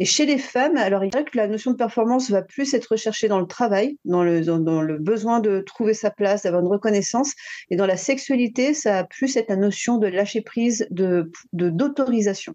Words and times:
Et 0.00 0.04
chez 0.04 0.26
les 0.26 0.38
femmes, 0.38 0.76
alors 0.76 1.04
il 1.04 1.10
dirait 1.10 1.24
que 1.24 1.36
la 1.36 1.46
notion 1.46 1.70
de 1.70 1.76
performance 1.76 2.28
va 2.28 2.42
plus 2.42 2.74
être 2.74 2.86
recherchée 2.86 3.28
dans 3.28 3.38
le 3.38 3.46
travail, 3.46 3.96
dans 4.04 4.24
le, 4.24 4.98
besoin 4.98 5.38
de 5.38 5.60
trouver 5.60 5.94
sa 5.94 6.10
place, 6.10 6.42
d'avoir 6.42 6.62
une 6.62 6.68
reconnaissance. 6.68 7.32
Et 7.70 7.76
dans 7.76 7.86
la 7.86 7.96
sexualité, 7.96 8.74
ça 8.74 8.90
va 8.90 9.04
plus 9.04 9.38
la 9.48 9.54
notion 9.54 9.98
de 9.98 10.08
lâcher 10.08 10.40
prise, 10.40 10.88
de 10.90 11.30
d'autorisation. 11.52 12.54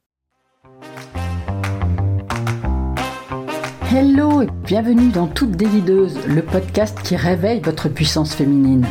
Hello 3.90 4.42
et 4.42 4.48
bienvenue 4.66 5.10
dans 5.10 5.28
Toute 5.28 5.52
Délideuse, 5.52 6.20
le 6.28 6.42
podcast 6.42 7.02
qui 7.04 7.16
réveille 7.16 7.62
votre 7.62 7.88
puissance 7.88 8.36
féminine. 8.36 8.86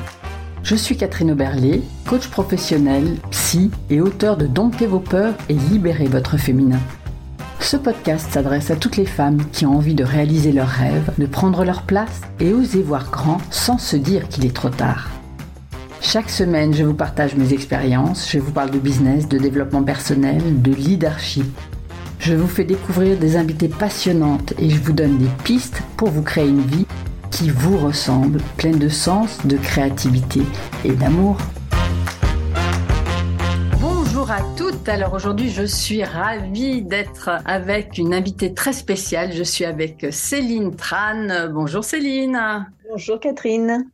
Je 0.63 0.75
suis 0.75 0.97
Catherine 0.97 1.33
Oberlé, 1.33 1.83
coach 2.07 2.29
professionnel, 2.29 3.19
psy 3.31 3.71
et 3.91 4.01
auteur 4.01 4.39
de 4.39 4.47
Dompter 4.47 4.87
vos 4.87 5.01
peurs 5.01 5.35
et 5.51 5.55
libérer 5.55 6.07
votre 6.07 6.39
féminin. 6.39 6.81
Ce 7.61 7.77
podcast 7.77 8.31
s'adresse 8.33 8.71
à 8.71 8.77
toutes 8.77 8.97
les 8.97 9.07
femmes 9.07 9.45
qui 9.53 9.67
ont 9.67 9.77
envie 9.77 9.95
de 9.95 10.05
réaliser 10.05 10.53
leurs 10.53 10.69
rêves, 10.69 11.11
de 11.19 11.27
prendre 11.27 11.65
leur 11.65 11.83
place 11.83 12.23
et 12.41 12.53
oser 12.53 12.83
voir 12.83 13.11
grand 13.11 13.39
sans 13.51 13.79
se 13.79 13.97
dire 13.97 14.29
qu'il 14.29 14.47
est 14.47 14.55
trop 14.55 14.71
tard. 14.71 15.11
Chaque 16.01 16.31
semaine, 16.31 16.73
je 16.73 16.85
vous 16.85 16.95
partage 16.95 17.35
mes 17.35 17.53
expériences, 17.53 18.31
je 18.31 18.39
vous 18.39 18.53
parle 18.53 18.71
de 18.71 18.79
business, 18.79 19.29
de 19.29 19.37
développement 19.37 19.83
personnel, 19.83 20.63
de 20.63 20.73
leadership. 20.73 21.47
Je 22.21 22.35
vous 22.35 22.49
fais 22.49 22.65
découvrir 22.65 23.19
des 23.19 23.37
invités 23.37 23.69
passionnantes 23.69 24.55
et 24.59 24.71
je 24.71 24.81
vous 24.81 24.93
donne 24.93 25.19
des 25.19 25.29
pistes 25.45 25.83
pour 25.97 26.09
vous 26.09 26.23
créer 26.23 26.49
une 26.49 26.67
vie 26.67 26.87
qui 27.31 27.51
vous 27.51 27.77
ressemble, 27.77 28.41
pleine 28.57 28.79
de 28.79 28.89
sens, 28.89 29.39
de 29.45 29.57
créativité 29.57 30.41
et 30.85 30.93
d'amour 30.93 31.37
à 34.31 34.43
toutes. 34.57 34.89
Alors 34.89 35.15
aujourd'hui, 35.15 35.49
je 35.49 35.63
suis 35.63 36.05
ravie 36.05 36.83
d'être 36.83 37.31
avec 37.47 37.97
une 37.97 38.13
invitée 38.13 38.53
très 38.53 38.73
spéciale. 38.75 39.33
Je 39.33 39.43
suis 39.43 39.65
avec 39.65 40.07
Céline 40.11 40.77
Tran. 40.77 41.49
Bonjour 41.51 41.83
Céline. 41.83 42.67
Bonjour 42.91 43.19
Catherine. 43.21 43.91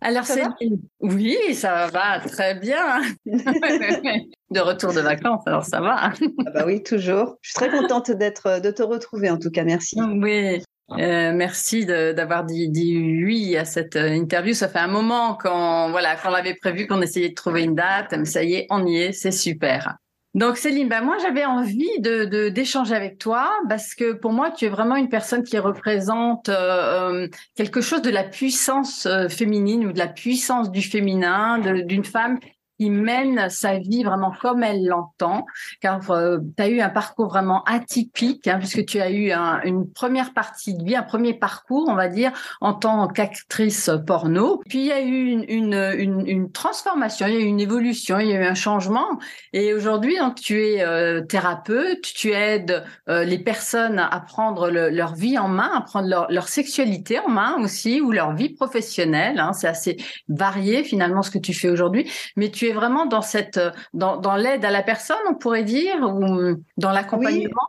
Alors 0.00 0.24
Céline, 0.24 0.80
oui, 1.00 1.36
ça 1.54 1.86
va 1.88 2.20
très 2.20 2.56
bien. 2.56 3.00
de 3.26 4.60
retour 4.60 4.92
de 4.92 5.00
vacances, 5.00 5.46
alors 5.46 5.64
ça 5.64 5.80
va. 5.80 6.10
ah 6.10 6.50
bah 6.52 6.64
oui, 6.66 6.82
toujours. 6.82 7.36
Je 7.40 7.50
suis 7.50 7.54
très 7.54 7.70
contente 7.70 8.10
d'être 8.10 8.60
de 8.60 8.70
te 8.70 8.82
retrouver 8.82 9.30
en 9.30 9.38
tout 9.38 9.50
cas, 9.50 9.62
merci. 9.62 10.00
Oui, 10.02 10.62
euh, 10.92 11.32
merci 11.34 11.84
d'avoir 11.84 12.44
dit, 12.44 12.68
dit, 12.68 12.96
oui 13.24 13.56
à 13.56 13.64
cette 13.64 13.96
euh, 13.96 14.08
interview. 14.08 14.54
Ça 14.54 14.68
fait 14.68 14.78
un 14.78 14.86
moment 14.86 15.34
qu'on 15.34 15.90
voilà 15.90 16.14
qu'on 16.16 16.32
avait 16.32 16.54
prévu, 16.54 16.86
qu'on 16.86 17.02
essayait 17.02 17.30
de 17.30 17.34
trouver 17.34 17.64
une 17.64 17.74
date. 17.74 18.14
Mais 18.16 18.24
ça 18.24 18.44
y 18.44 18.54
est, 18.54 18.66
on 18.70 18.86
y 18.86 18.98
est, 18.98 19.12
c'est 19.12 19.32
super. 19.32 19.96
Donc 20.34 20.58
Céline, 20.58 20.88
ben 20.88 21.00
moi 21.00 21.16
j'avais 21.20 21.46
envie 21.46 21.98
de 22.00 22.50
d'échanger 22.50 22.94
avec 22.94 23.18
toi 23.18 23.50
parce 23.70 23.94
que 23.94 24.12
pour 24.12 24.32
moi 24.32 24.50
tu 24.50 24.66
es 24.66 24.68
vraiment 24.68 24.96
une 24.96 25.08
personne 25.08 25.42
qui 25.42 25.58
représente 25.58 26.50
euh, 26.50 27.26
quelque 27.56 27.80
chose 27.80 28.02
de 28.02 28.10
la 28.10 28.22
puissance 28.22 29.08
féminine 29.30 29.86
ou 29.86 29.92
de 29.92 29.98
la 29.98 30.08
puissance 30.08 30.70
du 30.70 30.82
féminin, 30.82 31.58
d'une 31.58 32.04
femme 32.04 32.38
qui 32.78 32.90
mène 32.90 33.48
sa 33.48 33.78
vie 33.78 34.04
vraiment 34.04 34.32
comme 34.40 34.62
elle 34.62 34.84
l'entend, 34.84 35.46
car 35.80 36.10
euh, 36.10 36.38
tu 36.56 36.62
as 36.62 36.68
eu 36.68 36.80
un 36.80 36.88
parcours 36.88 37.28
vraiment 37.28 37.64
atypique, 37.64 38.46
hein, 38.46 38.58
puisque 38.58 38.84
tu 38.84 39.00
as 39.00 39.10
eu 39.10 39.32
une 39.64 39.90
première 39.90 40.32
partie 40.32 40.74
de 40.74 40.84
vie, 40.84 40.96
un 40.96 41.02
premier 41.02 41.34
parcours, 41.34 41.88
on 41.88 41.94
va 41.94 42.08
dire, 42.08 42.32
en 42.60 42.74
tant 42.74 43.08
qu'actrice 43.08 43.90
porno. 44.06 44.62
Puis 44.68 44.80
il 44.80 44.86
y 44.86 44.92
a 44.92 45.00
eu 45.00 45.44
une, 45.48 46.50
transformation, 46.52 47.26
il 47.26 47.34
y 47.34 47.36
a 47.36 47.40
eu 47.40 47.44
une 47.44 47.60
évolution, 47.60 48.18
il 48.18 48.28
y 48.28 48.32
a 48.32 48.40
eu 48.40 48.44
un 48.44 48.54
changement. 48.54 49.18
Et 49.52 49.74
aujourd'hui, 49.74 50.16
tu 50.36 50.62
es 50.62 50.82
euh, 50.82 51.22
thérapeute, 51.22 52.02
tu 52.02 52.32
aides 52.32 52.84
euh, 53.08 53.24
les 53.24 53.38
personnes 53.38 53.98
à 53.98 54.20
prendre 54.20 54.68
leur 54.70 55.14
vie 55.14 55.38
en 55.38 55.48
main, 55.48 55.70
à 55.74 55.80
prendre 55.80 56.08
leur, 56.08 56.30
leur, 56.30 56.48
sexualité 56.48 57.18
en 57.18 57.28
main 57.28 57.56
aussi, 57.60 58.00
ou 58.00 58.12
leur 58.12 58.34
vie 58.34 58.50
professionnelle. 58.50 59.38
Hein, 59.40 59.52
C'est 59.52 59.68
assez 59.68 59.96
varié 60.28 60.84
finalement 60.84 61.22
ce 61.22 61.30
que 61.30 61.38
tu 61.38 61.54
fais 61.54 61.68
aujourd'hui, 61.68 62.10
mais 62.36 62.50
tu 62.50 62.65
vraiment 62.72 63.06
dans 63.06 63.22
cette, 63.22 63.60
dans, 63.94 64.16
dans 64.16 64.36
l'aide 64.36 64.64
à 64.64 64.70
la 64.70 64.82
personne, 64.82 65.16
on 65.28 65.34
pourrait 65.34 65.64
dire, 65.64 65.96
ou 66.00 66.56
dans 66.76 66.92
l'accompagnement? 66.92 67.68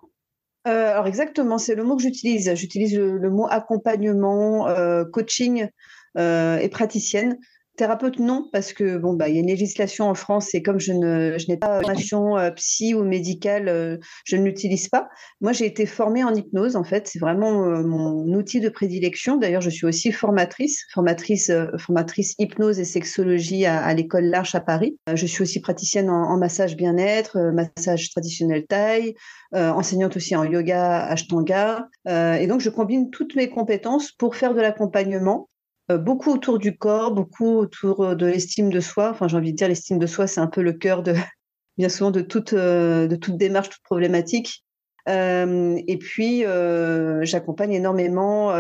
Euh, 0.68 0.92
alors 0.92 1.08
exactement, 1.08 1.58
c'est 1.58 1.76
le 1.76 1.84
mot 1.84 1.96
que 1.96 2.04
j'utilise. 2.04 2.54
J'utilise 2.56 2.98
le, 2.98 3.30
mot 3.30 3.48
accompagnement, 3.50 4.68
euh, 4.68 5.06
coaching 5.06 5.70
euh, 6.18 6.58
et 6.58 6.68
praticienne. 6.70 7.38
Thérapeute, 7.78 8.18
non, 8.18 8.50
parce 8.52 8.74
que 8.74 8.98
bon, 8.98 9.14
bah, 9.14 9.30
il 9.30 9.36
y 9.36 9.38
a 9.38 9.42
une 9.42 9.48
législation 9.48 10.10
en 10.10 10.16
France 10.16 10.56
et 10.56 10.64
comme 10.64 10.80
je 10.80 10.94
ne, 10.94 11.38
je 11.38 11.46
n'ai 11.48 11.58
pas 11.58 11.78
de 11.78 11.86
formation 11.86 12.36
euh, 12.36 12.50
psy 12.50 12.96
ou 12.96 13.04
médicale, 13.04 13.70
euh, 13.70 13.98
je 14.26 14.36
ne 14.36 14.44
l'utilise 14.46 14.90
pas. 14.90 15.08
Moi, 15.42 15.52
j'ai 15.54 15.68
été 15.68 15.86
formée 15.86 16.24
en 16.24 16.34
hypnose, 16.34 16.76
en 16.76 16.84
fait. 16.84 17.08
C'est 17.08 17.20
vraiment 17.20 17.66
euh, 17.66 17.84
mon 17.84 18.34
outil 18.34 18.62
de 18.62 18.70
prédilection. 18.70 19.38
D'ailleurs, 19.38 19.62
je 19.62 19.70
suis 19.70 19.86
aussi 19.86 20.12
formatrice, 20.12 20.88
formatrice, 20.92 21.52
formatrice 21.78 22.34
hypnose 22.40 22.80
et 22.80 22.84
sexologie 22.84 23.68
à, 23.68 23.94
l'école 23.94 24.26
L'Arche 24.26 24.56
à 24.56 24.60
Paris. 24.60 24.98
je 25.14 25.28
suis 25.28 25.44
aussi 25.44 25.62
praticienne 25.62 26.10
en, 26.10 26.32
en 26.32 26.38
massage 26.38 26.76
bien-être, 26.76 27.38
massage 27.54 28.10
traditionnel 28.10 28.66
thaï, 28.66 29.14
enseignante 29.54 30.18
aussi 30.18 30.36
en 30.36 30.44
yoga 30.46 31.06
ashtanga. 31.06 31.88
et 32.08 32.48
donc, 32.48 32.60
je 32.60 32.72
combine 32.72 33.12
toutes 33.12 33.36
mes 33.36 33.50
compétences 33.50 34.12
pour 34.12 34.36
faire 34.36 34.56
de 34.56 34.62
l'accompagnement 34.62 35.48
euh, 35.48 35.57
beaucoup 35.96 36.32
autour 36.32 36.60
du 36.60 36.78
corps, 36.78 37.14
beaucoup 37.14 37.58
autour 37.58 38.04
euh, 38.04 38.16
de 38.16 38.26
l'estime 38.26 38.70
de 38.70 38.80
soi. 38.80 39.12
Enfin, 39.12 39.28
j'ai 39.28 39.38
envie 39.38 39.54
de 39.54 39.58
dire, 39.58 39.70
l'estime 39.70 40.00
de 40.00 40.08
soi, 40.08 40.28
c'est 40.28 40.42
un 40.42 40.48
peu 40.48 40.62
le 40.62 40.74
cœur 40.74 41.04
de, 41.04 41.14
bien 41.78 41.90
souvent, 41.90 42.12
de 42.12 42.22
toute, 42.22 42.54
euh, 42.54 43.08
de 43.08 43.16
toute 43.16 43.38
démarche, 43.38 43.70
toute 43.70 43.84
problématique. 43.84 44.64
et 45.08 45.98
puis, 46.00 46.44
j'accompagne 47.22 47.74
énormément 47.74 48.54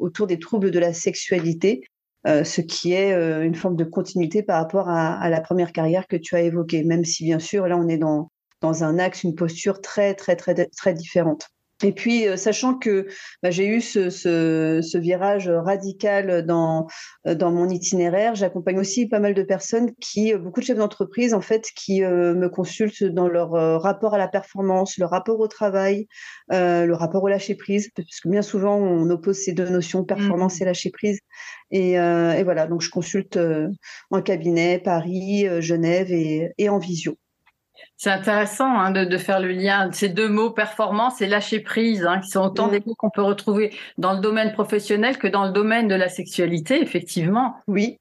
autour 0.00 0.26
des 0.26 0.40
troubles 0.40 0.72
de 0.72 0.80
la 0.80 0.92
sexualité, 0.92 1.82
ce 2.26 2.60
qui 2.60 2.92
est 2.92 3.12
une 3.12 3.54
forme 3.54 3.76
de 3.76 3.84
continuité 3.84 4.42
par 4.42 4.60
rapport 4.60 4.88
à, 4.88 5.14
à, 5.14 5.30
la 5.30 5.40
première 5.40 5.70
carrière 5.70 6.08
que 6.08 6.16
tu 6.16 6.34
as 6.34 6.40
évoquée, 6.40 6.82
même 6.82 7.04
si, 7.04 7.22
bien 7.22 7.38
sûr, 7.38 7.68
là, 7.68 7.76
on 7.76 7.86
est 7.86 7.98
dans, 7.98 8.32
dans 8.60 8.82
un 8.82 8.98
axe, 8.98 9.22
une 9.22 9.36
posture 9.36 9.80
très, 9.80 10.14
très, 10.14 10.34
très, 10.34 10.54
très 10.54 10.92
différente. 10.92 11.48
Et 11.82 11.92
puis, 11.92 12.28
euh, 12.28 12.36
sachant 12.36 12.74
que 12.74 13.06
bah, 13.42 13.50
j'ai 13.50 13.66
eu 13.66 13.80
ce, 13.80 14.10
ce, 14.10 14.80
ce, 14.82 14.98
virage 14.98 15.48
radical 15.48 16.44
dans, 16.44 16.86
euh, 17.26 17.34
dans 17.34 17.50
mon 17.50 17.68
itinéraire, 17.68 18.34
j'accompagne 18.34 18.78
aussi 18.78 19.06
pas 19.06 19.18
mal 19.18 19.32
de 19.34 19.42
personnes 19.42 19.92
qui, 20.00 20.34
euh, 20.34 20.38
beaucoup 20.38 20.60
de 20.60 20.66
chefs 20.66 20.76
d'entreprise, 20.76 21.32
en 21.32 21.40
fait, 21.40 21.68
qui 21.74 22.02
me 22.02 22.48
consultent 22.48 23.04
dans 23.04 23.28
leur 23.28 23.50
rapport 23.82 24.14
à 24.14 24.18
la 24.18 24.28
performance, 24.28 24.98
le 24.98 25.06
rapport 25.06 25.40
au 25.40 25.48
travail, 25.48 26.06
euh, 26.52 26.84
le 26.86 26.94
rapport 26.94 27.22
au 27.22 27.28
lâcher 27.28 27.54
prise, 27.54 27.90
parce 27.96 28.20
que 28.20 28.28
bien 28.28 28.42
souvent, 28.42 28.76
on 28.76 29.08
oppose 29.10 29.38
ces 29.38 29.52
deux 29.52 29.68
notions, 29.68 30.04
performance 30.04 30.60
mmh. 30.60 30.62
et 30.62 30.66
lâcher 30.66 30.90
prise. 30.90 31.18
Et, 31.70 31.98
euh, 31.98 32.32
et, 32.32 32.42
voilà, 32.42 32.66
donc 32.66 32.82
je 32.82 32.90
consulte 32.90 33.38
en 34.10 34.22
cabinet, 34.22 34.78
Paris, 34.78 35.46
Genève 35.60 36.12
et, 36.12 36.52
et 36.58 36.68
en 36.68 36.78
visio. 36.78 37.16
C'est 37.96 38.10
intéressant 38.10 38.78
hein, 38.78 38.90
de, 38.90 39.04
de, 39.04 39.18
faire 39.18 39.40
le 39.40 39.52
lien. 39.52 39.90
Ces 39.92 40.08
deux 40.08 40.28
mots, 40.28 40.50
performance 40.50 41.20
et 41.20 41.26
lâcher 41.26 41.60
prise, 41.60 42.04
hein, 42.04 42.20
qui 42.20 42.30
sont 42.30 42.40
autant 42.40 42.68
des 42.68 42.80
mots 42.80 42.94
qu'on 42.96 43.10
peut 43.10 43.22
retrouver 43.22 43.74
dans 43.98 44.14
le 44.14 44.20
domaine 44.20 44.52
professionnel 44.52 45.18
que 45.18 45.26
dans 45.26 45.44
le 45.44 45.52
domaine 45.52 45.88
de 45.88 45.94
la 45.94 46.08
sexualité, 46.08 46.80
effectivement. 46.80 47.56
Oui, 47.66 47.98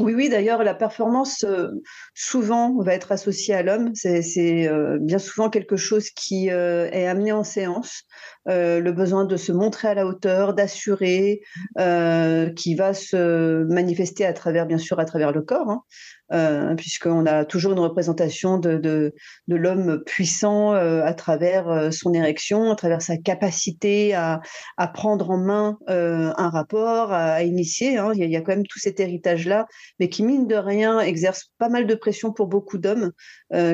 oui, 0.00 0.14
oui, 0.14 0.28
d'ailleurs, 0.28 0.62
la 0.62 0.74
performance, 0.74 1.44
euh, 1.44 1.68
souvent, 2.14 2.80
va 2.82 2.94
être 2.94 3.12
associée 3.12 3.54
à 3.54 3.62
l'homme. 3.62 3.94
C'est 3.94 4.68
euh, 4.68 4.98
bien 5.00 5.18
souvent 5.18 5.50
quelque 5.50 5.76
chose 5.76 6.10
qui 6.10 6.50
euh, 6.50 6.88
est 6.92 7.06
amené 7.06 7.32
en 7.32 7.44
séance. 7.44 8.04
le 8.46 8.90
besoin 8.90 9.24
de 9.24 9.36
se 9.36 9.52
montrer 9.52 9.88
à 9.88 9.94
la 9.94 10.06
hauteur, 10.06 10.54
d'assurer, 10.54 11.42
qui 11.76 12.74
va 12.74 12.94
se 12.94 13.64
manifester 13.64 14.24
à 14.24 14.32
travers, 14.32 14.66
bien 14.66 14.78
sûr, 14.78 14.98
à 14.98 15.04
travers 15.04 15.32
le 15.32 15.42
corps. 15.42 15.70
Hein. 15.70 15.82
Euh, 16.32 16.74
puisqu'on 16.74 17.26
a 17.26 17.44
toujours 17.44 17.72
une 17.72 17.78
représentation 17.78 18.56
de, 18.56 18.78
de, 18.78 19.12
l'homme 19.48 20.02
puissant 20.06 20.72
euh, 20.72 21.04
à 21.04 21.12
travers 21.12 21.68
euh, 21.68 21.90
son 21.90 22.14
érection, 22.14 22.70
à 22.70 22.74
travers 22.74 23.02
sa 23.02 23.18
capacité 23.18 24.14
à, 24.14 24.40
à 24.78 24.88
prendre 24.88 25.30
en 25.30 25.36
main 25.36 25.78
un 25.88 26.48
rapport, 26.48 27.12
à, 27.12 27.42
initier. 27.42 27.98
Hein. 27.98 28.12
Il, 28.14 28.30
y 28.30 28.36
a, 28.36 28.40
quand 28.40 28.52
même 28.52 28.66
tout 28.66 28.78
cet 28.78 28.98
héritage-là, 28.98 29.66
mais 30.00 30.08
qui, 30.08 30.22
mine 30.22 30.46
de 30.46 30.54
rien, 30.54 31.00
exerce 31.00 31.50
pas 31.58 31.68
mal 31.68 31.86
de 31.86 31.94
pression 31.94 32.32
pour 32.32 32.46
beaucoup 32.46 32.78
d'hommes 32.78 33.12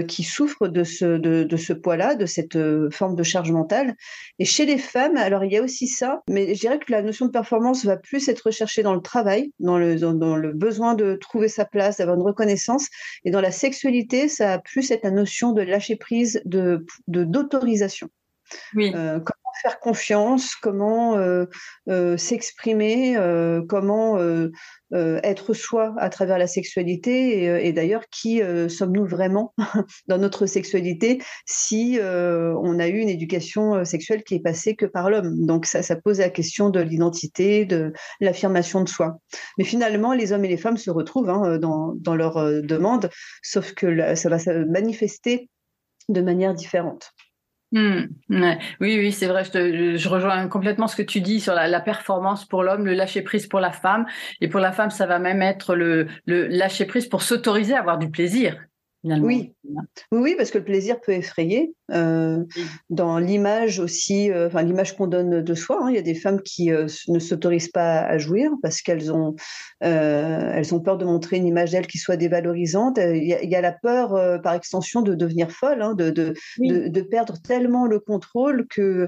qui 0.08 0.24
souffrent 0.24 0.68
de 0.68 0.82
ce, 0.82 1.04
de, 1.04 1.56
ce 1.56 1.72
poids-là, 1.72 2.14
de 2.14 2.26
cette 2.26 2.58
forme 2.90 3.14
de 3.14 3.22
charge 3.22 3.52
mentale. 3.52 3.94
Et 4.38 4.44
chez 4.44 4.66
les 4.66 4.78
femmes, 4.78 5.16
alors 5.16 5.44
il 5.44 5.52
y 5.52 5.56
a 5.56 5.62
aussi 5.62 5.86
ça, 5.86 6.22
mais 6.28 6.54
je 6.54 6.60
dirais 6.60 6.78
que 6.78 6.90
la 6.90 7.02
notion 7.02 7.26
de 7.26 7.30
performance 7.30 7.84
va 7.84 7.96
plus 7.96 8.28
être 8.28 8.46
recherchée 8.46 8.82
dans 8.82 8.94
le 8.94 9.00
travail, 9.00 9.52
dans 9.60 9.78
le, 9.78 9.96
dans 9.96 10.36
le 10.36 10.52
besoin 10.52 10.94
de 10.94 11.14
trouver 11.14 11.48
sa 11.48 11.64
place, 11.64 11.98
d'avoir 11.98 12.16
une 12.16 12.24
reconnaissance 12.24 12.47
et 13.24 13.30
dans 13.30 13.40
la 13.40 13.52
sexualité, 13.52 14.28
ça 14.28 14.54
a 14.54 14.58
plus 14.58 14.82
cette 14.82 15.04
notion 15.04 15.52
de 15.52 15.62
lâcher 15.62 15.96
prise, 15.96 16.42
de 16.44 16.84
d'autorisation. 17.06 18.08
Oui. 18.74 18.92
Euh, 18.94 19.20
faire 19.62 19.80
confiance, 19.80 20.54
comment 20.54 21.16
euh, 21.16 21.46
euh, 21.88 22.16
s'exprimer, 22.16 23.16
euh, 23.16 23.62
comment 23.68 24.18
être 24.90 25.52
soi 25.52 25.94
à 25.98 26.08
travers 26.08 26.38
la 26.38 26.46
sexualité 26.46 27.66
et, 27.66 27.72
d'ailleurs 27.74 28.04
qui 28.10 28.40
sommes-nous 28.68 29.06
vraiment 29.06 29.52
dans 30.08 30.16
notre 30.16 30.46
sexualité 30.46 31.22
si 31.46 31.98
on 32.02 32.78
a 32.78 32.88
eu 32.88 32.98
une 32.98 33.10
éducation 33.10 33.84
sexuelle 33.84 34.24
qui 34.24 34.36
est 34.36 34.40
passée 34.40 34.76
que 34.76 34.86
par 34.86 35.10
l'homme? 35.10 35.44
Donc 35.44 35.66
ça, 35.66 35.82
pose 35.96 36.20
la 36.20 36.30
question 36.30 36.70
de 36.70 36.80
l'identité, 36.80 37.66
de 37.66 37.92
l'affirmation 38.20 38.82
de 38.82 38.88
soi. 38.88 39.18
Mais 39.58 39.64
finalement, 39.64 40.14
les 40.14 40.32
hommes 40.32 40.44
et 40.46 40.48
les 40.48 40.56
femmes 40.56 40.78
se 40.78 40.90
retrouvent 40.90 41.30
hein, 41.30 41.58
dans, 41.58 41.92
dans 41.96 42.14
leurs 42.14 42.62
demandes, 42.62 43.10
sauf 43.42 43.74
que 43.74 44.14
ça 44.14 44.30
va 44.30 44.38
se 44.38 44.64
manifester 44.64 45.50
de 46.08 46.22
manière 46.22 46.54
différente. 46.54 47.12
Hmm, 47.70 48.04
oui, 48.30 48.56
oui, 48.98 49.12
c'est 49.12 49.26
vrai. 49.26 49.44
Je, 49.44 50.08
rejoins 50.08 50.48
complètement 50.48 50.86
ce 50.86 50.96
que 50.96 51.02
tu 51.02 51.20
dis 51.20 51.38
sur 51.38 51.54
la, 51.54 51.80
performance 51.80 52.46
pour 52.46 52.62
l'homme, 52.62 52.86
le 52.86 52.94
lâcher 52.94 53.20
prise 53.20 53.46
pour 53.46 53.60
la 53.60 53.72
femme, 53.72 54.06
et 54.40 54.48
pour 54.48 54.60
la 54.60 54.72
femme, 54.72 54.90
ça 54.90 55.04
va 55.04 55.18
même 55.18 55.42
être 55.42 55.74
le, 55.74 56.06
le 56.24 56.46
lâcher 56.46 56.86
prise 56.86 57.06
pour 57.08 57.22
s'autoriser 57.22 57.74
à 57.74 57.80
avoir 57.80 57.98
du 57.98 58.10
plaisir. 58.10 58.56
Oui. 59.04 59.54
oui, 60.10 60.34
parce 60.36 60.50
que 60.50 60.58
le 60.58 60.64
plaisir 60.64 61.00
peut 61.00 61.12
effrayer. 61.12 61.72
Euh, 61.92 62.44
dans 62.90 63.18
l'image 63.18 63.78
aussi, 63.78 64.30
euh, 64.30 64.48
enfin 64.48 64.62
l'image 64.62 64.96
qu'on 64.96 65.06
donne 65.06 65.40
de 65.40 65.54
soi, 65.54 65.78
hein, 65.80 65.90
il 65.90 65.94
y 65.94 65.98
a 65.98 66.02
des 66.02 66.16
femmes 66.16 66.42
qui 66.42 66.72
euh, 66.72 66.86
ne 67.06 67.18
s'autorisent 67.18 67.70
pas 67.70 68.00
à 68.00 68.18
jouir 68.18 68.50
parce 68.60 68.82
qu'elles 68.82 69.12
ont, 69.12 69.36
elles 69.80 70.74
ont 70.74 70.80
peur 70.80 70.98
de 70.98 71.04
montrer 71.04 71.36
une 71.36 71.46
image 71.46 71.70
d'elles 71.70 71.86
qui 71.86 71.98
soit 71.98 72.16
dévalorisante. 72.16 72.98
Il 72.98 73.24
y, 73.24 73.54
a, 73.54 73.60
la 73.60 73.72
peur, 73.72 74.40
par 74.42 74.54
extension, 74.54 75.02
de 75.02 75.14
devenir 75.14 75.50
folle, 75.50 75.80
hein, 75.80 75.94
de, 75.94 76.10
de, 76.10 76.34
de, 76.58 77.00
perdre 77.02 77.40
tellement 77.40 77.86
le 77.86 78.00
contrôle 78.00 78.66
que 78.68 79.06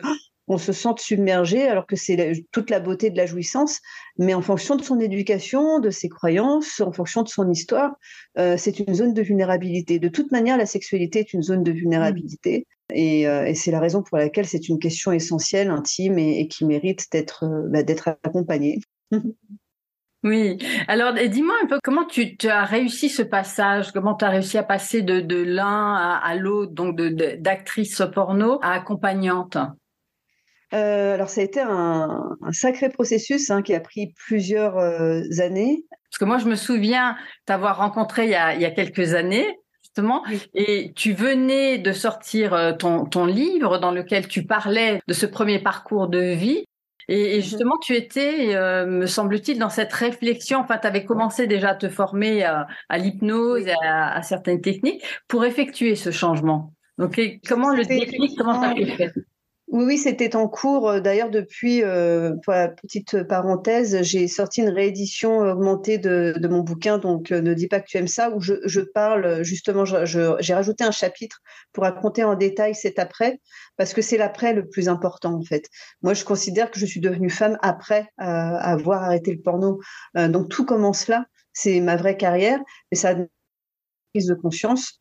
on 0.51 0.59
se 0.59 0.73
sente 0.73 0.99
submergé 0.99 1.69
alors 1.69 1.87
que 1.87 1.95
c'est 1.95 2.45
toute 2.51 2.71
la 2.71 2.81
beauté 2.81 3.09
de 3.11 3.17
la 3.17 3.25
jouissance, 3.25 3.79
mais 4.19 4.35
en 4.35 4.43
fonction 4.43 4.75
de 4.75 4.83
son 4.83 4.99
éducation, 4.99 5.79
de 5.79 5.91
ses 5.91 6.09
croyances, 6.09 6.81
en 6.81 6.91
fonction 6.91 7.23
de 7.23 7.29
son 7.29 7.49
histoire, 7.49 7.93
euh, 8.37 8.57
c'est 8.59 8.81
une 8.81 8.93
zone 8.93 9.15
de 9.15 9.23
vulnérabilité. 9.23 10.01
De 10.01 10.09
toute 10.09 10.33
manière, 10.33 10.59
la 10.59 10.67
sexualité 10.67 11.21
est 11.21 11.33
une 11.33 11.43
zone 11.43 11.63
de 11.63 11.71
vulnérabilité. 11.71 12.67
Et, 12.93 13.29
euh, 13.29 13.53
c'est 13.55 13.71
la 13.71 13.79
raison 13.79 14.03
pour 14.03 14.19
laquelle 14.19 14.47
c'est 14.47 14.69
une 14.69 14.81
question 14.81 15.13
essentielle, 15.13 15.71
intime 15.71 16.19
et, 16.19 16.49
qui 16.49 16.65
mérite 16.65 17.07
d'être 17.13 17.45
euh, 17.45 17.69
bah, 17.69 18.15
accompagnée. 18.25 18.81
Oui. 20.23 20.59
Alors, 20.87 21.15
dis-moi 21.15 21.55
un 21.63 21.67
peu 21.67 21.79
comment 21.83 22.05
tu, 22.05 22.37
as 22.47 22.65
réussi 22.67 23.09
ce 23.09 23.23
passage, 23.23 23.91
comment 23.91 24.15
tu 24.15 24.27
as 24.27 24.29
réussi 24.29 24.59
à 24.59 24.63
passer 24.63 25.01
de, 25.01 25.43
l'un 25.43 25.95
à, 25.95 26.35
l'autre, 26.35 26.73
donc 26.73 27.01
d'actrice 27.01 28.03
porno 28.13 28.59
à 28.61 28.73
accompagnante? 28.73 29.57
Euh, 30.73 31.15
alors, 31.15 31.29
ça 31.29 31.41
a 31.41 31.45
été 31.45 31.61
un, 31.61 32.37
sacré 32.53 32.89
processus 32.91 33.51
hein, 33.51 33.63
qui 33.63 33.75
a 33.75 33.81
pris 33.81 34.13
plusieurs 34.27 34.79
euh, 34.79 35.23
années. 35.41 35.85
Parce 36.11 36.19
que 36.19 36.25
moi, 36.25 36.39
je 36.39 36.47
me 36.47 36.57
souviens 36.57 37.17
t'avoir 37.47 37.79
rencontré 37.79 38.27
il 38.27 38.31
y, 38.31 38.35
a, 38.35 38.71
quelques 38.71 39.15
années, 39.15 39.47
justement, 39.83 40.25
et 40.55 40.93
tu 40.95 41.13
venais 41.13 41.79
de 41.79 41.93
sortir 41.93 42.55
euh, 42.55 42.73
ton, 42.73 43.05
ton, 43.05 43.27
livre 43.27 43.79
dans 43.79 43.91
lequel 43.91 44.29
tu 44.29 44.45
parlais 44.45 45.01
de 45.07 45.13
ce 45.13 45.27
premier 45.27 45.61
parcours 45.61 46.09
de 46.09 46.21
vie. 46.21 46.65
Et, 47.09 47.37
mhm. 47.37 47.43
justement, 47.43 47.77
tu 47.79 47.97
étais, 47.97 48.55
me 48.87 49.07
semble-t-il, 49.07 49.59
dans 49.59 49.71
cette 49.71 49.93
réflexion. 49.93 50.61
Enfin, 50.61 50.79
tu 50.79 50.87
avais 50.87 51.05
commencé 51.05 51.49
déjà 51.49 51.71
à 51.71 51.75
te 51.75 51.89
former 51.89 52.45
à, 52.45 52.69
l'hypnose 52.97 53.67
et 53.67 53.75
à, 53.85 54.23
certaines 54.23 54.61
techniques 54.61 55.03
pour 55.27 55.45
effectuer 55.45 55.97
ce 55.97 56.13
changement. 56.13 56.73
Donc, 56.99 57.21
comment 57.49 57.71
le 57.71 57.85
déclic, 57.85 58.37
comment 58.39 58.61
ça 58.61 58.71
a 58.71 58.75
fait? 58.75 59.13
Oui, 59.73 59.85
oui, 59.85 59.99
c'était 59.99 60.35
en 60.35 60.49
cours. 60.49 60.89
Euh, 60.89 61.01
d'ailleurs, 61.01 61.31
depuis, 61.31 61.85
euh, 61.85 62.35
pour 62.43 62.53
la 62.53 62.69
petite 62.69 63.23
parenthèse, 63.23 64.03
j'ai 64.03 64.27
sorti 64.27 64.63
une 64.63 64.69
réédition 64.69 65.39
augmentée 65.39 65.97
de, 65.99 66.35
de 66.37 66.49
mon 66.49 66.61
bouquin, 66.61 66.99
donc 66.99 67.31
euh, 67.31 67.41
Ne 67.41 67.55
dis 67.55 67.69
pas 67.69 67.79
que 67.81 67.87
tu 67.87 67.97
aimes 67.97 68.09
ça, 68.09 68.31
où 68.31 68.41
je, 68.41 68.55
je 68.65 68.81
parle 68.81 69.45
justement, 69.45 69.85
j'ai 69.85 70.55
rajouté 70.55 70.83
un 70.83 70.91
chapitre 70.91 71.41
pour 71.73 71.85
raconter 71.85 72.25
en 72.25 72.35
détail 72.35 72.75
cet 72.75 72.99
après, 72.99 73.41
parce 73.77 73.95
que 73.95 74.03
c'est 74.03 74.17
l'après 74.19 74.55
le 74.55 74.69
plus 74.69 74.89
important 74.89 75.35
en 75.35 75.43
fait. 75.43 75.69
Moi, 76.03 76.15
je 76.15 76.25
considère 76.25 76.71
que 76.73 76.81
je 76.81 76.87
suis 76.87 77.01
devenue 77.01 77.31
femme 77.31 77.57
après 77.63 78.09
avoir 78.19 79.05
arrêté 79.05 79.33
le 79.33 79.41
porno. 79.41 79.81
donc 80.15 80.49
tout 80.49 80.65
commence 80.65 81.07
là, 81.09 81.27
c'est 81.53 81.81
ma 81.81 81.97
vraie 81.97 82.17
carrière, 82.17 82.59
et 82.91 82.97
ça 82.97 83.11
a 83.11 83.13
une 83.13 83.29
prise 84.13 84.27
de 84.27 84.35
conscience 84.35 85.00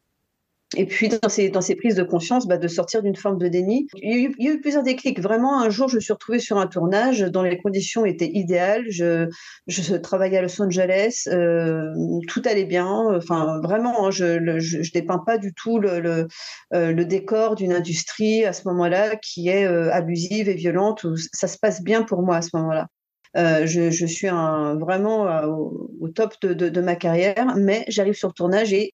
et 0.78 0.86
puis, 0.86 1.10
dans 1.10 1.30
ces, 1.30 1.50
dans 1.50 1.62
ces 1.62 1.76
prises 1.76 1.96
de 1.96 2.04
conscience, 2.04 2.48
bah, 2.48 2.58
de 2.58 2.68
sortir 2.68 3.02
d'une 3.02 3.16
forme 3.16 3.40
de 3.40 3.48
déni. 3.48 3.88
Il 3.96 4.36
y, 4.38 4.48
a 4.48 4.52
eu, 4.52 4.62
plusieurs 4.62 4.84
déclics. 4.84 5.20
Vraiment, 5.20 5.60
un 5.60 5.70
jour, 5.72 5.90
je 5.90 5.96
me 5.96 6.00
suis 6.00 6.14
retrouvée 6.14 6.38
sur 6.38 6.60
un 6.60 6.68
tournage 6.68 7.22
dont 7.22 7.42
les 7.42 7.58
conditions 7.58 8.06
étaient 8.06 8.30
idéales. 8.32 8.86
Je, 8.90 9.28
je 9.66 9.96
travaillais 9.96 10.38
à 10.38 10.44
Los 10.44 10.62
Angeles, 10.62 11.24
euh, 11.28 11.92
tout 12.28 12.44
allait 12.46 12.66
bien. 12.66 12.88
Enfin, 13.16 13.60
vraiment, 13.64 14.06
hein, 14.06 14.12
je 14.12 14.26
ne 14.26 14.60
je, 14.60 14.92
dépeins 14.92 15.18
pas 15.18 15.40
du 15.40 15.54
tout 15.56 15.80
le, 15.80 16.28
euh, 16.74 16.92
le 16.92 17.06
décor 17.06 17.56
d'une 17.56 17.74
industrie 17.74 18.46
à 18.46 18.54
ce 18.54 18.68
moment-là 18.68 19.16
qui 19.16 19.50
est 19.50 19.66
euh, 19.66 19.92
abusive 19.92 20.50
et 20.50 20.56
violente. 20.56 21.04
Ça 21.34 21.48
se 21.48 21.58
passe 21.58 21.82
bien 21.82 22.04
pour 22.04 22.22
moi 22.22 22.38
à 22.38 22.42
ce 22.44 22.50
moment-là. 22.54 22.88
Je, 23.36 23.90
je, 23.90 24.06
suis 24.06 24.28
vraiment 24.28 25.26
au, 25.46 26.10
top 26.10 26.36
de, 26.42 26.54
de, 26.54 26.82
ma 26.82 26.96
carrière, 26.96 27.56
mais 27.58 27.86
j'arrive 27.88 28.16
sur 28.16 28.28
le 28.28 28.34
tournage 28.34 28.74
et 28.74 28.94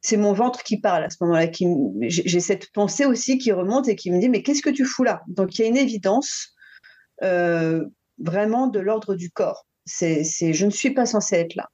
c'est 0.00 0.16
mon 0.16 0.32
ventre 0.32 0.62
qui 0.62 0.80
parle 0.80 1.04
à 1.04 1.10
ce 1.10 1.16
moment-là. 1.20 1.46
J'ai 2.08 2.40
cette 2.40 2.70
pensée 2.72 3.06
aussi 3.06 3.38
qui 3.38 3.52
remonte 3.52 3.88
et 3.88 3.96
qui 3.96 4.10
me 4.10 4.20
dit 4.20 4.28
mais 4.28 4.42
qu'est-ce 4.42 4.62
que 4.62 4.70
tu 4.70 4.84
fous 4.84 5.04
là? 5.04 5.22
Donc 5.26 5.58
il 5.58 5.62
y 5.62 5.64
a 5.64 5.68
une 5.68 5.76
évidence 5.76 6.54
euh, 7.22 7.84
vraiment 8.18 8.66
de 8.66 8.78
l'ordre 8.78 9.14
du 9.14 9.30
corps. 9.30 9.66
C'est, 9.84 10.24
je 10.24 10.66
ne 10.66 10.70
suis 10.70 10.90
pas 10.90 11.06
censée 11.06 11.36
être 11.36 11.54
là. 11.54 11.68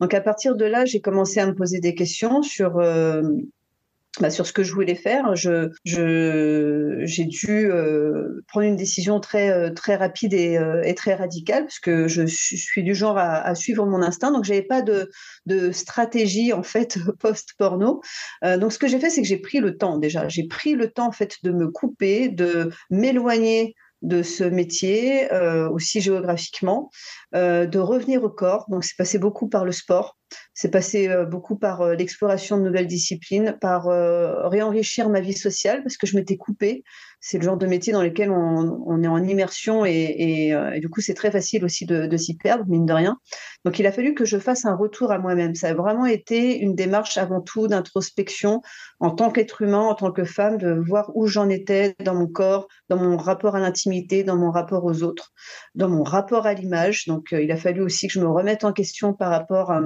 Donc 0.00 0.14
à 0.14 0.20
partir 0.20 0.54
de 0.56 0.64
là, 0.64 0.84
j'ai 0.84 1.00
commencé 1.00 1.40
à 1.40 1.46
me 1.46 1.54
poser 1.54 1.80
des 1.80 1.94
questions 1.94 2.42
sur 2.42 2.78
euh, 2.78 3.22
bah, 4.20 4.30
sur 4.30 4.46
ce 4.46 4.52
que 4.52 4.62
je 4.62 4.72
voulais 4.72 4.94
faire. 4.94 5.36
Je, 5.36 5.70
je, 5.84 7.02
j'ai 7.04 7.24
dû 7.24 7.70
euh, 7.70 8.42
prendre 8.48 8.66
une 8.66 8.76
décision 8.76 9.20
très, 9.20 9.50
euh, 9.50 9.70
rapide 9.86 10.34
et, 10.34 10.58
euh, 10.58 10.82
et, 10.82 10.94
très 10.94 11.14
radicale 11.14 11.64
parce 11.64 11.78
que 11.78 12.08
je 12.08 12.26
suis 12.26 12.82
du 12.82 12.94
genre 12.94 13.16
à, 13.18 13.54
suivre 13.54 13.86
mon 13.86 14.02
instinct. 14.02 14.32
Donc, 14.32 14.44
j'avais 14.44 14.62
pas 14.62 14.82
de, 14.82 15.10
stratégie 15.72 16.52
en 16.52 16.62
fait 16.62 16.98
post-porno. 17.20 18.00
donc, 18.42 18.72
ce 18.72 18.78
que 18.78 18.88
j'ai 18.88 18.98
fait, 18.98 19.10
c'est 19.10 19.22
que 19.22 19.28
j'ai 19.28 19.38
pris 19.38 19.60
le 19.60 19.76
temps 19.76 19.98
déjà. 19.98 20.28
J'ai 20.28 20.46
pris 20.46 20.74
le 20.74 20.90
temps 20.90 21.06
en 21.06 21.12
fait 21.12 21.36
de 21.42 21.50
me 21.50 21.68
couper, 21.68 22.28
de 22.28 22.70
m'éloigner 22.90 23.74
de 24.02 24.22
ce 24.22 24.44
métier, 24.44 25.28
aussi 25.72 26.00
géographiquement, 26.00 26.90
de 27.32 27.78
revenir 27.78 28.22
au 28.22 28.30
corps. 28.30 28.66
Donc, 28.68 28.84
c'est 28.84 28.96
passé 28.96 29.18
beaucoup 29.18 29.48
par 29.48 29.64
le 29.64 29.72
sport, 29.72 30.17
c'est 30.54 30.70
passé 30.70 31.08
euh, 31.08 31.24
beaucoup 31.24 31.56
par 31.56 31.82
euh, 31.82 31.94
l'exploration 31.94 32.58
de 32.58 32.62
nouvelles 32.62 32.86
disciplines, 32.86 33.56
par 33.60 33.86
réenrichir 34.50 35.08
ma 35.08 35.20
vie 35.20 35.32
sociale, 35.32 35.82
parce 35.82 35.96
que 35.96 36.06
je 36.06 36.16
m'étais 36.16 36.36
coupée 36.36 36.84
c'est 37.20 37.38
le 37.38 37.44
genre 37.44 37.56
de 37.56 37.66
métier 37.66 37.92
dans 37.92 38.02
lequel 38.02 38.30
on, 38.30 39.02
est 39.02 39.08
en 39.08 39.22
immersion 39.22 39.84
et, 39.84 40.52
euh, 40.52 40.78
du 40.78 40.88
coup 40.88 41.00
c'est 41.00 41.14
très 41.14 41.30
facile 41.30 41.64
aussi 41.64 41.84
de, 41.84 42.06
de 42.06 42.16
s'y 42.16 42.36
perdre, 42.36 42.64
mine 42.68 42.86
de 42.86 42.92
rien. 42.92 43.18
Donc 43.64 43.78
il 43.78 43.86
a 43.86 43.92
fallu 43.92 44.14
que 44.14 44.24
je 44.24 44.38
fasse 44.38 44.64
un 44.64 44.76
retour 44.76 45.10
à 45.10 45.18
moi-même. 45.18 45.54
Ça 45.54 45.68
a 45.68 45.74
vraiment 45.74 46.06
été 46.06 46.58
une 46.58 46.74
démarche 46.74 47.18
avant 47.18 47.40
tout 47.40 47.66
d'introspection 47.66 48.62
en 49.00 49.10
tant 49.10 49.30
qu'être 49.30 49.62
humain, 49.62 49.80
en 49.80 49.94
tant 49.94 50.12
que 50.12 50.24
femme, 50.24 50.58
de 50.58 50.72
voir 50.72 51.10
où 51.16 51.26
j'en 51.26 51.48
étais 51.48 51.96
dans 52.04 52.14
mon 52.14 52.28
corps, 52.28 52.68
dans 52.88 52.98
mon 52.98 53.16
rapport 53.16 53.56
à 53.56 53.60
l'intimité, 53.60 54.22
dans 54.22 54.36
mon 54.36 54.50
rapport 54.50 54.84
aux 54.84 55.02
autres, 55.02 55.32
dans 55.74 55.88
mon 55.88 56.04
rapport 56.04 56.46
à 56.46 56.54
l'image. 56.54 57.06
Donc 57.06 57.32
euh, 57.32 57.42
il 57.42 57.50
a 57.50 57.56
fallu 57.56 57.82
aussi 57.82 58.06
que 58.06 58.12
je 58.12 58.20
me 58.20 58.28
remette 58.28 58.64
en 58.64 58.72
question 58.72 59.12
par 59.12 59.30
rapport 59.30 59.72
à 59.72 59.80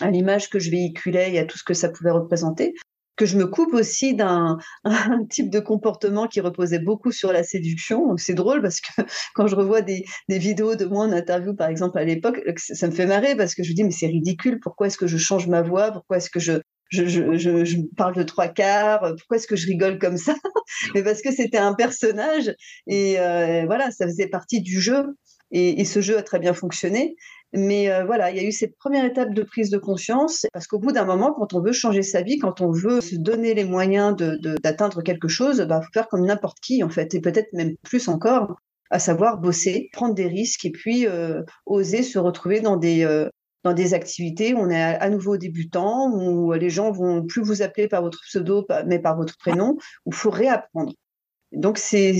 à 0.00 0.10
l'image 0.10 0.50
que 0.50 0.58
je 0.58 0.70
véhiculais 0.70 1.34
et 1.34 1.38
à 1.38 1.44
tout 1.44 1.58
ce 1.58 1.64
que 1.64 1.74
ça 1.74 1.88
pouvait 1.88 2.10
représenter 2.10 2.74
que 3.16 3.26
je 3.26 3.36
me 3.36 3.46
coupe 3.46 3.74
aussi 3.74 4.14
d'un 4.14 4.58
type 5.30 5.50
de 5.50 5.60
comportement 5.60 6.26
qui 6.26 6.40
reposait 6.40 6.78
beaucoup 6.78 7.12
sur 7.12 7.32
la 7.32 7.42
séduction. 7.42 8.16
C'est 8.16 8.34
drôle 8.34 8.62
parce 8.62 8.80
que 8.80 9.02
quand 9.34 9.46
je 9.46 9.54
revois 9.54 9.82
des, 9.82 10.04
vidéos 10.28 10.74
de 10.74 10.84
moi 10.84 11.04
en 11.04 11.12
interview, 11.12 11.54
par 11.54 11.68
exemple, 11.68 11.98
à 11.98 12.04
l'époque, 12.04 12.40
ça 12.56 12.86
me 12.86 12.92
fait 12.92 13.06
marrer 13.06 13.36
parce 13.36 13.54
que 13.54 13.62
je 13.62 13.70
me 13.70 13.74
dis, 13.74 13.84
mais 13.84 13.90
c'est 13.90 14.06
ridicule, 14.06 14.58
pourquoi 14.60 14.88
est-ce 14.88 14.98
que 14.98 15.06
je 15.06 15.16
change 15.16 15.46
ma 15.46 15.62
voix? 15.62 15.92
Pourquoi 15.92 16.16
est-ce 16.16 16.30
que 16.30 16.40
je, 16.40 16.54
je, 16.90 17.04
je, 17.06 17.64
je, 17.64 17.76
parle 17.96 18.14
de 18.14 18.22
trois 18.22 18.48
quarts? 18.48 19.14
Pourquoi 19.18 19.36
est-ce 19.36 19.46
que 19.46 19.56
je 19.56 19.66
rigole 19.66 19.98
comme 19.98 20.16
ça? 20.16 20.34
Mais 20.94 21.02
parce 21.02 21.22
que 21.22 21.32
c'était 21.32 21.58
un 21.58 21.74
personnage 21.74 22.54
et 22.86 23.18
euh, 23.18 23.64
voilà, 23.66 23.90
ça 23.90 24.06
faisait 24.06 24.28
partie 24.28 24.60
du 24.60 24.80
jeu. 24.80 25.04
Et, 25.50 25.80
et, 25.80 25.84
ce 25.84 26.00
jeu 26.00 26.18
a 26.18 26.22
très 26.22 26.40
bien 26.40 26.54
fonctionné. 26.54 27.14
Mais 27.56 27.88
euh, 27.88 28.04
voilà, 28.04 28.30
il 28.32 28.36
y 28.36 28.40
a 28.40 28.42
eu 28.42 28.50
cette 28.50 28.76
première 28.76 29.04
étape 29.04 29.32
de 29.32 29.42
prise 29.44 29.70
de 29.70 29.78
conscience, 29.78 30.44
parce 30.52 30.66
qu'au 30.66 30.80
bout 30.80 30.90
d'un 30.90 31.04
moment, 31.04 31.32
quand 31.32 31.54
on 31.54 31.60
veut 31.60 31.72
changer 31.72 32.02
sa 32.02 32.22
vie, 32.22 32.38
quand 32.38 32.60
on 32.60 32.72
veut 32.72 33.00
se 33.00 33.14
donner 33.14 33.54
les 33.54 33.64
moyens 33.64 34.16
d'atteindre 34.62 35.02
quelque 35.02 35.28
chose, 35.28 35.58
il 35.58 35.66
bah, 35.66 35.80
faut 35.80 35.92
faire 35.92 36.08
comme 36.08 36.26
n'importe 36.26 36.58
qui, 36.58 36.82
en 36.82 36.88
fait, 36.88 37.14
et 37.14 37.20
peut-être 37.20 37.52
même 37.52 37.76
plus 37.84 38.08
encore, 38.08 38.56
à 38.90 38.98
savoir 38.98 39.38
bosser, 39.38 39.88
prendre 39.92 40.14
des 40.14 40.26
risques, 40.26 40.64
et 40.64 40.72
puis 40.72 41.06
euh, 41.06 41.42
oser 41.64 42.02
se 42.02 42.18
retrouver 42.18 42.60
dans 42.60 42.76
des... 42.76 43.04
Euh, 43.04 43.28
dans 43.62 43.72
des 43.72 43.94
activités 43.94 44.52
où 44.52 44.58
on 44.58 44.68
est 44.68 44.82
à, 44.82 45.08
nouveau 45.08 45.38
débutant, 45.38 46.12
où 46.12 46.52
les 46.52 46.68
gens 46.68 46.92
vont 46.92 47.24
plus 47.24 47.40
vous 47.40 47.62
appeler 47.62 47.88
par 47.88 48.02
votre 48.02 48.20
pseudo, 48.20 48.66
mais 48.84 48.98
par 48.98 49.16
votre 49.16 49.38
prénom, 49.38 49.78
où 50.04 50.10
il 50.10 50.14
faut 50.14 50.28
réapprendre. 50.28 50.92
Donc 51.54 51.78
c'est 51.78 52.12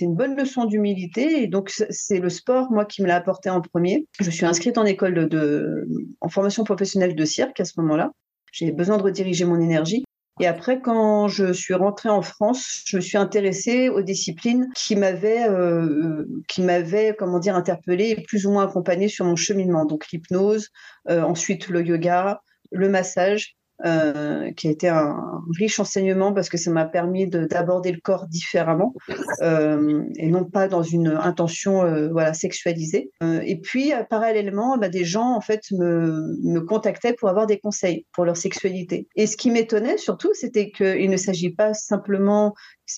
une 0.00 0.14
bonne 0.14 0.36
leçon 0.36 0.64
d'humilité. 0.64 1.42
Et 1.42 1.46
donc 1.46 1.70
c'est 1.70 2.20
le 2.20 2.28
sport, 2.28 2.70
moi, 2.70 2.84
qui 2.84 3.02
me 3.02 3.08
l'a 3.08 3.16
apporté 3.16 3.50
en 3.50 3.60
premier. 3.60 4.06
Je 4.20 4.30
suis 4.30 4.46
inscrite 4.46 4.78
en 4.78 4.84
école 4.84 5.28
de, 5.28 5.88
en 6.20 6.28
formation 6.28 6.64
professionnelle 6.64 7.14
de 7.14 7.24
cirque 7.24 7.60
à 7.60 7.64
ce 7.64 7.74
moment-là. 7.80 8.12
J'ai 8.52 8.72
besoin 8.72 8.96
de 8.96 9.02
rediriger 9.02 9.44
mon 9.44 9.60
énergie. 9.60 10.04
Et 10.40 10.46
après, 10.46 10.80
quand 10.80 11.26
je 11.26 11.52
suis 11.52 11.74
rentrée 11.74 12.08
en 12.08 12.22
France, 12.22 12.82
je 12.86 12.96
me 12.96 13.00
suis 13.00 13.18
intéressée 13.18 13.88
aux 13.88 14.02
disciplines 14.02 14.68
qui 14.76 14.94
m'avaient, 14.94 15.48
euh, 15.48 16.24
qui 16.46 16.62
m'avaient, 16.62 17.16
comment 17.18 17.40
dire, 17.40 17.56
interpellée 17.56 18.14
et 18.16 18.22
plus 18.22 18.46
ou 18.46 18.52
moins 18.52 18.64
accompagnée 18.64 19.08
sur 19.08 19.24
mon 19.24 19.34
cheminement. 19.34 19.84
Donc 19.84 20.06
l'hypnose, 20.12 20.68
euh, 21.10 21.22
ensuite 21.22 21.68
le 21.68 21.84
yoga, 21.84 22.40
le 22.70 22.88
massage 22.88 23.57
euh, 23.84 24.50
qui 24.54 24.66
a 24.66 24.72
été 24.72 24.88
un, 24.88 25.40
riche 25.56 25.78
enseignement 25.78 26.32
parce 26.32 26.48
que 26.48 26.56
ça 26.56 26.68
m'a 26.72 26.84
permis 26.84 27.28
d'aborder 27.28 27.92
le 27.92 28.00
corps 28.00 28.26
différemment 28.26 28.92
euh, 29.40 30.02
et 30.16 30.26
non 30.26 30.44
pas 30.44 30.66
dans 30.66 30.82
une 30.82 31.06
intention 31.06 31.84
euh, 31.84 32.08
voilà 32.08 32.34
sexualisée. 32.34 33.12
Et 33.22 33.60
puis 33.60 33.92
parallèlement, 34.10 34.78
bah, 34.78 34.88
des 34.88 35.04
gens 35.04 35.32
en 35.32 35.40
fait 35.40 35.62
me, 35.70 36.36
me 36.42 36.58
contactaient 36.60 37.12
pour 37.12 37.28
avoir 37.28 37.46
des 37.46 37.60
conseils 37.60 38.04
pour 38.12 38.24
leur 38.24 38.36
sexualité. 38.36 39.06
Et 39.14 39.28
ce 39.28 39.36
qui 39.36 39.48
m'étonnait 39.48 39.96
surtout, 39.96 40.30
c'était 40.34 40.72
qu'il 40.72 41.08
ne 41.08 41.16
s'agit 41.16 41.50
pas 41.50 41.72
simplement 41.72 42.54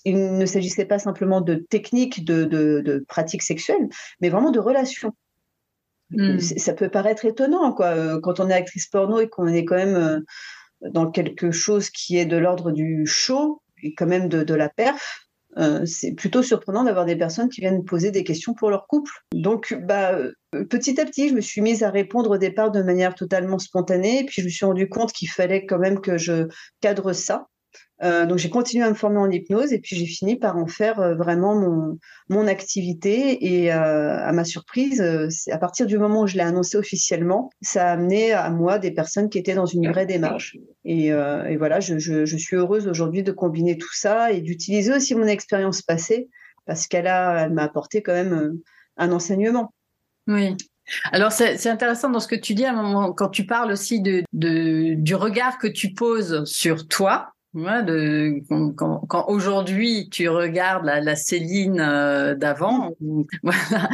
il 0.07 0.39
ne 0.39 0.47
s'agissait 0.47 0.87
pas 0.87 0.99
simplement 0.99 1.43
de 1.43 1.57
techniques 1.57 2.25
de, 2.25 2.45
de, 2.45 2.81
de 2.81 3.05
pratiques 3.07 3.43
sexuelles, 3.43 3.89
mais 4.23 4.31
vraiment 4.31 4.51
de 4.51 4.61
relations. 4.61 5.13
Mmh. 6.13 6.39
Ça 6.39 6.73
peut 6.73 6.89
paraître 6.89 7.25
étonnant, 7.25 7.73
quoi, 7.73 8.21
quand 8.21 8.41
on 8.41 8.49
est 8.49 8.55
actrice 8.55 8.87
porno 8.87 9.21
et 9.21 9.29
qu'on 9.29 9.47
est 9.49 9.65
quand 9.65 9.77
même 9.77 10.25
dans 10.83 11.11
quelque 11.11 11.51
chose 11.51 11.91
qui 11.91 12.17
est 12.17 12.27
de 12.27 12.37
l'ordre 12.37 12.73
du 12.73 13.07
show 13.07 13.63
et 13.83 13.95
quand 13.95 14.07
même 14.07 14.29
de, 14.29 14.55
la 14.55 14.69
perf, 14.69 15.27
euh, 15.57 15.85
c'est 15.85 16.13
plutôt 16.13 16.43
surprenant 16.43 16.85
d'avoir 16.85 17.07
des 17.07 17.17
personnes 17.17 17.49
qui 17.49 17.61
viennent 17.61 17.85
poser 17.85 18.11
des 18.11 18.25
questions 18.25 18.55
pour 18.55 18.71
leur 18.71 18.87
couple. 18.87 19.11
Donc, 19.35 19.77
bah, 19.83 20.13
euh, 20.15 20.65
petit 20.69 21.01
à 21.01 21.05
petit, 21.05 21.29
je 21.29 21.35
me 21.35 21.41
suis 21.41 21.61
mise 21.61 21.83
à 21.83 21.91
répondre 21.91 22.31
au 22.31 22.39
départ 22.39 22.71
de 22.71 22.83
manière 22.83 23.15
totalement 23.15 23.59
spontanée, 23.59 24.25
puis 24.27 24.43
je 24.43 24.47
me 24.47 24.51
suis 24.51 24.67
rendu 24.67 24.89
compte 24.89 25.13
qu'il 25.13 25.29
fallait 25.29 25.67
quand 25.67 25.79
même 25.79 26.01
que 26.01 26.19
je 26.19 26.47
cadre 26.81 27.13
ça. 27.13 27.49
Euh, 28.03 28.25
donc 28.25 28.39
j'ai 28.39 28.49
continué 28.49 28.85
à 28.85 28.89
me 28.89 28.95
former 28.95 29.19
en 29.19 29.31
hypnose 29.31 29.75
et 29.75 29.79
puis 29.79 29.95
j'ai 29.95 30.07
fini 30.07 30.37
par 30.37 30.57
en 30.57 30.67
faire 30.67 31.01
euh, 31.01 31.15
vraiment 31.15 31.55
mon, 31.55 31.99
mon 32.29 32.47
activité. 32.47 33.63
Et 33.63 33.73
euh, 33.73 34.17
à 34.19 34.33
ma 34.33 34.45
surprise, 34.45 35.03
à 35.51 35.59
partir 35.59 35.87
du 35.87 35.99
moment 35.99 36.23
où 36.23 36.27
je 36.27 36.37
l'ai 36.37 36.43
annoncé 36.43 36.77
officiellement, 36.77 37.51
ça 37.61 37.89
a 37.89 37.93
amené 37.93 38.33
à 38.33 38.49
moi 38.51 38.79
des 38.79 38.91
personnes 38.91 39.29
qui 39.29 39.39
étaient 39.39 39.55
dans 39.55 39.67
une 39.67 39.91
vraie 39.91 40.07
démarche. 40.07 40.57
Et, 40.85 41.13
voilà, 41.57 41.81
je, 41.81 41.99
je, 41.99 42.25
je, 42.25 42.37
suis 42.37 42.57
heureuse 42.57 42.89
aujourd'hui 42.89 43.23
de 43.23 43.33
combiner 43.33 43.77
tout 43.77 43.93
ça 43.93 44.33
et 44.33 44.41
d'utiliser 44.41 44.95
aussi 44.95 45.15
mon 45.15 45.27
expérience 45.27 45.83
passée 45.83 46.29
parce 46.67 46.87
qu'elle 46.87 47.07
elle 47.07 47.53
m'a 47.53 47.65
apporté 47.65 48.03
quand 48.03 48.13
même 48.13 48.59
un 48.97 49.13
enseignement. 49.13 49.75
Oui. 50.27 50.57
Alors 51.13 51.31
c'est 51.31 51.69
intéressant 51.69 52.11
dans 52.11 52.19
ce 52.19 52.27
que 52.27 52.35
tu 52.35 52.55
dis 52.55 52.65
à 52.65 52.73
un 52.73 52.83
moment 52.83 53.13
quand 53.13 53.29
tu 53.29 53.47
parles 53.47 53.71
aussi 53.71 54.01
de, 54.01 54.25
de 54.33 54.95
du 54.95 55.15
regard 55.15 55.59
que 55.59 55.69
tu 55.69 55.93
poses 55.93 56.45
sur 56.45 56.89
toi 56.89 57.33
Ouais, 57.53 57.83
de, 57.83 58.41
quand, 58.77 59.01
quand 59.09 59.25
aujourd'hui 59.29 60.09
tu 60.09 60.29
regardes 60.29 60.85
la, 60.85 61.01
la 61.01 61.17
Céline 61.17 61.81
euh, 61.81 62.35
d'avant, 62.37 62.93
voilà. 63.43 63.89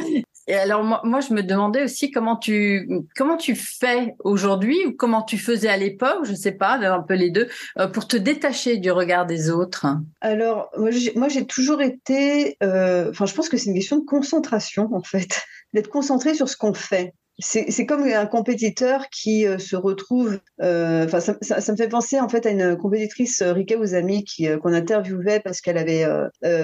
Et 0.48 0.54
alors 0.54 0.84
moi, 0.84 1.00
moi, 1.04 1.20
je 1.20 1.32
me 1.32 1.42
demandais 1.42 1.82
aussi 1.82 2.10
comment 2.10 2.36
tu 2.36 2.88
comment 3.16 3.36
tu 3.36 3.56
fais 3.56 4.14
aujourd'hui 4.20 4.76
ou 4.86 4.92
comment 4.92 5.22
tu 5.22 5.38
faisais 5.38 5.68
à 5.68 5.76
l'époque, 5.76 6.25
je 6.25 6.34
sais 6.34 6.52
pas, 6.52 6.75
un 6.75 7.02
peu 7.02 7.14
les 7.14 7.30
deux, 7.30 7.48
euh, 7.78 7.88
pour 7.88 8.06
te 8.06 8.16
détacher 8.16 8.76
du 8.76 8.90
regard 8.92 9.26
des 9.26 9.50
autres? 9.50 9.86
Alors 10.20 10.70
moi 11.16 11.28
j'ai 11.28 11.46
toujours 11.46 11.82
été, 11.82 12.56
euh, 12.62 13.10
enfin 13.10 13.26
je 13.26 13.34
pense 13.34 13.48
que 13.48 13.56
c'est 13.56 13.70
une 13.70 13.75
question 13.76 13.98
de 13.98 14.04
concentration 14.04 14.88
en 14.92 15.02
fait, 15.02 15.42
d'être 15.72 15.88
concentré 15.88 16.34
sur 16.34 16.48
ce 16.48 16.56
qu'on 16.56 16.75
fait 16.75 17.12
c'est 17.38 17.84
comme 17.84 18.04
un 18.04 18.26
compétiteur 18.26 19.08
qui 19.10 19.46
euh, 19.46 19.58
se 19.58 19.76
retrouve. 19.76 20.38
Euh, 20.62 21.06
ça, 21.08 21.20
ça, 21.40 21.60
ça, 21.60 21.72
me 21.72 21.76
fait 21.76 21.88
penser 21.88 22.18
en 22.18 22.28
fait 22.28 22.46
à 22.46 22.50
une 22.50 22.76
compétitrice 22.76 23.42
euh, 23.42 23.52
Rika 23.52 23.76
Ouzami 23.76 24.24
qui 24.24 24.48
qu'on 24.62 24.72
interviewait 24.72 25.40
parce 25.40 25.60
qu'elle 25.60 25.76
avait 25.76 26.06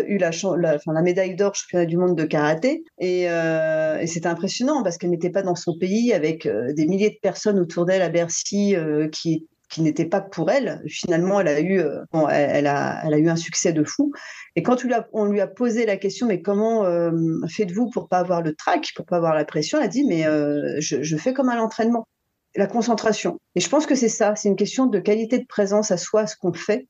eu 0.07 0.19
la, 0.19 0.31
la, 0.57 0.79
la 0.87 1.03
médaille 1.03 1.37
d'or 1.37 1.55
championnat 1.55 1.85
du 1.85 1.97
monde 1.97 2.17
de 2.17 2.25
karaté 2.25 2.85
et, 2.99 3.23
et 3.23 4.07
c'était 4.07 4.29
impressionnant 4.29 4.83
parce 4.83 4.97
qu'elle 4.97 5.11
n'était 5.11 5.31
pas 5.31 5.43
dans 5.43 5.55
son 5.55 5.77
pays 5.77 6.13
avec 6.13 6.49
des 6.49 6.87
milliers 6.87 7.11
de 7.11 7.19
personnes 7.21 7.59
autour 7.59 7.85
d'elle 7.85 8.03
à 8.03 8.09
Bercy 8.09 8.75
qui 9.11 9.47
qui 9.73 9.81
n'était 9.81 10.05
pas 10.05 10.21
pour 10.21 10.51
elle. 10.51 10.83
Finalement, 10.87 11.41
elle 11.41 11.49
a 11.49 11.61
eu, 11.61 11.81
euh, 11.81 12.05
bon, 12.13 12.29
elle, 12.29 12.67
a, 12.67 13.01
elle 13.05 13.15
a 13.15 13.19
eu 13.19 13.29
un 13.29 13.37
succès 13.37 13.73
de 13.73 13.83
fou. 13.83 14.13
Et 14.55 14.63
quand 14.63 14.85
on 15.13 15.25
lui 15.25 15.41
a 15.41 15.47
posé 15.47 15.87
la 15.87 15.97
question, 15.97 16.27
mais 16.27 16.43
comment 16.43 16.85
euh, 16.85 17.11
faites-vous 17.49 17.89
pour 17.89 18.09
pas 18.09 18.19
avoir 18.19 18.43
le 18.43 18.55
trac, 18.55 18.93
pour 18.95 19.07
pas 19.07 19.17
avoir 19.17 19.35
la 19.35 19.47
pression? 19.47 19.79
Elle 19.79 19.87
a 19.87 19.89
dit, 19.89 20.05
mais 20.05 20.27
euh, 20.27 20.77
je, 20.79 21.03
je 21.03 21.17
fais 21.17 21.33
comme 21.33 21.49
à 21.49 21.57
l'entraînement, 21.57 22.07
la 22.55 22.67
concentration. 22.67 23.39
Et 23.55 23.61
je 23.61 23.69
pense 23.71 23.87
que 23.87 23.95
c'est 23.95 24.11
ça, 24.11 24.37
c'est 24.37 24.51
une 24.51 24.57
question 24.57 24.85
de 24.87 24.99
qualité 24.99 25.39
de 25.39 25.47
présence 25.47 25.91
à 25.91 25.97
soi, 25.97 26.23
à 26.23 26.27
ce 26.27 26.37
qu'on 26.37 26.53
fait 26.53 26.87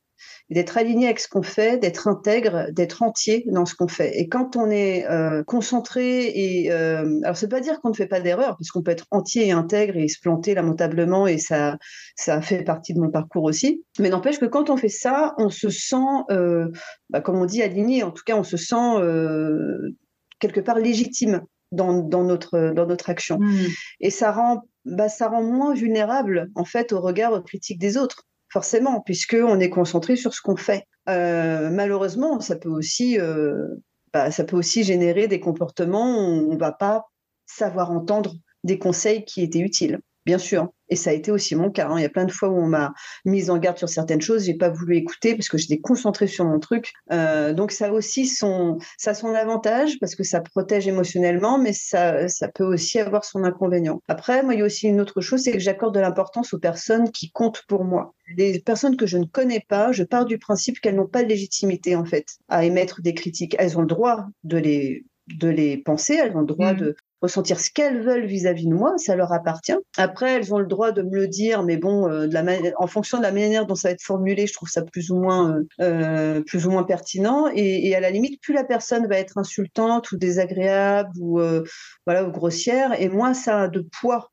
d'être 0.49 0.77
aligné 0.77 1.05
avec 1.05 1.19
ce 1.19 1.27
qu'on 1.27 1.41
fait, 1.41 1.77
d'être 1.77 2.07
intègre, 2.07 2.67
d'être 2.71 3.01
entier 3.01 3.45
dans 3.47 3.65
ce 3.65 3.75
qu'on 3.75 3.87
fait. 3.87 4.19
Et 4.19 4.27
quand 4.27 4.55
on 4.55 4.69
est 4.69 5.05
euh, 5.09 5.43
concentré 5.43 6.27
et 6.27 6.71
euh, 6.71 7.19
alors 7.23 7.37
c'est 7.37 7.47
pas 7.47 7.61
dire 7.61 7.79
qu'on 7.81 7.89
ne 7.89 7.95
fait 7.95 8.07
pas 8.07 8.19
d'erreur, 8.19 8.55
puisqu'on 8.57 8.81
peut 8.81 8.91
être 8.91 9.07
entier 9.11 9.47
et 9.47 9.51
intègre 9.51 9.97
et 9.97 10.07
se 10.07 10.19
planter 10.19 10.53
lamentablement 10.53 11.27
et 11.27 11.37
ça 11.37 11.77
ça 12.15 12.41
fait 12.41 12.63
partie 12.63 12.93
de 12.93 12.99
mon 12.99 13.09
parcours 13.09 13.43
aussi. 13.43 13.83
Mais 13.99 14.09
n'empêche 14.09 14.39
que 14.39 14.45
quand 14.45 14.69
on 14.69 14.77
fait 14.77 14.89
ça, 14.89 15.33
on 15.37 15.49
se 15.49 15.69
sent, 15.69 15.95
euh, 16.29 16.69
bah, 17.09 17.21
comme 17.21 17.37
on 17.37 17.45
dit, 17.45 17.61
aligné. 17.61 18.03
En 18.03 18.11
tout 18.11 18.23
cas, 18.25 18.35
on 18.35 18.43
se 18.43 18.57
sent 18.57 18.75
euh, 18.97 19.95
quelque 20.39 20.59
part 20.59 20.79
légitime 20.79 21.41
dans, 21.71 21.93
dans, 22.01 22.23
notre 22.23 22.73
dans 22.73 22.85
notre 22.85 23.09
action. 23.09 23.39
Mmh. 23.39 23.67
Et 24.01 24.09
ça 24.09 24.31
rend 24.31 24.63
bah, 24.85 25.09
ça 25.09 25.29
rend 25.29 25.43
moins 25.43 25.73
vulnérable 25.73 26.49
en 26.55 26.65
fait 26.65 26.91
au 26.91 26.99
regard 26.99 27.41
critique 27.43 27.79
des 27.79 27.97
autres 27.97 28.25
forcément, 28.53 29.01
puisqu'on 29.01 29.59
est 29.59 29.71
concentré 29.71 30.15
sur 30.15 30.33
ce 30.33 30.39
qu'on 30.39 30.55
fait. 30.55 30.85
Euh, 31.09 31.71
malheureusement, 31.71 32.39
ça 32.39 32.55
peut 32.55 32.69
aussi, 32.69 33.19
euh, 33.19 33.67
bah, 34.13 34.29
ça 34.29 34.43
peut 34.43 34.55
aussi 34.55 34.83
générer 34.83 35.27
des 35.27 35.39
comportements 35.39 36.19
où 36.19 36.51
on 36.51 36.53
ne 36.53 36.59
va 36.59 36.71
pas 36.71 37.05
savoir 37.47 37.91
entendre 37.91 38.35
des 38.63 38.77
conseils 38.77 39.25
qui 39.25 39.41
étaient 39.41 39.59
utiles 39.59 39.99
bien 40.25 40.37
sûr. 40.37 40.69
Et 40.89 40.95
ça 40.95 41.09
a 41.09 41.13
été 41.13 41.31
aussi 41.31 41.55
mon 41.55 41.71
cas. 41.71 41.87
Hein. 41.87 41.97
Il 41.97 42.01
y 42.01 42.05
a 42.05 42.09
plein 42.09 42.25
de 42.25 42.31
fois 42.31 42.49
où 42.49 42.57
on 42.57 42.67
m'a 42.67 42.93
mise 43.25 43.49
en 43.49 43.57
garde 43.57 43.77
sur 43.77 43.89
certaines 43.89 44.21
choses, 44.21 44.45
j'ai 44.45 44.53
pas 44.53 44.69
voulu 44.69 44.97
écouter 44.97 45.33
parce 45.33 45.49
que 45.49 45.57
j'étais 45.57 45.79
concentrée 45.79 46.27
sur 46.27 46.45
mon 46.45 46.59
truc. 46.59 46.93
Euh, 47.11 47.53
donc 47.53 47.71
ça 47.71 47.91
aussi 47.91 48.27
son, 48.27 48.77
ça 48.97 49.13
son 49.13 49.33
avantage 49.33 49.99
parce 49.99 50.15
que 50.15 50.23
ça 50.23 50.41
protège 50.41 50.87
émotionnellement, 50.87 51.57
mais 51.57 51.73
ça, 51.73 52.27
ça 52.27 52.47
peut 52.47 52.65
aussi 52.65 52.99
avoir 52.99 53.25
son 53.25 53.43
inconvénient. 53.43 54.01
Après, 54.07 54.43
moi, 54.43 54.53
il 54.53 54.59
y 54.59 54.61
a 54.61 54.65
aussi 54.65 54.87
une 54.87 55.01
autre 55.01 55.21
chose, 55.21 55.41
c'est 55.41 55.51
que 55.51 55.59
j'accorde 55.59 55.95
de 55.95 55.99
l'importance 55.99 56.53
aux 56.53 56.59
personnes 56.59 57.09
qui 57.11 57.31
comptent 57.31 57.63
pour 57.67 57.83
moi. 57.83 58.13
Les 58.37 58.59
personnes 58.59 58.95
que 58.95 59.07
je 59.07 59.17
ne 59.17 59.25
connais 59.25 59.65
pas, 59.67 59.91
je 59.91 60.03
pars 60.03 60.25
du 60.25 60.37
principe 60.37 60.79
qu'elles 60.79 60.95
n'ont 60.95 61.07
pas 61.07 61.23
de 61.23 61.29
légitimité 61.29 61.95
en 61.95 62.05
fait 62.05 62.27
à 62.49 62.65
émettre 62.65 63.01
des 63.01 63.13
critiques. 63.13 63.55
Elles 63.57 63.77
ont 63.77 63.81
le 63.81 63.87
droit 63.87 64.25
de 64.43 64.57
les 64.57 65.05
de 65.27 65.47
les 65.47 65.77
penser, 65.77 66.15
elles 66.15 66.35
ont 66.35 66.41
le 66.41 66.45
droit 66.45 66.73
mmh. 66.73 66.77
de, 66.77 66.95
ressentir 67.23 67.59
ce 67.59 67.69
qu'elles 67.71 68.03
veulent 68.03 68.25
vis-à-vis 68.25 68.67
de 68.67 68.73
moi, 68.73 68.93
ça 68.97 69.15
leur 69.15 69.31
appartient. 69.31 69.77
Après, 69.97 70.33
elles 70.33 70.53
ont 70.53 70.59
le 70.59 70.67
droit 70.67 70.91
de 70.91 71.01
me 71.01 71.15
le 71.15 71.27
dire, 71.27 71.63
mais 71.63 71.77
bon, 71.77 72.09
euh, 72.09 72.27
en 72.77 72.87
fonction 72.87 73.17
de 73.17 73.23
la 73.23 73.31
manière 73.31 73.65
dont 73.65 73.75
ça 73.75 73.87
va 73.87 73.93
être 73.93 74.03
formulé, 74.03 74.45
je 74.45 74.53
trouve 74.53 74.69
ça 74.69 74.81
plus 74.83 75.09
ou 75.09 75.15
moins, 75.15 75.55
euh, 75.55 75.63
euh, 75.79 76.41
plus 76.41 76.67
ou 76.67 76.71
moins 76.71 76.83
pertinent. 76.83 77.47
Et, 77.55 77.95
à 77.95 78.01
la 78.01 78.11
limite, 78.11 78.41
plus 78.41 78.53
la 78.53 78.65
personne 78.65 79.07
va 79.07 79.17
être 79.17 79.37
insultante 79.37 80.11
ou 80.11 80.17
désagréable 80.17 81.11
ou 81.19 81.39
voilà 82.05 82.23
grossière, 82.25 82.99
et 82.99 83.07
moins 83.07 83.33
ça 83.33 83.61
a 83.61 83.67
de 83.67 83.87
poids 84.01 84.29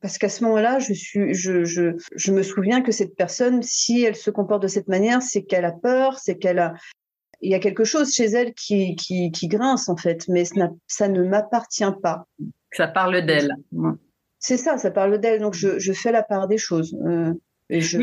parce 0.00 0.18
qu'à 0.18 0.28
ce 0.28 0.42
moment-là, 0.42 0.80
je 0.80 2.32
me 2.32 2.42
souviens 2.42 2.82
que 2.82 2.90
cette 2.90 3.14
personne, 3.14 3.62
si 3.62 4.02
elle 4.02 4.16
se 4.16 4.32
comporte 4.32 4.62
de 4.62 4.66
cette 4.66 4.88
manière, 4.88 5.22
c'est 5.22 5.44
qu'elle 5.44 5.64
a 5.64 5.70
peur, 5.70 6.18
c'est 6.18 6.38
qu'elle 6.38 6.58
a, 6.58 6.74
il 7.42 7.50
y 7.50 7.54
a 7.54 7.58
quelque 7.58 7.84
chose 7.84 8.14
chez 8.14 8.24
elle 8.24 8.54
qui, 8.54 8.96
qui, 8.96 9.30
qui 9.32 9.48
grince 9.48 9.88
en 9.88 9.96
fait, 9.96 10.26
mais 10.28 10.44
ça, 10.44 10.70
ça 10.86 11.08
ne 11.08 11.22
m'appartient 11.24 11.84
pas. 12.02 12.26
Ça 12.72 12.86
parle 12.86 13.26
d'elle. 13.26 13.56
C'est 14.38 14.56
ça, 14.56 14.78
ça 14.78 14.90
parle 14.90 15.18
d'elle. 15.18 15.40
Donc 15.40 15.54
je, 15.54 15.78
je, 15.78 15.92
fais 15.92 16.12
la 16.12 16.22
part 16.22 16.48
des 16.48 16.58
choses 16.58 16.96
euh, 17.04 17.34
et 17.68 17.80
je, 17.80 17.98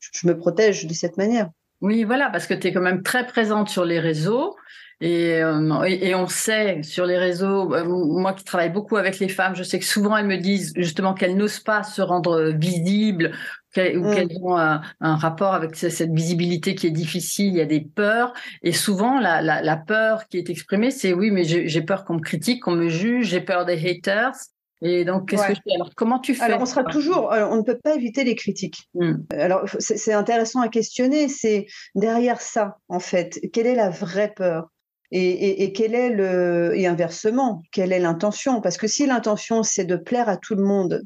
je 0.00 0.26
me 0.26 0.36
protège 0.36 0.86
de 0.86 0.94
cette 0.94 1.16
manière. 1.18 1.50
Oui, 1.82 2.04
voilà, 2.04 2.30
parce 2.30 2.46
que 2.46 2.54
tu 2.54 2.66
es 2.66 2.72
quand 2.72 2.80
même 2.80 3.02
très 3.02 3.26
présente 3.26 3.68
sur 3.68 3.84
les 3.84 4.00
réseaux. 4.00 4.56
Et, 5.02 5.42
euh, 5.42 5.82
et, 5.84 6.14
on 6.14 6.26
sait 6.26 6.82
sur 6.82 7.06
les 7.06 7.16
réseaux, 7.16 7.74
euh, 7.74 7.84
moi 7.84 8.34
qui 8.34 8.44
travaille 8.44 8.68
beaucoup 8.68 8.98
avec 8.98 9.18
les 9.18 9.30
femmes, 9.30 9.56
je 9.56 9.62
sais 9.62 9.78
que 9.78 9.86
souvent 9.86 10.14
elles 10.14 10.26
me 10.26 10.36
disent 10.36 10.74
justement 10.76 11.14
qu'elles 11.14 11.38
n'osent 11.38 11.60
pas 11.60 11.82
se 11.82 12.02
rendre 12.02 12.50
visibles 12.50 13.32
ou 13.76 13.80
mm. 13.80 14.14
qu'elles 14.14 14.38
ont 14.42 14.58
un, 14.58 14.82
un, 15.00 15.16
rapport 15.16 15.54
avec 15.54 15.74
cette 15.74 16.12
visibilité 16.12 16.74
qui 16.74 16.86
est 16.86 16.90
difficile, 16.90 17.46
il 17.46 17.56
y 17.56 17.60
a 17.62 17.66
des 17.66 17.80
peurs. 17.80 18.34
Et 18.62 18.72
souvent, 18.72 19.20
la, 19.20 19.40
la, 19.40 19.62
la 19.62 19.76
peur 19.78 20.28
qui 20.28 20.36
est 20.36 20.50
exprimée, 20.50 20.90
c'est 20.90 21.14
oui, 21.14 21.30
mais 21.30 21.44
j'ai 21.44 21.82
peur 21.82 22.04
qu'on 22.04 22.14
me 22.14 22.20
critique, 22.20 22.62
qu'on 22.62 22.72
me 22.72 22.88
juge, 22.88 23.28
j'ai 23.28 23.40
peur 23.40 23.64
des 23.64 23.88
haters. 23.88 24.34
Et 24.82 25.04
donc, 25.04 25.28
qu'est-ce 25.28 25.46
que 25.46 25.54
je 25.54 25.60
fais? 25.62 25.74
Alors, 25.74 25.90
comment 25.94 26.18
tu 26.18 26.34
fais? 26.34 26.42
Alors, 26.42 26.60
on 26.60 26.66
sera 26.66 26.84
toujours, 26.84 27.30
on 27.30 27.56
ne 27.56 27.62
peut 27.62 27.78
pas 27.82 27.94
éviter 27.94 28.24
les 28.24 28.34
critiques. 28.34 28.88
Hmm. 28.94 29.16
Alors, 29.30 29.64
c'est 29.78 30.12
intéressant 30.12 30.60
à 30.60 30.68
questionner. 30.68 31.28
C'est 31.28 31.66
derrière 31.94 32.40
ça, 32.40 32.76
en 32.88 33.00
fait, 33.00 33.40
quelle 33.52 33.66
est 33.66 33.74
la 33.74 33.90
vraie 33.90 34.32
peur? 34.34 34.68
Et, 35.12 35.64
et, 35.64 35.72
quel 35.72 35.94
est 35.94 36.10
le 36.10 36.72
et 36.76 36.86
inversement, 36.86 37.62
quelle 37.72 37.92
est 37.92 37.98
l'intention? 37.98 38.60
Parce 38.60 38.76
que 38.76 38.86
si 38.86 39.06
l'intention 39.06 39.62
c'est 39.62 39.84
de 39.84 39.96
plaire 39.96 40.28
à 40.28 40.36
tout 40.36 40.54
le 40.54 40.62
monde, 40.62 41.02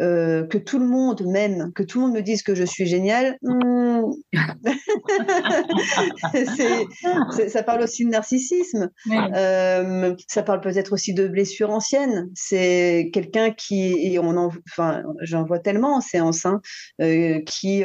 euh, 0.00 0.46
que 0.46 0.58
tout 0.58 0.78
le 0.78 0.86
monde 0.86 1.22
m'aime, 1.26 1.72
que 1.74 1.82
tout 1.82 1.98
le 1.98 2.06
monde 2.06 2.14
me 2.14 2.22
dise 2.22 2.42
que 2.42 2.54
je 2.54 2.62
suis 2.62 2.86
géniale, 2.86 3.36
hmm. 3.42 4.02
ça 7.48 7.64
parle 7.64 7.82
aussi 7.82 8.04
de 8.04 8.10
narcissisme. 8.10 8.90
Euh, 9.34 10.14
ça 10.28 10.44
parle 10.44 10.60
peut-être 10.60 10.92
aussi 10.92 11.14
de 11.14 11.26
blessures 11.26 11.70
anciennes. 11.70 12.30
C'est 12.34 13.10
quelqu'un 13.12 13.50
qui, 13.50 13.96
et 14.00 14.20
on 14.20 14.36
en, 14.36 14.50
enfin, 14.70 15.02
j'en 15.22 15.44
vois 15.44 15.58
tellement 15.58 15.96
en 15.96 16.00
séance, 16.00 16.46
hein, 16.46 16.60
euh, 17.02 17.40
qui 17.44 17.82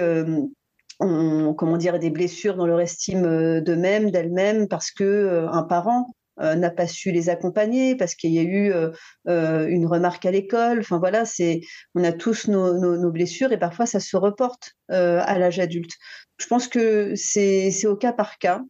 ont, 1.04 1.54
comment 1.54 1.78
dire, 1.78 2.00
des 2.00 2.10
blessures 2.10 2.56
dans 2.56 2.68
leur 2.68 2.82
estime 2.82 3.62
d'eux-mêmes, 3.62 4.12
d'elles-mêmes, 4.12 4.68
parce 4.68 4.92
que 4.92 5.48
un 5.52 5.64
parent 5.64 6.08
euh, 6.40 6.56
n'a 6.56 6.72
pas 6.72 6.88
su 6.88 7.12
les 7.12 7.30
accompagner 7.30 7.96
parce 7.96 8.16
qu'il 8.16 8.32
y 8.32 8.40
a 8.40 8.42
eu 8.42 8.72
euh, 8.72 8.90
euh, 9.28 9.68
une 9.68 9.86
remarque 9.86 10.26
à 10.26 10.32
l'école. 10.32 10.80
Enfin 10.80 10.98
voilà, 10.98 11.26
c'est 11.26 11.62
on 11.94 12.04
a 12.04 12.12
tous 12.12 12.48
nos, 12.48 13.12
blessures 13.12 13.52
et 13.52 13.60
parfois 13.60 13.86
ça 13.86 14.00
se 14.00 14.18
reporte 14.18 14.72
à 14.90 15.38
l'âge 15.38 15.60
adulte. 15.60 15.92
Je 16.38 16.48
pense 16.48 16.68
que 16.68 17.14
c'est 17.16 17.86
au 17.86 17.96
cas 17.96 18.14
par 18.14 18.38
cas. 18.40 18.62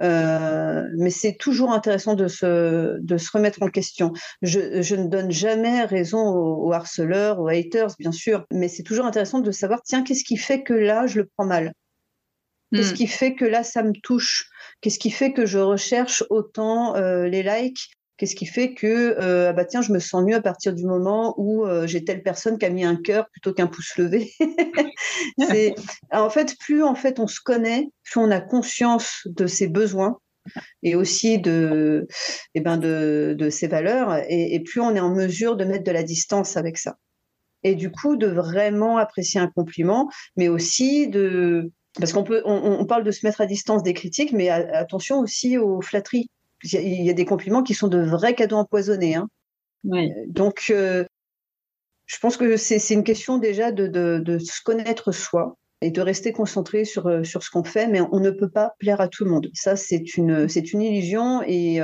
Mais 0.00 1.10
c'est 1.10 1.36
toujours 1.36 1.72
intéressant 1.72 2.14
de 2.14 2.28
se, 2.28 2.98
de 3.00 3.16
se 3.18 3.30
remettre 3.32 3.62
en 3.62 3.68
question. 3.68 4.12
Je, 4.42 4.82
je 4.82 4.96
ne 4.96 5.08
donne 5.08 5.30
jamais 5.30 5.84
raison 5.84 6.20
aux, 6.20 6.72
harceleurs, 6.72 7.40
aux 7.40 7.48
haters, 7.48 7.94
bien 7.98 8.12
sûr, 8.12 8.46
mais 8.52 8.68
c'est 8.68 8.82
toujours 8.82 9.06
intéressant 9.06 9.40
de 9.40 9.50
savoir, 9.50 9.82
tiens, 9.82 10.02
qu'est-ce 10.02 10.24
qui 10.24 10.36
fait 10.36 10.62
que 10.62 10.74
là, 10.74 11.06
je 11.06 11.20
le 11.20 11.30
prends 11.36 11.46
mal? 11.46 11.72
Qu'est-ce 12.72 12.92
hmm. 12.92 12.96
qui 12.96 13.06
fait 13.08 13.34
que 13.34 13.44
là, 13.44 13.64
ça 13.64 13.82
me 13.82 13.92
touche? 13.92 14.48
Qu'est-ce 14.80 14.98
qui 14.98 15.10
fait 15.10 15.32
que 15.32 15.44
je 15.44 15.58
recherche 15.58 16.24
autant 16.30 16.94
euh, 16.96 17.26
les 17.26 17.42
likes? 17.42 17.90
Qu'est-ce 18.20 18.36
qui 18.36 18.44
fait 18.44 18.74
que 18.74 19.16
euh, 19.18 19.48
ah 19.48 19.52
bah 19.54 19.64
tiens, 19.64 19.80
je 19.80 19.94
me 19.94 19.98
sens 19.98 20.22
mieux 20.22 20.34
à 20.34 20.42
partir 20.42 20.74
du 20.74 20.84
moment 20.84 21.34
où 21.38 21.64
euh, 21.64 21.86
j'ai 21.86 22.04
telle 22.04 22.22
personne 22.22 22.58
qui 22.58 22.66
a 22.66 22.68
mis 22.68 22.84
un 22.84 22.96
cœur 22.96 23.26
plutôt 23.30 23.54
qu'un 23.54 23.66
pouce 23.66 23.96
levé? 23.96 24.30
en 26.12 26.28
fait 26.28 26.54
plus 26.58 26.82
en 26.82 26.94
fait 26.94 27.18
on 27.18 27.26
se 27.26 27.40
connaît, 27.42 27.88
plus 28.04 28.20
on 28.20 28.30
a 28.30 28.42
conscience 28.42 29.22
de 29.24 29.46
ses 29.46 29.68
besoins 29.68 30.18
et 30.82 30.94
aussi 30.96 31.38
de 31.38 32.06
eh 32.54 32.60
ben 32.60 32.76
de, 32.76 33.34
de 33.38 33.48
ses 33.48 33.68
valeurs 33.68 34.14
et, 34.28 34.54
et 34.54 34.60
plus 34.60 34.82
on 34.82 34.94
est 34.94 35.00
en 35.00 35.14
mesure 35.14 35.56
de 35.56 35.64
mettre 35.64 35.84
de 35.84 35.92
la 35.92 36.02
distance 36.02 36.58
avec 36.58 36.76
ça. 36.76 36.98
Et 37.62 37.74
du 37.74 37.90
coup 37.90 38.16
de 38.16 38.26
vraiment 38.26 38.98
apprécier 38.98 39.40
un 39.40 39.48
compliment, 39.48 40.10
mais 40.36 40.48
aussi 40.48 41.08
de 41.08 41.72
parce 41.98 42.12
qu'on 42.12 42.22
peut, 42.22 42.42
on, 42.44 42.84
parle 42.84 43.02
de 43.02 43.10
se 43.12 43.24
mettre 43.24 43.40
à 43.40 43.46
distance 43.46 43.82
des 43.82 43.94
critiques, 43.94 44.32
mais 44.32 44.50
attention 44.50 45.20
aussi 45.20 45.56
aux 45.56 45.80
flatteries. 45.80 46.28
Il 46.62 47.04
y, 47.04 47.10
a, 47.10 47.14
des 47.14 47.24
compliments 47.24 47.62
qui 47.62 47.74
sont 47.74 47.88
de 47.88 47.98
vrais 47.98 48.34
cadeaux 48.34 48.56
empoisonnés. 48.56 49.14
Hein. 49.14 49.28
Euh, 49.86 50.08
donc, 50.28 50.66
euh, 50.70 51.04
je 52.06 52.18
pense 52.18 52.36
que 52.36 52.56
c'est 52.56 52.94
une 52.94 53.04
question 53.04 53.38
déjà 53.38 53.72
de, 53.72 53.86
de, 53.86 54.38
se 54.38 54.62
connaître 54.62 55.12
soi 55.12 55.56
et 55.80 55.90
de 55.90 56.00
rester 56.02 56.32
concentré 56.32 56.84
sur, 56.84 57.06
euh, 57.06 57.24
sur 57.24 57.42
ce 57.42 57.50
qu'on 57.50 57.64
fait, 57.64 57.86
mais 57.86 58.00
on 58.12 58.20
ne 58.20 58.30
peut 58.30 58.50
pas 58.50 58.74
plaire 58.78 59.00
à 59.00 59.08
tout 59.08 59.24
le 59.24 59.30
monde. 59.30 59.48
Ça, 59.54 59.76
c'est 59.76 60.16
une, 60.16 60.48
c'est 60.48 60.72
une 60.72 60.82
illusion 60.82 61.42
et, 61.46 61.76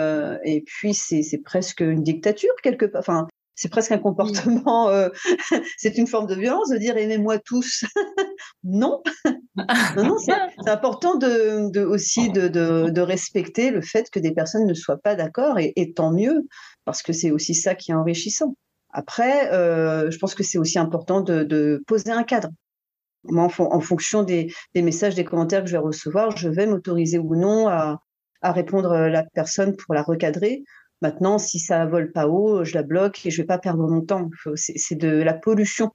et 0.45 0.63
puis 0.67 0.93
c'est 0.95 1.43
presque 1.45 1.81
une 1.81 2.03
dictature 2.03 2.55
quelque 2.63 2.87
part. 2.87 3.01
Enfin, 3.01 3.29
c'est 3.57 3.71
presque 3.71 3.91
un 3.91 3.99
comportement, 3.99 4.91
euh, 4.91 5.09
c'est 5.79 5.97
une 5.97 6.07
forme 6.07 6.27
de 6.27 6.35
violence 6.35 6.69
de 6.69 6.77
dire 6.77 6.97
aimez-moi 6.97 7.39
tous. 7.39 7.85
non, 8.65 9.03
non, 9.57 10.05
non 10.05 10.17
c'est 10.19 10.71
important 10.71 11.17
de, 11.17 11.85
aussi 11.85 12.31
de, 12.31 13.01
respecter 13.01 13.71
le 13.71 13.81
fait 13.81 14.11
que 14.11 14.19
des 14.19 14.33
personnes 14.33 14.67
ne 14.67 14.75
soient 14.75 14.99
pas 14.99 15.15
d'accord 15.15 15.59
et, 15.59 15.93
tant 15.95 16.13
mieux 16.13 16.47
parce 16.85 17.03
que 17.03 17.13
c'est 17.13 17.31
aussi 17.31 17.55
ça 17.55 17.75
qui 17.75 17.93
est 17.93 17.95
enrichissant. 17.95 18.57
Après, 18.91 19.53
euh, 19.53 20.11
je 20.11 20.19
pense 20.19 20.35
que 20.35 20.43
c'est 20.43 20.59
aussi 20.59 20.79
important 20.79 21.21
de, 21.21 21.83
poser 21.87 22.11
un 22.11 22.25
cadre. 22.25 22.51
Moi, 23.25 23.49
en, 23.59 23.81
fonction 23.81 24.23
des, 24.23 24.53
messages, 24.75 25.15
des 25.15 25.25
commentaires 25.25 25.63
que 25.63 25.69
je 25.69 25.73
vais 25.73 25.83
recevoir, 25.83 26.37
je 26.37 26.49
vais 26.49 26.67
m'autoriser 26.67 27.19
ou 27.19 27.35
non 27.35 27.69
à, 27.69 28.01
à 28.43 28.53
répondre 28.53 28.93
à 28.93 29.09
la 29.09 29.25
personne 29.35 29.75
pour 29.77 29.95
la 29.95 30.03
recadrer 30.03 30.63
Maintenant, 31.03 31.39
si 31.39 31.59
ça 31.59 31.85
vole 31.87 32.13
pas 32.13 32.27
haut, 32.27 32.65
je 32.65 32.75
la 32.75 32.83
bloque 32.83 33.25
et 33.27 33.31
je 33.31 33.43
vais 33.43 33.47
pas 33.47 33.59
perdre 33.59 33.87
mon 33.89 34.01
temps. 34.01 34.31
C'est 34.55 34.97
de 34.97 35.09
la 35.09 35.35
pollution. 35.35 35.91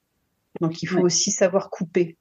Donc, 0.60 0.84
il 0.84 0.88
faut 0.88 1.00
aussi 1.00 1.32
savoir 1.32 1.70
couper. 1.70 2.18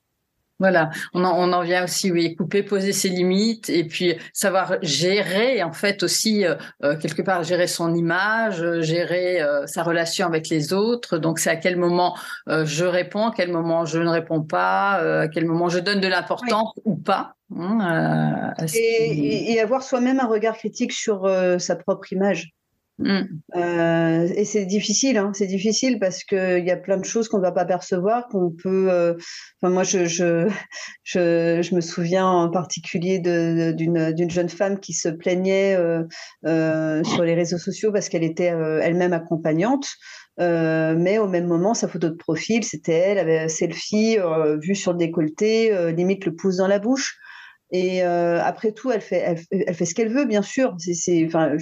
Voilà, 0.60 0.90
on 1.14 1.24
en, 1.24 1.32
on 1.38 1.54
en 1.54 1.62
vient 1.62 1.84
aussi, 1.84 2.12
oui, 2.12 2.36
couper, 2.36 2.62
poser 2.62 2.92
ses 2.92 3.08
limites 3.08 3.70
et 3.70 3.84
puis 3.84 4.14
savoir 4.34 4.74
gérer, 4.82 5.62
en 5.62 5.72
fait, 5.72 6.02
aussi, 6.02 6.44
euh, 6.44 6.54
euh, 6.84 6.98
quelque 6.98 7.22
part, 7.22 7.42
gérer 7.44 7.66
son 7.66 7.94
image, 7.94 8.62
gérer 8.82 9.40
euh, 9.40 9.66
sa 9.66 9.82
relation 9.82 10.26
avec 10.26 10.50
les 10.50 10.74
autres. 10.74 11.16
Donc, 11.16 11.38
c'est 11.38 11.48
à 11.48 11.56
quel 11.56 11.78
moment 11.78 12.14
je 12.46 12.84
réponds, 12.84 13.28
à 13.28 13.32
quel 13.34 13.50
moment 13.50 13.86
je 13.86 14.00
ne 14.00 14.10
réponds 14.10 14.42
pas, 14.42 15.22
à 15.22 15.28
quel 15.28 15.46
moment 15.46 15.70
je 15.70 15.78
donne 15.78 16.00
de 16.00 16.08
l'importance 16.08 16.74
ou 16.84 16.94
pas. 16.94 17.32
Hein, 17.56 18.52
et, 18.74 19.52
et, 19.52 19.60
avoir 19.60 19.82
soi-même 19.82 20.20
un 20.20 20.26
regard 20.26 20.56
critique 20.56 20.92
sur 20.92 21.26
sa 21.58 21.74
propre 21.74 22.12
image. 22.12 22.52
Mm. 23.00 23.22
Euh, 23.56 24.28
et 24.34 24.44
c'est 24.44 24.66
difficile, 24.66 25.16
hein, 25.16 25.32
c'est 25.34 25.46
difficile 25.46 25.98
parce 25.98 26.22
qu'il 26.22 26.64
y 26.64 26.70
a 26.70 26.76
plein 26.76 26.98
de 26.98 27.04
choses 27.04 27.28
qu'on 27.28 27.38
ne 27.38 27.42
va 27.42 27.52
pas 27.52 27.64
percevoir, 27.64 28.28
qu'on 28.28 28.50
peut. 28.50 28.88
Euh, 28.90 29.14
enfin, 29.60 29.72
moi, 29.72 29.84
je, 29.84 30.04
je, 30.04 30.48
je, 31.04 31.74
me 31.74 31.80
souviens 31.80 32.26
en 32.26 32.50
particulier 32.50 33.18
d'une 33.18 34.30
jeune 34.30 34.50
femme 34.50 34.80
qui 34.80 34.92
se 34.92 35.08
plaignait 35.08 35.76
euh, 35.76 37.02
sur 37.04 37.24
les 37.24 37.34
réseaux 37.34 37.58
sociaux 37.58 37.90
parce 37.90 38.10
qu'elle 38.10 38.24
était 38.24 38.52
elle-même 38.82 39.14
accompagnante. 39.14 39.88
mais 40.38 41.18
au 41.18 41.26
même 41.26 41.46
moment, 41.46 41.72
sa 41.72 41.88
photo 41.88 42.10
de 42.10 42.16
profil, 42.16 42.64
c'était 42.64 42.92
elle, 42.92 43.18
avait 43.18 43.48
selfie 43.48 44.18
vue 44.62 44.74
sur 44.74 44.92
le 44.92 44.98
décolleté, 44.98 45.92
limite 45.92 46.26
le 46.26 46.34
pouce 46.34 46.56
dans 46.56 46.68
la 46.68 46.78
bouche. 46.78 47.16
Et 47.72 48.02
après 48.02 48.72
tout, 48.72 48.90
elle 48.90 49.00
fait, 49.00 49.38
elle, 49.50 49.74
fait 49.74 49.86
ce 49.86 49.94
qu'elle 49.94 50.12
veut, 50.12 50.26
bien 50.26 50.42
sûr. 50.42 50.76
C'est, 50.78 51.24
enfin, 51.26 51.56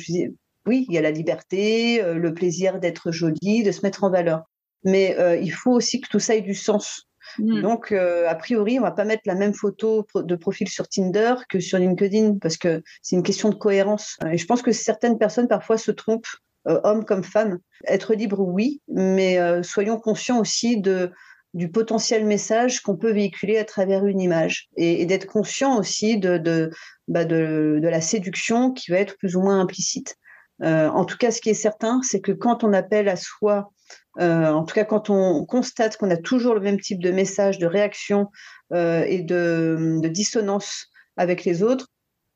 oui, 0.69 0.87
il 0.89 0.95
y 0.95 0.99
a 0.99 1.01
la 1.01 1.11
liberté, 1.11 2.03
euh, 2.03 2.15
le 2.15 2.35
plaisir 2.35 2.79
d'être 2.79 3.11
jolie, 3.11 3.63
de 3.63 3.73
se 3.73 3.81
mettre 3.83 4.05
en 4.05 4.11
valeur. 4.11 4.43
Mais 4.85 5.17
euh, 5.19 5.37
il 5.37 5.51
faut 5.51 5.73
aussi 5.73 6.01
que 6.01 6.09
tout 6.09 6.21
ça 6.21 6.37
ait 6.37 6.43
du 6.43 6.55
sens. 6.55 7.09
Mm. 7.39 7.63
Donc, 7.63 7.91
euh, 7.91 8.29
a 8.29 8.35
priori, 8.35 8.79
on 8.79 8.83
va 8.83 8.93
pas 8.93 9.05
mettre 9.05 9.23
la 9.27 9.35
même 9.35 9.55
photo 9.55 10.07
de 10.15 10.37
profil 10.37 10.69
sur 10.69 10.87
Tinder 10.87 11.35
que 11.49 11.59
sur 11.59 11.79
LinkedIn 11.79 12.37
parce 12.41 12.57
que 12.57 12.83
c'est 13.03 13.17
une 13.17 13.23
question 13.23 13.49
de 13.49 13.55
cohérence. 13.55 14.17
Et 14.31 14.37
je 14.37 14.47
pense 14.47 14.63
que 14.63 14.73
certaines 14.73 15.19
personnes 15.19 15.49
parfois 15.49 15.79
se 15.79 15.91
trompent, 15.91 16.29
hommes 16.65 17.05
comme 17.05 17.25
femmes. 17.25 17.59
Être 17.87 18.15
libre, 18.15 18.41
oui, 18.41 18.83
mais 18.89 19.39
soyons 19.63 19.99
conscients 19.99 20.39
aussi 20.39 20.81
de 20.81 21.11
du 21.55 21.71
potentiel 21.71 22.27
message 22.27 22.81
qu'on 22.81 22.97
peut 22.97 23.11
véhiculer 23.11 23.57
à 23.57 23.65
travers 23.65 24.05
une 24.07 24.21
image 24.21 24.69
et, 24.77 25.07
d'être 25.07 25.27
conscient 25.27 25.79
aussi 25.79 26.19
de, 26.19 26.71
bah, 27.09 27.25
de, 27.25 27.81
de, 27.83 27.89
la 27.89 28.03
séduction 28.03 28.71
qui 28.71 28.91
va 28.91 28.99
être 28.99 29.17
plus 29.17 29.35
ou 29.35 29.41
moins 29.41 29.59
implicite. 29.59 30.17
Euh, 30.63 30.89
en 30.89 31.05
tout 31.05 31.17
cas, 31.17 31.31
ce 31.31 31.41
qui 31.41 31.51
est 31.51 31.55
certain, 31.55 32.01
c'est 32.03 32.21
que 32.21 32.33
quand 32.33 32.65
on 32.65 32.73
appelle 32.73 33.09
à 33.09 33.17
soi, 33.17 33.73
euh, 34.21 34.51
en 34.51 34.65
tout 34.65 34.75
cas 34.75 34.85
quand 34.85 35.11
on 35.11 35.45
constate 35.47 35.97
qu'on 35.97 36.11
a 36.11 36.17
toujours 36.17 36.55
le 36.55 36.61
même 36.61 36.81
type 36.81 37.01
de 37.01 37.11
message, 37.11 37.59
de 37.59 37.67
réaction 37.67 38.29
euh, 38.73 39.05
et 39.07 39.23
de, 39.23 40.01
dissonance 40.09 40.87
avec 41.17 41.45
les 41.45 41.63
autres, 41.63 41.87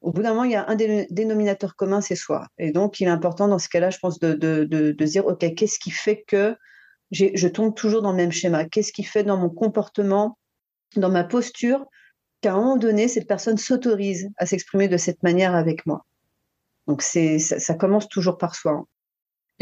au 0.00 0.12
bout 0.12 0.22
d'un 0.22 0.30
moment, 0.30 0.44
il 0.44 0.52
y 0.52 0.56
a 0.56 0.68
un 0.68 0.74
dénominateur 0.74 1.76
commun, 1.76 2.00
c'est 2.00 2.16
soi. 2.16 2.46
Et 2.58 2.72
donc, 2.72 2.98
il 2.98 3.06
est 3.06 3.11
important 3.11 3.46
dans 3.46 3.61
ce 3.61 3.68
cas-là, 3.68 3.90
je 3.90 3.98
pense, 3.98 4.18
de, 4.18 4.35
de 4.35 5.04
dire, 5.04 5.26
OK, 5.26 5.54
qu'est-ce 5.54 5.78
qui 5.78 5.92
fait 5.92 6.24
que 6.26 6.56
je 7.12 7.46
tombe 7.46 7.74
toujours 7.74 8.02
dans 8.02 8.11
le 8.11 8.16
même 8.16 8.32
schéma? 8.32 8.64
Qu'est-ce 8.64 8.92
qui 8.92 9.04
fait 9.04 9.22
dans 9.22 9.37
mon 9.37 9.50
comportement, 9.50 10.38
dans 10.96 11.11
ma 11.11 11.22
posture, 11.22 11.85
qu'à 12.40 12.54
un 12.54 12.56
moment 12.56 12.76
donné, 12.76 13.06
cette 13.06 13.28
personne 13.28 13.58
s'autorise 13.58 14.28
à 14.38 14.46
s'exprimer 14.46 14.88
de 14.88 14.96
cette 14.96 15.22
manière 15.22 15.54
avec 15.54 15.87
moi? 15.87 16.04
Donc 16.87 17.03
c'est 17.03 17.38
ça, 17.38 17.75
commence 17.75 18.09
toujours 18.09 18.38
par 18.38 18.55
soi. 18.55 18.73
Hein. 18.73 18.87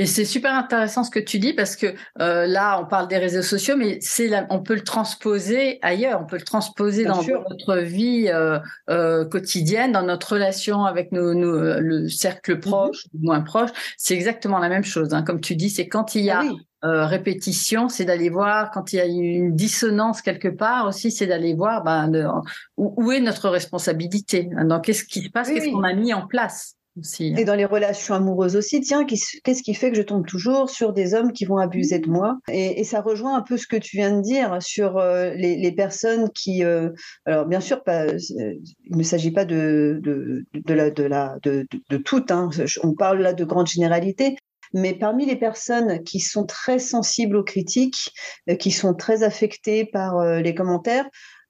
Et 0.00 0.06
c'est 0.06 0.24
super 0.24 0.54
intéressant 0.54 1.04
ce 1.04 1.10
que 1.10 1.18
tu 1.18 1.38
dis 1.38 1.52
parce 1.52 1.76
que 1.76 1.88
euh, 2.20 2.46
là, 2.46 2.80
on 2.80 2.86
parle 2.86 3.06
des 3.06 3.18
réseaux 3.18 3.42
sociaux, 3.42 3.76
mais 3.76 3.98
c'est 4.00 4.30
on 4.48 4.62
peut 4.62 4.74
le 4.74 4.82
transposer 4.82 5.78
ailleurs, 5.82 6.20
on 6.22 6.26
peut 6.26 6.38
le 6.38 6.44
transposer 6.44 7.04
dans 7.04 7.22
notre 7.22 7.76
vie 7.76 8.28
euh, 8.28 8.58
euh, 8.88 9.26
quotidienne, 9.26 9.92
dans 9.92 10.02
notre 10.02 10.34
relation 10.34 10.86
avec 10.86 11.12
nos, 11.12 11.34
le 11.34 12.08
cercle 12.08 12.56
mm-hmm. 12.56 12.60
proche 12.60 13.04
ou 13.12 13.26
moins 13.26 13.42
proche. 13.42 13.70
C'est 13.98 14.14
exactement 14.14 14.58
la 14.58 14.70
même 14.70 14.84
chose. 14.84 15.12
Hein. 15.12 15.22
Comme 15.22 15.42
tu 15.42 15.54
dis, 15.54 15.68
c'est 15.68 15.86
quand 15.86 16.14
il 16.14 16.24
y 16.24 16.30
a 16.30 16.44
ah 16.82 17.06
répétition, 17.06 17.90
c'est 17.90 18.06
d'aller 18.06 18.30
voir 18.30 18.70
quand 18.70 18.94
il 18.94 18.96
y 18.96 19.00
a 19.00 19.04
une 19.04 19.54
dissonance 19.54 20.22
quelque 20.22 20.48
part 20.48 20.86
aussi, 20.86 21.10
c'est 21.10 21.26
d'aller 21.26 21.52
voir 21.52 21.84
ben, 21.84 22.40
où, 22.78 23.12
est 23.12 23.20
notre 23.20 23.50
responsabilité. 23.50 24.48
Hein. 24.56 24.64
Donc, 24.64 24.84
qu'est-ce 24.84 25.04
qui 25.04 25.24
se 25.24 25.28
passe, 25.28 25.50
qu'est-ce 25.50 25.70
qu'on 25.70 25.82
a 25.82 25.92
mis 25.92 26.14
en 26.14 26.26
place? 26.26 26.76
Et 27.20 27.44
dans 27.44 27.54
les 27.54 27.64
relations 27.64 28.14
amoureuses 28.14 28.56
aussi, 28.56 28.80
tiens, 28.80 29.04
qu'est-ce 29.04 29.62
qui 29.62 29.74
fait 29.74 29.90
que 29.90 29.96
je 29.96 30.02
tombe 30.02 30.26
toujours 30.26 30.68
sur 30.68 30.92
des 30.92 31.14
hommes 31.14 31.32
qui 31.32 31.44
vont 31.44 31.58
abuser 31.58 32.00
de 32.00 32.08
moi? 32.08 32.38
Et, 32.48 32.82
ça 32.82 33.00
rejoint 33.00 33.36
un 33.36 33.42
peu 33.42 33.56
ce 33.56 33.68
que 33.68 33.76
tu 33.76 33.96
viens 33.96 34.16
de 34.16 34.22
dire 34.22 34.60
sur 34.60 34.98
euh, 34.98 35.30
les, 35.34 35.72
personnes 35.72 36.30
qui, 36.30 36.64
euh, 36.64 36.90
alors 37.26 37.46
bien 37.46 37.60
sûr, 37.60 37.80
euh, 37.88 38.18
il 38.84 38.96
ne 38.96 39.02
s'agit 39.04 39.30
pas 39.30 39.44
de 39.44 40.00
de, 40.02 40.44
de, 40.52 40.90
de, 40.90 41.66
de, 41.88 41.96
toutes, 41.96 42.32
hein. 42.32 42.50
on 42.82 42.94
parle 42.94 43.20
là 43.20 43.32
de 43.32 43.44
grandes 43.44 43.68
généralités, 43.68 44.36
mais 44.74 44.94
parmi 44.94 45.26
les 45.26 45.36
personnes 45.36 46.02
qui 46.02 46.18
sont 46.18 46.44
très 46.44 46.80
sensibles 46.80 47.36
aux 47.36 47.44
critiques, 47.44 48.12
qui 48.58 48.72
sont 48.72 48.94
très 48.94 49.22
affectées 49.22 49.84
par 49.84 50.24
les 50.40 50.54
commentaires, 50.54 51.06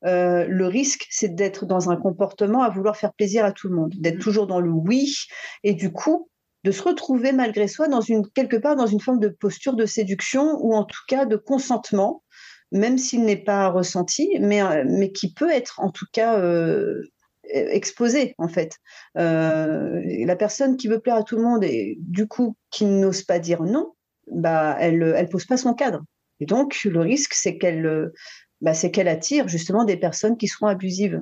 euh, 0.07 0.47
le 0.49 0.67
risque, 0.67 1.07
c'est 1.11 1.35
d'être 1.35 1.67
dans 1.67 1.91
un 1.91 1.97
comportement 1.97 2.63
à 2.63 2.71
vouloir 2.71 2.97
faire 2.97 3.13
plaisir 3.13 3.45
à 3.45 3.53
tout 3.53 3.69
le 3.69 3.77
monde, 3.77 3.95
d'être 3.99 4.17
mm. 4.17 4.21
toujours 4.21 4.47
dans 4.47 4.61
le 4.61 4.71
oui, 4.71 5.15
et 5.63 5.75
du 5.75 5.93
coup, 5.93 6.29
de 6.65 6.71
se 6.71 6.83
retrouver 6.83 7.33
malgré 7.33 7.69
soi 7.69 7.89
dans 7.89 8.01
une, 8.01 8.27
quelque 8.29 8.57
part 8.57 8.77
dans 8.77 8.87
une 8.87 9.01
forme 9.01 9.19
de 9.19 9.29
posture 9.29 9.75
de 9.75 9.87
séduction 9.87 10.59
ou 10.61 10.75
en 10.75 10.85
tout 10.85 11.03
cas 11.09 11.25
de 11.25 11.37
consentement, 11.37 12.23
même 12.73 12.99
s'il 12.99 13.25
n'est 13.25 13.43
pas 13.43 13.69
ressenti, 13.69 14.37
mais, 14.41 14.63
euh, 14.63 14.85
mais 14.87 15.11
qui 15.11 15.33
peut 15.33 15.51
être 15.51 15.81
en 15.81 15.91
tout 15.91 16.07
cas 16.13 16.39
euh, 16.39 17.03
exposé 17.45 18.35
en 18.39 18.49
fait. 18.49 18.77
la 19.15 20.37
personne 20.37 20.77
qui 20.77 20.89
veut 20.89 21.01
plaire 21.01 21.17
à 21.17 21.25
tout 21.25 21.37
le 21.37 21.43
monde 21.43 21.65
et 21.65 21.97
du 21.99 22.27
coup 22.29 22.57
qui 22.71 22.85
n'ose 22.85 23.23
pas 23.23 23.39
dire 23.39 23.63
non, 23.63 23.95
bah 24.31 24.77
elle 24.79 25.03
elle 25.17 25.29
pose 25.29 25.47
pas 25.47 25.57
son 25.57 25.75
cadre. 25.75 26.05
Et 26.39 26.47
donc 26.47 26.85
le 26.85 27.01
risque 27.01 27.33
c'est 27.35 27.59
qu'elle 27.59 28.13
bah, 28.61 28.75
c'est 28.75 28.90
qu'elle 28.90 29.09
attire 29.09 29.49
justement 29.49 29.85
des 29.85 29.96
personnes 29.96 30.37
qui 30.37 30.49
seront 30.49 30.66
abusives. 30.66 31.20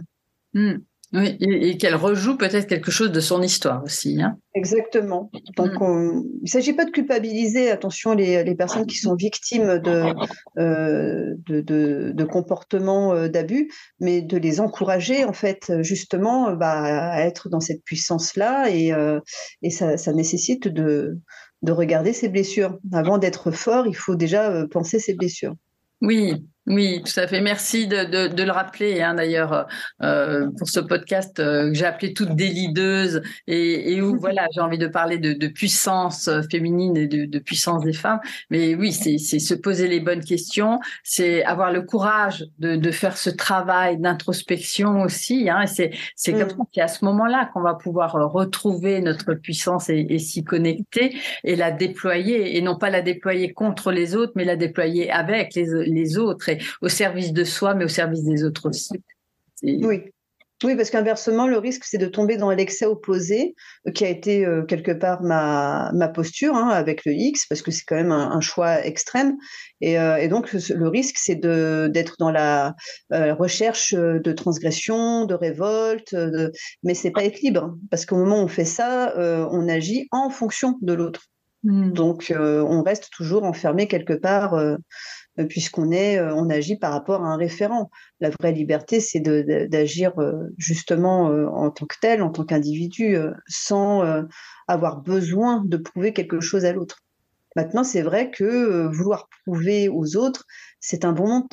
Hmm. 0.55 0.79
Oui, 1.14 1.38
et, 1.40 1.79
qu'elle 1.79 1.94
rejoue 1.94 2.37
peut-être 2.37 2.66
quelque 2.66 2.90
chose 2.90 3.11
de 3.11 3.20
son 3.20 3.40
histoire 3.40 3.83
aussi. 3.83 4.20
Hein. 4.20 4.37
Exactement. 4.55 5.31
Donc, 5.57 5.72
hmm. 5.81 6.22
il 6.40 6.42
ne 6.42 6.48
s'agit 6.48 6.74
pas 6.74 6.85
de 6.85 6.90
culpabiliser, 6.90 7.70
attention, 7.70 8.12
les, 8.12 8.44
les 8.44 8.55
personnes 8.55 8.85
qui 8.85 8.96
sont 8.96 9.14
victimes 9.14 9.79
de, 9.79 10.12
euh, 10.59 11.35
de, 11.46 11.62
de, 12.12 12.24
comportements 12.24 13.14
euh, 13.14 13.29
d'abus, 13.29 13.70
mais 14.01 14.20
de 14.20 14.37
les 14.37 14.61
encourager, 14.61 15.24
en 15.24 15.33
fait, 15.33 15.72
justement, 15.81 16.53
bah, 16.53 16.83
à 16.83 17.22
être 17.22 17.48
dans 17.48 17.61
cette 17.61 17.83
puissance-là. 17.85 18.68
Et, 18.68 18.92
euh, 18.92 19.18
et 19.62 19.70
ça, 19.70 19.96
ça, 19.96 20.12
nécessite 20.12 20.68
de, 20.68 21.16
de 21.62 21.72
regarder 21.72 22.12
ses 22.12 22.29
blessures. 22.29 22.79
Avant 22.92 23.16
d'être 23.16 23.51
fort, 23.51 23.87
il 23.87 23.96
faut 23.96 24.14
déjà 24.14 24.66
penser 24.70 24.98
ses 24.98 25.14
blessures. 25.14 25.55
Oui, 26.03 26.46
oui, 26.68 27.02
tout 27.02 27.18
à 27.18 27.26
fait. 27.26 27.40
Merci 27.40 27.87
de, 27.87 28.04
de, 28.04 28.35
de 28.35 28.42
le 28.42 28.50
rappeler. 28.50 29.00
Hein, 29.00 29.14
D'ailleurs, 29.14 29.66
euh, 30.02 30.50
pour 30.59 30.68
ce 30.68 30.81
podcast 30.81 31.40
euh, 31.40 31.68
que 31.70 31.74
j'ai 31.74 31.87
appelé 31.87 32.12
toutes 32.12 32.35
des 32.35 32.48
leaders 32.48 33.22
et, 33.46 33.94
et 33.94 34.02
où 34.02 34.16
voilà, 34.20 34.46
j'ai 34.54 34.61
envie 34.61 34.76
de 34.76 34.87
parler 34.87 35.16
de, 35.16 35.33
de 35.33 35.46
puissance 35.48 36.28
féminine 36.50 36.96
et 36.96 37.07
de, 37.07 37.24
de, 37.24 37.38
puissance 37.38 37.85
des 37.85 37.94
femmes. 37.94 38.20
Mais 38.50 38.74
oui, 38.74 38.92
c'est 38.92 39.18
se 39.18 39.54
poser 39.54 39.88
les 39.88 40.00
bonnes 40.00 40.22
questions, 40.22 40.78
c'est 41.02 41.42
avoir 41.44 41.72
le 41.72 41.83
courage 41.83 42.44
de, 42.59 42.76
de 42.76 42.90
faire 42.90 43.16
ce 43.16 43.31
travail 43.31 43.98
d'introspection 43.98 45.00
aussi. 45.00 45.48
Hein, 45.48 45.64
c'est 45.66 45.90
c'est 46.16 46.33
comme 46.33 46.42
mm. 46.42 46.50
ça, 46.50 46.57
c'est 46.74 46.81
à 46.83 46.88
ce 46.88 47.04
moment-là 47.07 47.50
qu'on 47.54 47.62
va 47.62 47.74
pouvoir 47.74 48.12
retrouver 48.12 49.00
notre 49.00 49.33
puissance 49.33 49.88
et, 49.88 50.07
et 50.11 50.18
s'y 50.18 50.44
connecter 50.44 51.16
et 51.44 51.57
la 51.57 51.70
déployer 51.70 52.59
et 52.59 52.61
non 52.61 52.76
pas 52.76 52.90
la 52.90 53.00
déployer 53.00 53.54
contre 53.54 53.90
les 53.90 54.14
autres, 54.14 54.33
mais 54.37 54.44
la 54.44 54.57
déployer 54.57 55.11
avec 55.11 55.54
les, 55.54 55.66
les 55.87 56.18
autres 56.18 56.50
au 56.83 56.88
service 56.88 57.33
de 57.33 57.44
soi, 57.44 57.75
mais 57.75 57.85
au 57.85 57.88
service 57.88 58.25
des 58.25 58.44
autres 58.44 58.68
aussi. 58.68 59.03
Oui. 59.62 60.03
Oui, 60.64 60.75
parce 60.75 60.90
qu'inversement, 60.90 61.47
le 61.47 61.57
risque, 61.59 61.85
c'est 61.85 61.99
de 61.99 62.07
tomber 62.07 62.37
dans 62.37 62.51
l'excès 62.51 62.85
opposé, 62.85 63.55
euh, 63.87 63.92
qui 63.92 64.05
a 64.05 64.09
été 64.09 64.44
euh, 64.44 64.64
quelque 64.64 64.90
part 64.90 65.23
ma, 65.23 65.92
ma 65.94 66.09
posture 66.09 66.57
hein, 66.57 66.68
avec 66.71 67.05
le 67.05 67.12
X, 67.12 67.47
parce 67.47 67.62
que 67.62 67.71
c'est 67.71 67.85
quand 67.87 67.94
même 67.94 68.11
un, 68.11 68.40
choix 68.40 68.85
extrême. 68.85 69.37
Et, 69.81 70.01
euh, 70.01 70.16
et, 70.16 70.27
donc, 70.27 70.53
le 70.53 70.88
risque, 70.88 71.16
c'est 71.16 71.37
d'être 71.37 72.16
dans 72.18 72.33
la 72.33 72.75
recherche 73.11 73.94
de 73.94 74.33
transgression, 74.33 75.27
de 75.27 75.35
révolte, 75.35 76.14
de... 76.14 76.51
mais 76.83 76.94
c'est 76.94 77.12
pas 77.12 77.25
être 77.25 77.40
libre, 77.40 77.77
parce 77.90 78.05
qu'au 78.05 78.16
moment 78.16 78.40
où 78.40 78.44
on 78.44 78.49
fait 78.49 78.64
ça, 78.64 79.14
on 79.16 79.68
agit 79.68 80.09
en 80.11 80.29
fonction 80.31 80.77
de 80.83 80.92
l'autre. 80.92 81.23
Hmm. 81.62 81.92
Donc, 81.92 82.33
on 82.37 82.83
reste 82.83 83.11
toujours 83.12 83.44
enfermé 83.44 83.87
quelque 83.87 84.14
part 84.14 84.55
puisqu'on 85.46 85.90
est, 85.90 86.18
euh, 86.18 86.35
on 86.35 86.51
agit 86.51 86.77
par 86.77 86.92
rapport 86.92 87.24
à 87.24 87.29
un 87.29 87.37
référent. 87.37 87.90
La 88.20 88.31
vraie 88.31 88.53
liberté, 88.53 89.01
c'est 89.01 89.20
d'agir 89.20 90.12
euh, 90.18 90.48
justement 90.57 91.27
en 91.27 91.70
tant 91.70 91.87
que 91.87 91.96
tel, 92.01 92.22
en 92.22 92.31
tant 92.31 92.44
qu'individu, 92.44 93.16
sans 93.46 94.03
avoir 94.66 95.01
besoin 95.01 95.62
de 95.64 95.77
prouver 95.77 96.12
quelque 96.12 96.40
chose 96.40 96.64
à 96.64 96.72
l'autre. 96.72 96.98
Maintenant, 97.57 97.85
c'est 97.85 98.03
vrai 98.03 98.31
que 98.31 98.87
vouloir 98.88 99.29
prouver 99.44 99.88
aux 99.88 100.16
autres, 100.16 100.44
c'est 100.81 101.05
un 101.05 101.12
bon, 101.12 101.46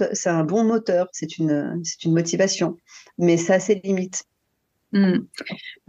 moteur, 0.63 1.07
c'est 1.11 1.37
une, 1.37 1.81
motivation, 2.05 2.77
mais 3.17 3.37
ça 3.37 3.55
a 3.55 3.59
ses 3.59 3.75
limites. 3.75 4.23
Hmm. 4.91 5.25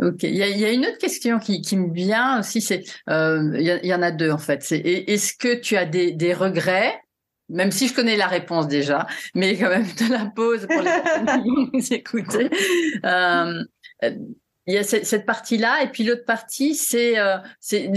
Ok, 0.02 0.22
il 0.24 0.34
y, 0.34 0.42
a, 0.42 0.72
une 0.72 0.86
autre 0.86 0.98
question 0.98 1.38
qui, 1.38 1.76
me 1.76 1.92
vient 1.92 2.40
aussi, 2.40 2.58
il 2.58 3.80
y, 3.82 3.94
en 3.94 4.02
a 4.02 4.10
deux 4.10 4.30
en 4.30 4.38
fait. 4.38 4.66
Est-ce 4.70 5.34
que 5.34 5.54
tu 5.60 5.76
as 5.76 5.86
des 5.86 6.34
regrets 6.34 6.94
même 7.48 7.70
si 7.70 7.88
je 7.88 7.94
connais 7.94 8.16
la 8.16 8.26
réponse 8.26 8.68
déjà, 8.68 9.06
mais 9.34 9.56
quand 9.56 9.68
même 9.68 9.86
de 9.86 10.12
la 10.12 10.26
pause 10.26 10.66
pour 10.66 10.82
les 10.82 10.90
personnes 11.02 11.42
qui 11.42 11.48
vont 11.48 11.70
nous 11.72 11.92
écouter. 11.92 12.50
Euh, 13.04 13.64
il 14.68 14.74
y 14.74 14.78
a 14.78 14.82
cette, 14.82 15.26
partie-là, 15.26 15.82
et 15.82 15.88
puis 15.88 16.04
l'autre 16.04 16.24
partie, 16.24 16.74
c'est 16.74 17.18
euh, 17.18 17.36
c'est 17.60 17.90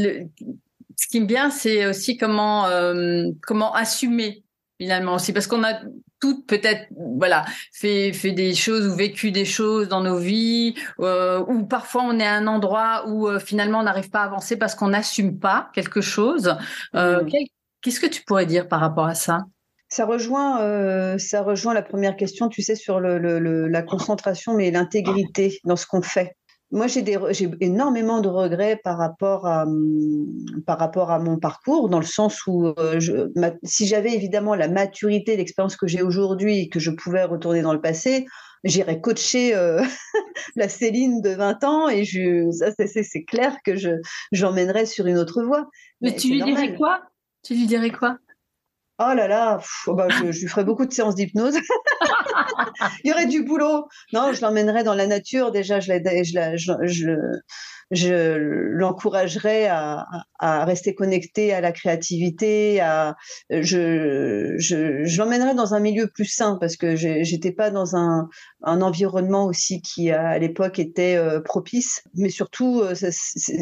ce 0.95 1.07
qui 1.07 1.19
me 1.19 1.27
vient, 1.27 1.49
c'est 1.49 1.85
aussi 1.87 2.17
comment 2.17 2.67
euh, 2.67 3.25
comment 3.41 3.73
assumer 3.73 4.43
finalement 4.79 5.15
aussi, 5.15 5.33
parce 5.33 5.47
qu'on 5.47 5.63
a 5.63 5.81
toutes 6.19 6.45
peut-être 6.47 6.87
voilà 7.17 7.45
fait 7.73 8.13
fait 8.13 8.31
des 8.31 8.53
choses 8.53 8.87
ou 8.87 8.95
vécu 8.95 9.31
des 9.31 9.45
choses 9.45 9.87
dans 9.87 10.01
nos 10.01 10.17
vies, 10.17 10.75
euh, 10.99 11.43
ou 11.47 11.65
parfois 11.65 12.03
on 12.03 12.19
est 12.19 12.25
à 12.25 12.33
un 12.33 12.47
endroit 12.47 13.05
où 13.07 13.27
euh, 13.27 13.39
finalement 13.39 13.79
on 13.79 13.83
n'arrive 13.83 14.09
pas 14.09 14.21
à 14.21 14.25
avancer 14.25 14.57
parce 14.57 14.75
qu'on 14.75 14.89
n'assume 14.89 15.39
pas 15.39 15.69
quelque 15.73 16.01
chose. 16.01 16.55
Euh, 16.95 17.23
mmh. 17.23 17.29
Qu'est-ce 17.81 17.99
que 17.99 18.07
tu 18.07 18.23
pourrais 18.23 18.45
dire 18.45 18.67
par 18.67 18.79
rapport 18.79 19.05
à 19.05 19.15
ça? 19.15 19.39
Ça 19.87 20.05
rejoint, 20.05 20.61
euh, 20.61 21.17
ça 21.17 21.41
rejoint 21.41 21.73
la 21.73 21.81
première 21.81 22.15
question, 22.15 22.47
tu 22.47 22.61
sais, 22.61 22.75
sur 22.75 22.99
le, 22.99 23.17
la 23.67 23.81
concentration, 23.81 24.53
mais 24.53 24.69
l'intégrité 24.69 25.59
dans 25.63 25.75
ce 25.75 25.87
qu'on 25.87 26.01
fait. 26.01 26.35
Moi, 26.71 26.85
j'ai 26.85 27.49
énormément 27.61 28.21
de 28.21 28.29
regrets 28.29 28.79
par 28.83 28.99
rapport 28.99 29.47
à, 29.47 29.63
hum, 29.63 30.27
par 30.67 30.77
rapport 30.77 31.09
à 31.09 31.17
mon 31.17 31.39
parcours, 31.39 31.89
dans 31.89 31.99
le 31.99 32.05
sens 32.05 32.45
où 32.45 32.67
euh, 32.67 32.99
je, 32.99 33.31
si 33.63 33.87
j'avais 33.87 34.13
évidemment 34.13 34.53
la 34.53 34.67
maturité, 34.67 35.35
l'expérience 35.35 35.75
que 35.75 35.87
j'ai 35.87 36.03
aujourd'hui 36.03 36.59
et 36.59 36.69
que 36.69 36.79
je 36.79 36.91
pouvais 36.91 37.23
retourner 37.23 37.63
dans 37.63 37.73
le 37.73 37.81
passé, 37.81 38.27
j'irais 38.63 39.01
coacher 39.01 39.55
euh, 39.55 39.81
la 40.55 40.69
Céline 40.69 41.21
de 41.21 41.31
20 41.31 41.63
ans 41.63 41.89
et 41.89 42.03
je, 42.03 42.51
ça, 42.51 42.69
c'est 42.85 43.23
clair 43.23 43.57
que 43.65 43.75
je, 43.75 43.89
j'emmènerais 44.31 44.85
sur 44.85 45.07
une 45.07 45.17
autre 45.17 45.43
voie. 45.43 45.67
Mais, 46.01 46.15
tu 46.15 46.29
lui 46.29 46.43
dirais 46.43 46.75
quoi? 46.75 47.01
Tu 47.43 47.53
lui 47.53 47.65
dirais 47.65 47.91
quoi? 47.91 48.17
Oh 49.01 49.13
là 49.15 49.29
là, 49.29 49.61
oh 49.87 49.93
bah, 49.93 50.09
je, 50.09 50.25
lui 50.25 50.47
ferais 50.47 50.65
beaucoup 50.65 50.85
de 50.85 50.91
séances 50.91 51.15
d'hypnose. 51.15 51.55
Il 53.03 53.09
y 53.09 53.13
aurait 53.13 53.27
du 53.27 53.43
boulot. 53.43 53.87
Non, 54.11 54.33
je 54.33 54.41
l'emmènerais 54.41 54.83
dans 54.83 54.93
la 54.93 55.07
nature. 55.07 55.51
Déjà, 55.51 55.79
je, 55.79 55.93
je, 55.93 56.73
je, 56.83 57.11
je 57.91 58.35
l'encouragerais 58.35 59.67
à, 59.67 60.05
à, 60.39 60.65
rester 60.65 60.93
connecté 60.93 61.53
à 61.53 61.61
la 61.61 61.71
créativité. 61.71 62.79
À, 62.81 63.15
je 63.49 64.55
je, 64.57 65.03
je 65.03 65.17
l'emmènerais 65.17 65.55
dans 65.55 65.73
un 65.73 65.79
milieu 65.79 66.07
plus 66.07 66.25
sain 66.25 66.57
parce 66.59 66.75
que 66.75 66.95
j'étais 66.95 67.51
pas 67.51 67.71
dans 67.71 67.95
un, 67.95 68.29
un 68.63 68.81
environnement 68.81 69.45
aussi 69.45 69.81
qui 69.81 70.11
à 70.11 70.37
l'époque 70.37 70.79
était 70.79 71.15
euh, 71.15 71.39
propice. 71.41 72.03
Mais 72.15 72.29
surtout, 72.29 72.81
euh, 72.81 72.93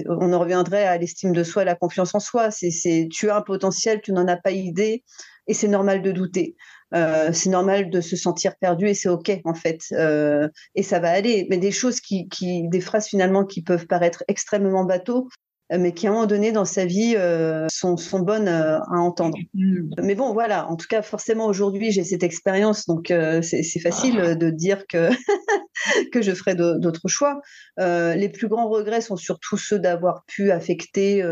on 0.07 0.33
en 0.33 0.39
reviendrait 0.39 0.85
à 0.85 0.97
l'estime 0.97 1.33
de 1.33 1.43
soi, 1.43 1.61
à 1.63 1.65
la 1.65 1.75
confiance 1.75 2.13
en 2.15 2.19
soi. 2.19 2.51
C'est 2.51 3.07
tu 3.11 3.29
as 3.29 3.37
un 3.37 3.41
potentiel, 3.41 4.01
tu 4.01 4.11
n'en 4.11 4.27
as 4.27 4.37
pas 4.37 4.51
idée 4.51 5.03
et 5.47 5.53
c'est 5.53 5.67
normal 5.67 6.01
de 6.01 6.11
douter. 6.11 6.55
Euh, 6.93 7.31
c'est 7.33 7.49
normal 7.49 7.89
de 7.89 7.99
se 7.99 8.15
sentir 8.15 8.55
perdu 8.55 8.87
et 8.87 8.93
c'est 8.93 9.09
ok 9.09 9.41
en 9.43 9.53
fait 9.53 9.81
euh, 9.91 10.47
et 10.73 10.83
ça 10.83 10.99
va 10.99 11.09
aller 11.09 11.45
mais 11.49 11.57
des 11.57 11.71
choses 11.71 11.99
qui, 11.99 12.29
qui 12.29 12.65
des 12.69 12.79
phrases 12.79 13.07
finalement 13.07 13.43
qui 13.43 13.61
peuvent 13.61 13.87
paraître 13.87 14.23
extrêmement 14.29 14.85
bateaux 14.85 15.27
mais 15.69 15.93
qui 15.93 16.07
à 16.07 16.11
un 16.11 16.13
moment 16.13 16.25
donné 16.25 16.51
dans 16.51 16.65
sa 16.65 16.85
vie 16.85 17.15
euh, 17.17 17.67
sont, 17.69 17.97
sont 17.97 18.19
bonnes 18.19 18.47
euh, 18.47 18.79
à 18.79 18.99
entendre. 18.99 19.37
Mm. 19.53 19.89
Mais 20.01 20.15
bon, 20.15 20.33
voilà, 20.33 20.69
en 20.69 20.75
tout 20.75 20.87
cas, 20.89 21.01
forcément 21.01 21.45
aujourd'hui 21.45 21.91
j'ai 21.91 22.03
cette 22.03 22.23
expérience, 22.23 22.85
donc 22.85 23.11
euh, 23.11 23.41
c'est 23.41 23.79
facile 23.79 24.19
ah. 24.21 24.35
de 24.35 24.49
dire 24.49 24.87
que, 24.87 25.09
que 26.11 26.21
je 26.21 26.31
ferai 26.31 26.55
d'autres 26.55 27.07
choix. 27.07 27.41
les 27.77 28.29
plus 28.29 28.47
grands 28.47 28.69
regrets 28.69 29.01
sont 29.01 29.17
surtout 29.17 29.57
ceux 29.57 29.79
d'avoir 29.79 30.23
pu 30.25 30.51
affecter 30.51 31.23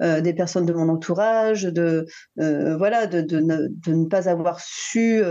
des 0.00 0.34
personnes 0.34 0.66
de 0.66 0.72
mon 0.72 0.88
entourage, 0.88 1.64
de, 1.64 2.06
voilà, 2.36 3.06
de, 3.06 3.20
de, 3.20 3.40
ne, 3.40 3.68
de, 3.68 3.94
ne, 3.94 4.06
pas 4.06 4.28
avoir 4.28 4.60
su 4.60 5.22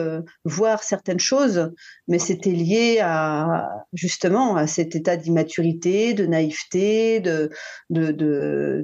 voir 0.45 0.83
certaines 0.83 1.19
choses, 1.19 1.71
mais 2.07 2.19
c'était 2.19 2.51
lié 2.51 2.99
à 3.01 3.69
justement 3.93 4.55
à 4.55 4.67
cet 4.67 4.95
état 4.95 5.17
d'immaturité, 5.17 6.13
de 6.13 6.25
naïveté, 6.25 7.19
de, 7.19 7.49
de, 7.89 8.11
de, 8.11 8.40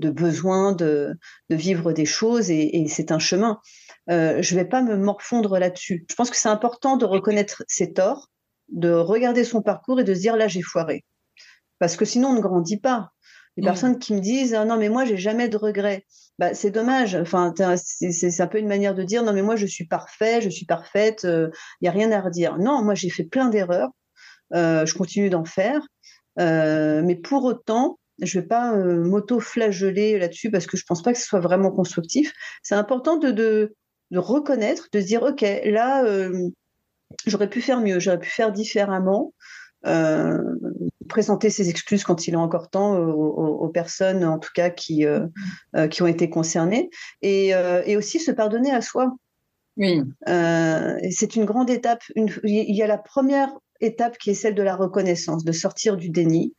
besoin 0.10 0.74
de, 0.74 1.18
vivre 1.50 1.94
des 1.94 2.06
choses 2.06 2.50
et, 2.50 2.86
c'est 2.90 3.12
un 3.12 3.20
chemin. 3.20 3.60
Euh, 4.10 4.42
je 4.42 4.56
ne 4.56 4.60
vais 4.60 4.68
pas 4.68 4.82
me 4.82 4.96
morfondre 4.96 5.60
là-dessus. 5.60 6.06
Je 6.10 6.16
pense 6.16 6.30
que 6.30 6.38
c'est 6.38 6.50
important 6.50 6.98
de 6.98 7.06
reconnaître 7.06 7.64
ses 7.68 7.94
torts, 7.94 8.30
de 8.70 8.92
regarder 8.92 9.44
son 9.44 9.62
parcours 9.62 10.00
et 10.00 10.04
de 10.04 10.14
se 10.14 10.20
dire 10.20 10.38
là 10.38 10.48
j'ai 10.48 10.62
foiré. 10.62 11.04
Parce 11.80 11.96
que 11.96 12.06
sinon 12.06 12.30
on 12.30 12.34
ne 12.34 12.42
grandit 12.42 12.80
pas. 12.80 13.10
Les 13.58 13.64
mmh. 13.64 13.66
personnes 13.66 14.00
qui 14.00 14.14
me 14.14 14.20
disent 14.20 14.54
ah 14.54 14.66
non 14.66 14.78
mais 14.78 14.90
moi 14.90 15.06
j'ai 15.06 15.18
jamais 15.18 15.50
de 15.50 15.58
regrets, 15.58 16.06
bah, 16.40 16.54
c'est 16.54 16.72
dommage. 16.72 17.16
Enfin 17.16 17.54
c'est 17.76 18.42
un 18.42 18.48
peu 18.48 18.60
une 18.60 18.68
manière 18.68 18.96
de 18.96 19.04
dire 19.04 19.24
non 19.24 19.34
mais 19.34 19.42
moi 19.42 19.56
je 19.56 19.66
suis 19.66 19.88
parfait, 19.88 20.42
je 20.42 20.50
suis 20.50 20.66
parfaite, 20.66 21.22
il 21.24 21.30
euh, 21.30 21.50
n'y 21.82 21.88
a 21.88 21.92
rien 21.92 22.12
à 22.12 22.22
redire. 22.22 22.58
Non 22.58 22.84
moi 22.84 22.96
j'ai 22.96 23.10
fait 23.10 23.26
plein 23.26 23.50
d'erreurs, 23.50 23.90
euh, 24.54 24.86
je 24.86 24.94
continue 24.94 25.30
d'en 25.30 25.46
faire, 25.46 25.82
mais 26.38 27.16
pour 27.16 27.44
autant 27.44 28.00
je 28.22 28.38
ne 28.38 28.42
vais 28.42 28.48
pas 28.48 28.76
euh, 28.76 29.04
m'auto-flageller 29.04 30.18
là-dessus 30.18 30.50
parce 30.50 30.66
que 30.66 30.78
je 30.78 30.84
ne 30.84 30.88
pense 30.88 31.02
pas 31.02 31.14
que 31.14 31.20
ce 31.20 31.26
soit 31.26 31.40
vraiment 31.40 31.72
constructif. 31.72 32.34
C'est 32.64 32.76
important 32.76 33.18
de, 33.18 33.32
de, 33.32 33.74
reconnaître, 34.16 34.88
de 34.92 35.00
se 35.00 35.06
dire, 35.06 35.24
OK, 35.24 35.42
là, 35.42 36.04
euh, 36.06 36.50
j'aurais 37.26 37.50
pu 37.50 37.62
faire 37.62 37.82
mieux, 37.82 38.00
j'aurais 38.00 38.20
pu 38.20 38.30
faire 38.30 38.52
différemment. 38.52 39.34
Euh, 39.86 40.40
présenter 41.08 41.50
ses 41.50 41.70
excuses 41.70 42.04
quand 42.04 42.28
il 42.28 42.34
est 42.34 42.38
encore 42.38 42.70
temps 42.70 42.98
aux, 42.98 43.70
personnes, 43.70 44.26
en 44.26 44.40
tout 44.40 44.50
cas, 44.54 44.70
qui, 44.70 45.06
qui 45.90 46.02
ont 46.02 46.08
été 46.08 46.30
concernées. 46.30 46.90
Et, 47.22 47.52
et, 47.86 47.96
aussi 47.96 48.20
se 48.20 48.32
pardonner 48.32 48.72
à 48.72 48.82
soi. 48.82 49.16
Oui. 49.78 50.02
c'est 50.26 51.36
une 51.36 51.46
grande 51.46 51.70
étape. 51.70 52.02
Une, 52.16 52.30
il 52.44 52.76
y 52.76 52.82
a 52.82 52.88
la 52.88 52.98
première 52.98 53.50
étape 53.80 54.18
qui 54.18 54.32
est 54.32 54.34
celle 54.34 54.56
de 54.56 54.64
la 54.64 54.76
reconnaissance, 54.76 55.46
de 55.46 55.52
sortir 55.54 55.96
du 55.96 56.10
déni. 56.10 56.54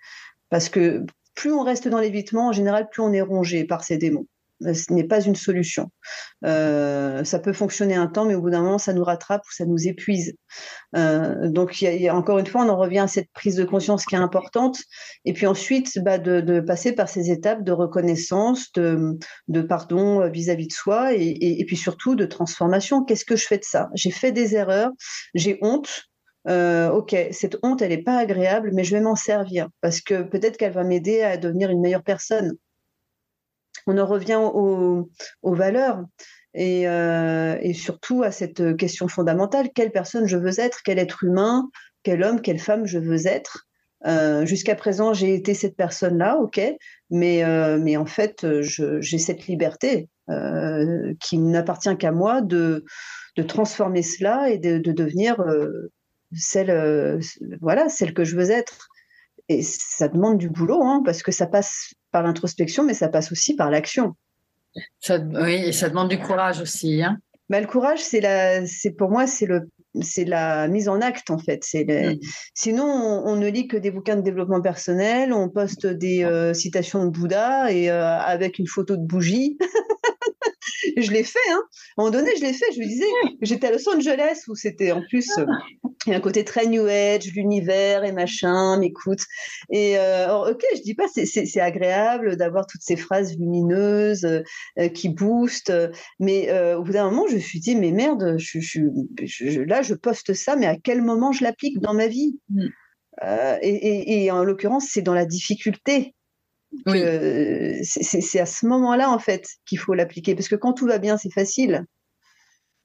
Parce 0.49 0.71
que 0.71 1.05
plus 1.39 1.53
on 1.53 1.63
reste 1.63 1.87
dans 1.87 2.01
l'évitement, 2.01 2.49
en 2.49 2.53
général, 2.53 2.89
plus 2.91 3.01
on 3.01 3.13
est 3.13 3.21
rongé 3.21 3.65
par 3.65 3.85
ces 3.85 3.97
démons. 3.97 4.27
Euh, 4.67 4.75
ce 4.75 4.93
n'est 4.93 5.07
pas 5.07 5.21
une 5.21 5.37
solution. 5.37 5.93
Euh, 6.45 7.23
ça 7.23 7.39
peut 7.39 7.53
fonctionner 7.53 7.95
un 7.95 8.09
temps, 8.09 8.25
mais 8.25 8.35
au 8.35 8.41
bout 8.41 8.51
d'un 8.51 8.63
moment, 8.63 8.79
ça 8.79 8.93
nous 8.93 9.05
rattrape 9.05 9.43
ou 9.47 9.53
ça 9.53 9.65
nous 9.65 9.87
épuise. 9.87 10.35
Euh, 10.97 11.49
donc, 11.49 11.81
y 11.81 12.09
a, 12.09 12.17
encore 12.17 12.41
une 12.41 12.47
fois, 12.47 12.65
on 12.65 12.69
en 12.69 12.77
revient 12.77 12.99
à 12.99 13.07
cette 13.07 13.31
prise 13.33 13.55
de 13.55 13.63
conscience 13.63 14.05
qui 14.05 14.17
est 14.17 14.19
importante. 14.19 14.81
Et 15.25 15.33
puis 15.33 15.47
ensuite, 15.47 16.01
bah, 16.01 16.19
de, 16.19 16.59
passer 16.59 16.91
par 16.91 17.09
ces 17.09 17.31
étapes 17.31 17.63
de 17.63 17.71
reconnaissance, 17.71 18.73
de, 18.73 19.17
pardon 19.69 20.29
vis-à-vis 20.29 20.67
de 20.67 20.73
soi, 20.73 21.13
et 21.15 21.65
puis 21.69 21.77
surtout 21.77 22.17
de 22.17 22.27
transformation. 22.27 23.05
Qu'est-ce 23.05 23.25
que 23.25 23.37
je 23.37 23.47
fais 23.47 23.59
de 23.59 23.65
ça? 23.65 23.91
J'ai 23.95 24.11
fait 24.11 24.33
des 24.33 24.57
erreurs, 24.57 24.91
j'ai 25.37 25.57
honte. 25.63 26.09
Euh, 26.49 26.91
ok, 26.91 27.15
cette 27.31 27.59
honte, 27.63 27.83
elle 27.83 27.91
n'est 27.91 28.03
pas 28.03 28.17
agréable, 28.17 28.71
mais 28.73 28.85
je 28.85 28.95
vais 28.95 29.03
m'en 29.03 29.17
servir 29.17 29.69
parce 29.81 30.01
que 30.01 30.23
peut-être 30.23 30.57
qu'elle 30.57 30.73
va 30.73 30.85
m'aider 30.85 31.23
à 31.23 31.37
devenir 31.37 31.71
une 31.71 31.81
meilleure 31.81 32.03
personne. 32.03 32.57
On 33.87 33.99
en 33.99 34.07
revient 34.07 34.41
aux, 34.41 35.09
valeurs 35.43 36.05
euh, 36.57 37.59
et, 37.61 37.75
surtout 37.75 38.23
à 38.23 38.31
cette 38.31 38.77
question 38.77 39.09
fondamentale 39.09 39.71
quelle 39.75 39.93
personne 39.93 40.27
je 40.27 40.37
veux 40.37 40.59
être, 40.59 40.81
quel 40.85 40.99
être 40.99 41.23
humain, 41.23 41.69
quel 42.03 42.23
homme, 42.23 42.41
quelle 42.41 42.59
femme 42.59 42.87
je 42.87 42.99
veux 42.99 43.27
être. 43.27 43.67
Euh, 44.07 44.47
jusqu'à 44.47 44.75
présent, 44.75 45.13
j'ai 45.13 45.35
été 45.35 45.55
cette 45.55 45.77
personne-là, 45.77 46.39
ok, 46.39 46.61
mais, 47.11 47.45
en 47.97 48.07
fait, 48.07 48.47
j'ai 48.61 49.19
cette 49.19 49.47
liberté 49.47 50.09
qui 51.21 51.39
n'appartient 51.39 51.97
qu'à 51.99 52.13
moi 52.13 52.41
de, 52.41 52.85
transformer 53.47 54.03
cela 54.03 54.51
et 54.51 54.59
de 54.59 54.93
devenir 54.93 55.43
celle, 56.35 56.71
euh, 56.71 57.21
voilà, 57.61 57.89
celle 57.89 58.15
que 58.15 58.25
je 58.25 58.37
veux 58.37 58.51
être. 58.51 58.89
Et 59.49 59.63
ça 59.63 60.09
demande 60.09 60.39
du 60.39 60.51
boulot, 60.51 60.83
hein, 60.83 61.03
parce 61.05 61.23
que 61.23 61.33
ça 61.33 61.47
passe 61.47 61.95
par 62.13 62.23
l'introspection, 62.23 62.85
mais 62.85 62.95
ça 62.95 63.09
passe 63.09 63.33
aussi 63.33 63.57
par 63.57 63.71
l'action. 63.71 64.15
Ça, 65.01 65.19
oui, 65.19 65.55
et 65.55 65.73
ça 65.73 65.89
demande 65.89 66.09
du 66.09 66.19
courage 66.19 66.61
aussi. 66.61 67.03
Hein. 67.03 67.19
Bah, 67.49 67.61
le 67.61 67.67
courage, 67.67 68.01
c'est 68.01 68.21
la, 68.21 68.67
c'est 68.67 68.91
pour 68.91 69.11
moi, 69.11 69.27
c'est 69.27 69.47
le, 69.47 69.71
c'est 70.03 70.25
la 70.25 70.69
mise 70.69 70.89
en 70.89 71.01
acte 71.01 71.31
en 71.31 71.39
fait. 71.39 71.65
C'est 71.65 71.85
mm. 71.85 72.19
Sinon, 72.55 72.85
on, 72.85 73.37
ne 73.37 73.49
lit 73.49 73.69
que 73.69 73.77
des 73.77 73.91
bouquins 73.91 74.17
de 74.17 74.23
développement 74.23 74.61
personnel, 74.61 75.33
on 75.33 75.49
poste 75.49 75.87
des 75.87 76.25
euh, 76.25 76.53
citations 76.55 77.05
de 77.05 77.11
Bouddha 77.11 77.73
et 77.73 77.91
euh, 77.91 78.19
avec 78.19 78.59
une 78.59 78.67
photo 78.67 78.97
de 78.97 79.05
bougie. 79.05 79.59
je 81.03 81.13
l'ai 81.13 81.25
fait, 81.25 81.39
hein. 81.51 81.63
À 81.97 82.03
un 82.03 82.05
moment 82.05 82.11
donné, 82.11 82.31
je 82.37 82.43
l'ai 82.43 82.53
fait. 82.53 82.67
Je 82.75 82.81
me 82.81 82.87
disais, 82.87 83.07
j'étais 83.43 83.69
à 83.69 83.73
Los 83.73 83.89
Angeles 83.89 84.43
où 84.49 84.55
c'était 84.55 84.93
en 84.93 85.03
plus, 85.03 85.31
euh, 85.39 85.47
il 86.07 86.11
y 86.11 86.15
a 86.15 86.19
un 86.19 86.21
côté 86.21 86.45
très 86.45 86.67
New 86.67 86.87
Age, 86.87 87.27
l'univers 87.35 88.05
et 88.05 88.13
machin, 88.13 88.79
m'écoute. 88.79 89.21
Et 89.71 89.99
euh, 89.99 90.51
ok, 90.51 90.63
je 90.77 90.83
dis 90.83 90.95
pas, 90.95 91.07
c'est 91.09 91.61
agréable 91.61 92.37
d'avoir 92.37 92.67
toutes 92.67 92.83
ces 92.83 92.97
phrases 92.97 93.37
lumineuses 93.39 94.25
euh, 94.25 94.89
qui 94.89 95.09
boostent, 95.09 95.73
mais 96.19 96.53
au 96.75 96.83
bout 96.83 96.93
d'un 96.93 97.11
moment, 97.11 97.27
je 97.29 97.37
me 97.37 97.41
suis 97.41 97.61
dit, 97.61 97.77
mais 97.77 97.93
merde, 97.93 98.37
je, 98.39 99.61
là, 99.61 99.83
je 99.83 99.95
poste 99.95 100.35
ça, 100.35 100.57
mais 100.57 100.67
à 100.67 100.77
quel 100.77 101.03
moment 101.03 101.33
je 101.33 101.45
l'applique 101.45 101.81
dans 101.81 101.95
ma 101.95 102.07
vie? 102.07 102.39
Mm. 102.51 102.69
et, 103.63 104.31
en 104.31 104.45
l'occurrence, 104.45 104.87
c'est 104.89 105.03
dans 105.03 105.15
la 105.15 105.27
difficulté. 105.27 106.15
C'est 107.83 108.41
à 108.41 108.47
ce 108.47 108.67
moment-là, 108.67 109.11
en 109.11 109.19
fait, 109.19 109.47
qu'il 109.67 109.79
faut 109.79 109.95
l'appliquer. 109.95 110.35
Parce 110.35 110.49
que 110.49 110.57
quand 110.57 110.73
tout 110.73 110.87
va 110.87 110.99
bien, 110.99 111.17
c'est 111.17 111.33
facile. 111.33 111.87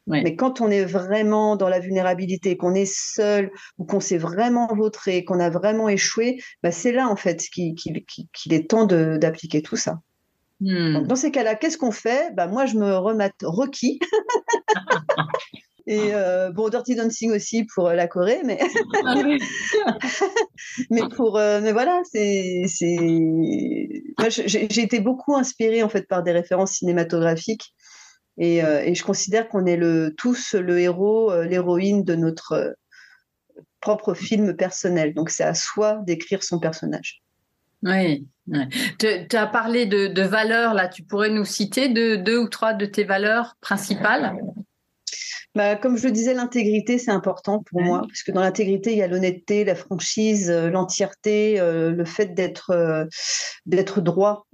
Mais 0.06 0.36
quand 0.36 0.60
on 0.60 0.70
est 0.70 0.84
vraiment 0.84 1.56
dans 1.56 1.70
la 1.70 1.80
vulnérabilité, 1.80 2.58
qu'on 2.58 2.76
est 2.76 2.92
seul 2.92 3.52
ou 3.78 3.86
qu'on 3.86 4.02
s'est 4.02 4.18
vraiment 4.18 4.68
vautré, 4.68 5.24
qu'on 5.24 5.40
a 5.40 5.50
vraiment 5.50 5.88
échoué, 5.88 6.42
bah 6.62 6.72
c'est 6.72 6.92
là, 6.92 7.08
en 7.08 7.16
fait, 7.16 7.42
qu'il 7.50 7.74
est 8.50 8.70
temps 8.70 8.86
d'appliquer 8.86 9.62
tout 9.62 9.78
ça. 9.78 10.02
Hmm. 10.60 11.06
dans 11.08 11.16
ces 11.16 11.32
cas-là, 11.32 11.56
qu'est-ce 11.56 11.78
qu'on 11.78 11.92
fait? 11.92 12.34
Bah, 12.36 12.48
Moi, 12.48 12.66
je 12.66 12.76
me 12.78 12.96
remate 12.96 13.34
Rocky. 13.44 14.00
Et 15.86 16.14
euh, 16.14 16.52
bon, 16.52 16.70
Dirty 16.70 16.96
Dancing 16.96 17.32
aussi 17.34 17.66
pour 17.66 17.90
euh, 17.90 17.94
la 17.94 18.08
Corée, 18.08 18.42
mais 18.46 18.58
ah 19.06 19.16
mais 20.90 21.02
pour 21.16 21.38
euh, 21.38 21.60
mais 21.62 21.74
voilà, 21.74 22.02
c'est 22.10 22.64
c'est 22.68 22.98
j'ai 24.30 24.82
été 24.82 25.02
beaucoup 25.02 25.36
inspirée 25.36 25.84
en 25.84 25.90
fait 25.90 26.08
par 26.08 26.24
des 26.24 26.32
références 26.32 26.74
cinématographiques 26.74 27.74
et, 28.38 28.60
et 28.60 28.96
je 28.96 29.04
considère 29.04 29.48
qu'on 29.48 29.66
est 29.66 29.76
le 29.76 30.14
tous 30.18 30.56
le 30.56 30.80
héros, 30.80 31.32
l'héroïne 31.44 32.04
de 32.04 32.16
notre 32.16 32.76
propre 33.80 34.14
film 34.14 34.56
personnel. 34.56 35.14
Donc 35.14 35.30
c'est 35.30 35.44
à 35.44 35.54
soi 35.54 36.00
d'écrire 36.08 36.44
son 36.44 36.60
personnage. 36.60 37.22
Oui. 37.84 38.26
Tu, 38.98 39.36
as 39.36 39.48
parlé 39.48 39.86
de, 39.86 40.08
de 40.08 40.22
valeurs 40.22 40.74
là. 40.74 40.88
Tu 40.88 41.04
pourrais 41.04 41.30
nous 41.30 41.46
citer 41.46 41.90
deux, 41.90 42.18
deux 42.18 42.38
ou 42.38 42.48
trois 42.48 42.74
de 42.74 42.86
tes 42.86 43.04
valeurs 43.04 43.56
principales? 43.62 44.36
Bah, 45.56 45.76
comme 45.76 45.98
je 45.98 46.08
le 46.08 46.12
disais, 46.12 46.34
l'intégrité, 46.34 46.98
c'est 46.98 47.12
important 47.12 47.62
pour 47.64 47.82
moi, 47.82 48.00
parce 48.02 48.24
que 48.24 48.32
dans 48.32 48.42
l'intégrité, 48.42 48.92
il 48.94 48.98
y 48.98 49.04
a 49.04 49.08
l'honnêteté, 49.08 49.64
la 49.64 49.76
franchise, 49.76 50.50
euh, 50.50 50.72
l'entièreté, 50.72 51.60
euh, 51.60 51.92
le 51.92 52.06
fait 52.06 52.34
d'être 52.34 52.72
euh, 52.72 53.06
d'être 53.68 54.02
droit. 54.02 54.48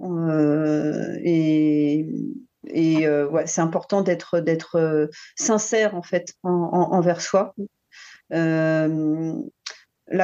et 1.24 2.06
et 2.72 3.08
ouais, 3.08 3.46
c'est 3.46 3.62
important 3.62 4.02
d'être 4.02 4.40
d'être 4.40 5.08
sincère, 5.36 5.94
en 5.94 6.02
fait, 6.02 6.34
envers 6.42 7.22
soi. 7.22 7.54
la 8.30 8.88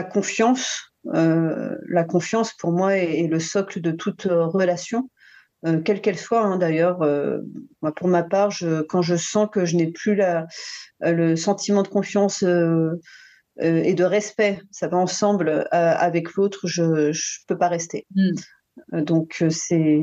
confiance, 0.02 0.92
la 1.04 2.04
confiance, 2.04 2.52
pour 2.52 2.72
moi, 2.72 2.96
est 2.96 3.26
le 3.26 3.40
socle 3.40 3.80
de 3.80 3.92
toute 3.92 4.24
relation. 4.24 5.08
Euh, 5.64 5.80
quelle 5.80 6.00
qu'elle 6.00 6.18
soit 6.18 6.42
hein, 6.42 6.58
d'ailleurs. 6.58 7.02
Euh, 7.02 7.38
pour 7.96 8.08
ma 8.08 8.22
part, 8.22 8.52
quand 8.88 9.02
je 9.02 9.16
sens 9.16 9.48
que 9.50 9.64
je 9.64 9.76
n'ai 9.76 9.90
plus 9.90 10.20
euh, 10.20 10.42
le 11.00 11.36
sentiment 11.36 11.82
de 11.82 11.88
confiance 11.88 12.42
et 12.42 13.94
de 13.94 14.04
respect, 14.04 14.60
ça 14.70 14.88
va 14.88 14.98
ensemble 14.98 15.66
avec 15.70 16.34
l'autre, 16.34 16.66
je 16.66 16.82
ne 16.82 17.46
peux 17.46 17.56
pas 17.56 17.68
rester. 17.68 18.06
Hmm. 18.14 19.00
Donc, 19.00 19.42
c'est, 19.48 20.02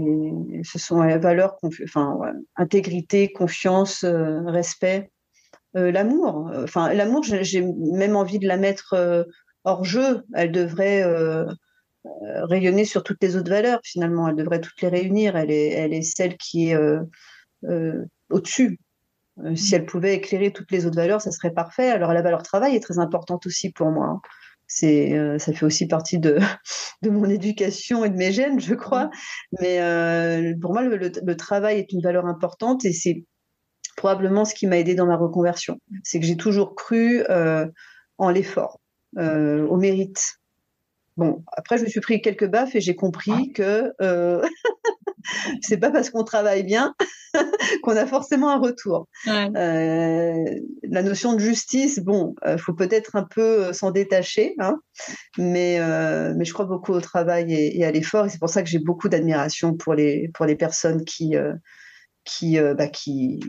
ce 0.63 0.79
sont 0.79 1.03
les 1.03 1.19
valeurs, 1.19 1.57
enfin, 1.83 2.17
intégrité, 2.55 3.31
confiance, 3.31 4.03
respect, 4.03 5.11
l'amour. 5.75 6.49
Enfin, 6.63 6.91
l'amour, 6.93 7.23
j'ai 7.23 7.61
même 7.61 8.15
envie 8.15 8.39
de 8.39 8.47
la 8.47 8.57
mettre 8.57 9.27
hors 9.65 9.83
jeu. 9.83 10.23
Elle 10.33 10.51
devrait 10.51 11.03
rayonner 12.05 12.85
sur 12.85 13.03
toutes 13.03 13.21
les 13.21 13.35
autres 13.35 13.49
valeurs. 13.49 13.79
Finalement, 13.83 14.27
elle 14.27 14.35
devrait 14.35 14.61
toutes 14.61 14.81
les 14.81 14.89
réunir. 14.89 15.35
Elle 15.35 15.51
est, 15.51 15.69
elle 15.69 15.93
est 15.93 16.01
celle 16.01 16.37
qui 16.37 16.71
est 16.71 16.77
au-dessus. 18.29 18.79
si 19.55 19.75
elle 19.75 19.85
pouvait 19.85 20.15
éclairer 20.15 20.51
toutes 20.51 20.71
les 20.71 20.85
autres 20.85 20.95
valeurs, 20.95 21.21
ça 21.21 21.31
serait 21.31 21.53
parfait. 21.53 21.89
Alors 21.89 22.13
la 22.13 22.21
valeur 22.21 22.43
travail 22.43 22.75
est 22.75 22.81
très 22.81 22.99
importante 22.99 23.45
aussi 23.45 23.71
pour 23.71 23.89
moi. 23.89 24.07
Hein. 24.07 24.21
C'est, 24.67 25.39
ça 25.39 25.53
fait 25.53 25.65
aussi 25.65 25.87
partie 25.87 26.19
de, 26.19 26.39
de 27.01 27.09
mon 27.09 27.25
éducation 27.25 28.03
et 28.05 28.09
de 28.09 28.15
mes 28.15 28.31
gènes, 28.31 28.59
je 28.59 28.73
crois. 28.73 29.09
Mais 29.59 29.79
pour 30.61 30.73
moi, 30.73 30.83
le, 30.83 31.35
travail 31.35 31.79
est 31.79 31.91
une 31.91 32.01
valeur 32.01 32.25
importante 32.25 32.85
et 32.85 32.93
c'est 32.93 33.23
probablement 33.95 34.45
ce 34.45 34.55
qui 34.55 34.67
m'a 34.67 34.77
aidé 34.77 34.95
dans 34.95 35.05
ma 35.05 35.17
reconversion. 35.17 35.77
C'est 36.03 36.19
que 36.19 36.25
j'ai 36.25 36.37
toujours 36.37 36.75
cru 36.75 37.23
en 38.17 38.29
l'effort, 38.29 38.79
au 39.17 39.77
mérite. 39.77 40.39
Bon, 41.15 41.43
après, 41.55 41.77
je 41.77 41.83
me 41.83 41.89
suis 41.89 42.01
pris 42.01 42.21
quelques 42.21 42.47
baffes 42.47 42.75
et 42.75 42.81
j'ai 42.81 42.95
compris 42.95 43.51
que 43.53 43.93
euh, 44.01 44.41
c'est 45.61 45.77
pas 45.77 45.91
parce 45.91 46.09
qu'on 46.09 46.23
travaille 46.23 46.63
bien 46.63 46.95
qu'on 47.83 47.95
a 47.95 48.07
forcément 48.07 48.49
un 48.49 48.59
retour. 48.59 49.07
Euh, 49.27 50.43
la 50.83 51.03
notion 51.03 51.33
de 51.33 51.39
justice, 51.39 51.99
bon, 51.99 52.33
il 52.45 52.49
euh, 52.49 52.57
faut 52.57 52.73
peut-être 52.73 53.15
un 53.15 53.23
peu 53.23 53.73
s'en 53.73 53.91
détacher, 53.91 54.55
hein, 54.59 54.75
mais, 55.37 55.79
mais 56.35 56.45
je 56.45 56.53
crois 56.53 56.65
beaucoup 56.65 56.93
au 56.93 57.01
travail 57.01 57.53
et, 57.53 57.85
à 57.85 57.91
l'effort 57.91 58.25
et 58.25 58.29
c'est 58.29 58.39
pour 58.39 58.49
ça 58.49 58.63
que 58.63 58.69
j'ai 58.69 58.79
beaucoup 58.79 59.09
d'admiration 59.09 59.75
pour 59.75 59.93
les, 59.93 60.31
pour 60.33 60.45
les 60.45 60.55
personnes 60.55 61.05
qui, 61.05 61.35
qui, 62.23 62.59
bah, 62.59 62.87
qui, 62.87 63.39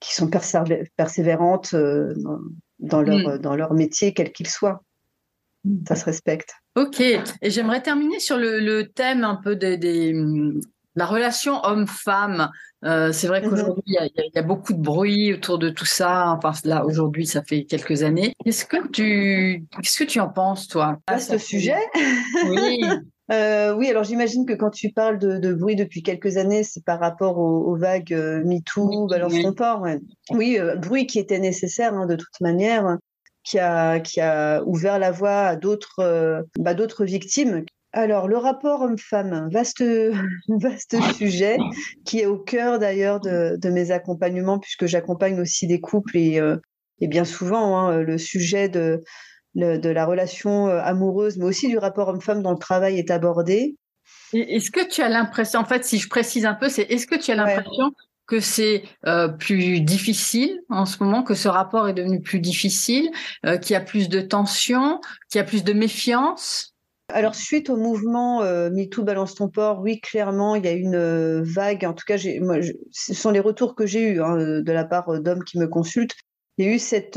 qui 0.00 0.14
sont 0.14 0.28
persévérantes 0.28 1.74
dans, 2.78 3.02
leur, 3.02 3.36
mm. 3.36 3.38
dans 3.38 3.56
leur 3.56 3.72
métier, 3.72 4.12
quel 4.12 4.30
qu'il 4.32 4.48
soit. 4.48 4.82
Ça 5.88 5.96
se 5.96 6.04
respecte. 6.04 6.52
Ok, 6.76 7.00
et 7.00 7.22
j'aimerais 7.50 7.80
terminer 7.80 8.20
sur 8.20 8.36
le, 8.36 8.82
thème 8.82 9.24
un 9.24 9.36
peu 9.36 9.56
des, 9.56 10.12
la 10.94 11.06
relation 11.06 11.64
homme-femme. 11.64 12.50
Euh, 12.84 13.12
c'est 13.12 13.28
vrai 13.28 13.40
mhm. 13.40 13.50
qu'aujourd'hui, 13.50 13.82
il 13.86 14.30
y, 14.34 14.38
a 14.38 14.42
beaucoup 14.42 14.74
de 14.74 14.80
bruit 14.80 15.32
autour 15.32 15.58
de 15.58 15.70
tout 15.70 15.86
ça. 15.86 16.30
Enfin, 16.32 16.52
là, 16.64 16.84
aujourd'hui, 16.84 17.26
ça 17.26 17.42
fait 17.42 17.64
quelques 17.64 18.02
années. 18.02 18.34
Qu'est-ce 18.44 18.66
que 18.66 18.88
tu, 18.88 19.64
qu'est-ce 19.82 19.98
que 19.98 20.04
tu 20.04 20.20
en 20.20 20.28
penses, 20.28 20.68
toi? 20.68 20.98
À 21.06 21.18
ce 21.18 21.38
sujet? 21.38 21.80
Oui. 22.48 22.80
Euh, 23.32 23.74
oui, 23.74 23.90
alors 23.90 24.04
j'imagine 24.04 24.46
que 24.46 24.52
quand 24.52 24.70
tu 24.70 24.92
parles 24.92 25.18
de, 25.18 25.52
bruit 25.52 25.74
depuis 25.74 26.04
quelques 26.04 26.36
années, 26.36 26.62
c'est 26.62 26.84
par 26.84 27.00
rapport 27.00 27.38
aux, 27.38 27.74
vagues 27.74 28.12
euh, 28.12 28.40
MeToo, 28.44 29.08
Balance 29.08 29.34
ton 29.42 29.52
port. 29.52 29.84
Oui, 30.30 30.60
bruit 30.80 31.08
qui 31.08 31.18
était 31.18 31.40
nécessaire 31.40 31.92
hein, 31.92 32.06
de 32.06 32.14
toute 32.14 32.40
manière 32.40 32.98
qui 33.46 33.58
a, 33.60 34.00
qui 34.00 34.20
a 34.20 34.62
ouvert 34.64 34.98
la 34.98 35.12
voie 35.12 35.46
à 35.46 35.56
d'autres 35.56 36.00
euh, 36.00 36.42
bah, 36.58 36.74
d'autres 36.74 37.04
victimes. 37.04 37.64
Alors, 37.92 38.28
le 38.28 38.36
rapport 38.36 38.82
homme-femme, 38.82 39.48
vaste, 39.50 39.82
vaste 40.48 40.96
sujet 41.14 41.56
qui 42.04 42.20
est 42.20 42.26
au 42.26 42.38
cœur 42.38 42.78
d'ailleurs 42.78 43.20
de, 43.20 43.56
de, 43.56 43.70
mes 43.70 43.92
accompagnements, 43.92 44.58
puisque 44.58 44.86
j'accompagne 44.86 45.40
aussi 45.40 45.66
des 45.66 45.80
couples 45.80 46.18
et, 46.18 46.40
euh, 46.40 46.56
et 47.00 47.06
bien 47.06 47.24
souvent, 47.24 47.78
hein, 47.78 48.02
le 48.02 48.18
sujet 48.18 48.68
de, 48.68 49.02
de 49.54 49.88
la 49.88 50.04
relation 50.04 50.66
euh, 50.66 50.80
amoureuse, 50.82 51.38
mais 51.38 51.46
aussi 51.46 51.68
du 51.68 51.78
rapport 51.78 52.08
homme-femme 52.08 52.42
dans 52.42 52.52
le 52.52 52.58
travail 52.58 52.98
est 52.98 53.10
abordé. 53.10 53.76
Est-ce 54.32 54.70
que 54.70 54.86
tu 54.86 55.02
as 55.02 55.08
l'impression, 55.08 55.60
en 55.60 55.64
fait, 55.64 55.84
si 55.84 55.98
je 55.98 56.08
précise 56.08 56.44
un 56.44 56.54
peu, 56.54 56.68
c'est 56.68 56.82
est-ce 56.82 57.06
que 57.06 57.14
tu 57.14 57.30
as 57.30 57.36
l'impression 57.36 57.92
que 58.26 58.40
c'est 58.40 58.82
euh, 59.06 59.28
plus 59.28 59.80
difficile 59.80 60.60
en 60.68 60.84
ce 60.84 61.02
moment, 61.02 61.22
que 61.22 61.34
ce 61.34 61.48
rapport 61.48 61.88
est 61.88 61.94
devenu 61.94 62.20
plus 62.20 62.40
difficile, 62.40 63.10
euh, 63.44 63.56
qu'il 63.56 63.74
y 63.74 63.76
a 63.76 63.80
plus 63.80 64.08
de 64.08 64.20
tension, 64.20 65.00
qu'il 65.30 65.38
y 65.38 65.42
a 65.42 65.44
plus 65.44 65.64
de 65.64 65.72
méfiance 65.72 66.72
alors, 67.14 67.36
suite 67.36 67.70
au 67.70 67.76
mouvement 67.76 68.42
euh, 68.42 68.68
MeToo 68.68 69.04
Balance 69.04 69.36
ton 69.36 69.48
port, 69.48 69.78
oui, 69.80 70.00
clairement, 70.00 70.56
il 70.56 70.64
y 70.64 70.68
a 70.68 70.72
une 70.72 71.40
vague. 71.40 71.84
En 71.84 71.92
tout 71.92 72.04
cas, 72.04 72.16
moi, 72.40 72.56
ce 72.90 73.14
sont 73.14 73.30
les 73.30 73.38
retours 73.38 73.76
que 73.76 73.86
j'ai 73.86 74.10
eus 74.10 74.20
hein, 74.20 74.34
de 74.36 74.72
la 74.72 74.84
part 74.84 75.20
d'hommes 75.20 75.44
qui 75.44 75.56
me 75.60 75.68
consultent. 75.68 76.16
Il 76.58 76.66
y 76.66 76.68
a 76.68 76.72
eu 76.72 76.80
cette, 76.80 77.16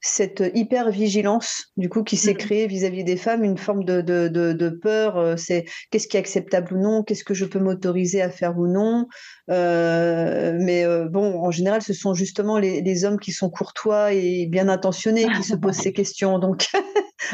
cette 0.00 0.44
hyper 0.54 0.90
vigilance 0.90 1.72
du 1.76 1.88
coup 1.88 2.04
qui 2.04 2.16
s'est 2.16 2.34
mmh. 2.34 2.38
créée 2.38 2.66
vis-à-vis 2.66 3.04
des 3.04 3.16
femmes, 3.16 3.42
une 3.42 3.58
forme 3.58 3.84
de, 3.84 4.00
de, 4.00 4.28
de, 4.28 4.68
peur. 4.68 5.16
Euh, 5.16 5.36
c'est 5.36 5.64
qu'est-ce 5.90 6.06
qui 6.06 6.16
est 6.16 6.20
acceptable 6.20 6.74
ou 6.74 6.80
non, 6.80 7.02
qu'est-ce 7.02 7.24
que 7.24 7.34
je 7.34 7.44
peux 7.44 7.58
m'autoriser 7.58 8.22
à 8.22 8.30
faire 8.30 8.58
ou 8.58 8.66
non. 8.68 9.06
Euh, 9.50 10.56
mais 10.60 10.84
euh, 10.84 11.06
bon, 11.08 11.40
en 11.40 11.50
général, 11.50 11.82
ce 11.82 11.92
sont 11.92 12.14
justement 12.14 12.58
les, 12.58 12.80
les, 12.80 13.04
hommes 13.04 13.18
qui 13.18 13.32
sont 13.32 13.50
courtois 13.50 14.12
et 14.12 14.46
bien 14.46 14.68
intentionnés 14.68 15.26
qui 15.36 15.42
se 15.42 15.54
posent 15.56 15.76
ces 15.76 15.92
questions. 15.92 16.38
Donc, 16.38 16.68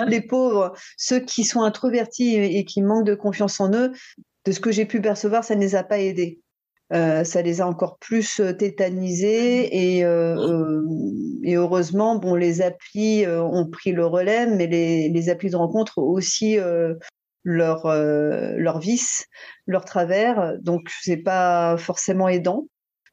les 0.06 0.20
pauvres, 0.20 0.72
ceux 0.96 1.20
qui 1.20 1.44
sont 1.44 1.62
introvertis 1.62 2.36
et 2.36 2.64
qui 2.64 2.82
manquent 2.82 3.06
de 3.06 3.14
confiance 3.14 3.60
en 3.60 3.72
eux, 3.72 3.92
de 4.44 4.52
ce 4.52 4.60
que 4.60 4.72
j'ai 4.72 4.84
pu 4.84 5.00
percevoir, 5.00 5.44
ça 5.44 5.54
ne 5.54 5.60
les 5.60 5.74
a 5.74 5.84
pas 5.84 5.98
aidés. 5.98 6.40
Euh, 6.92 7.24
ça 7.24 7.40
les 7.40 7.60
a 7.62 7.66
encore 7.66 7.98
plus 7.98 8.40
euh, 8.40 8.52
tétanisés 8.52 9.96
et, 9.96 10.04
euh, 10.04 10.82
et, 11.42 11.56
heureusement, 11.56 12.16
bon, 12.16 12.34
les 12.34 12.60
applis 12.60 13.26
ont 13.26 13.68
pris 13.70 13.92
le 13.92 14.04
relais, 14.06 14.46
mais 14.46 14.66
les, 14.66 15.08
les 15.08 15.28
applis 15.30 15.50
de 15.50 15.56
rencontre 15.56 15.98
ont 15.98 16.02
aussi 16.02 16.58
leur 17.46 17.86
leur 17.86 18.78
vice, 18.78 19.26
leur 19.66 19.84
travers, 19.84 20.54
donc 20.60 20.88
c'est 21.02 21.18
pas 21.18 21.76
forcément 21.76 22.28
aidant. 22.28 22.66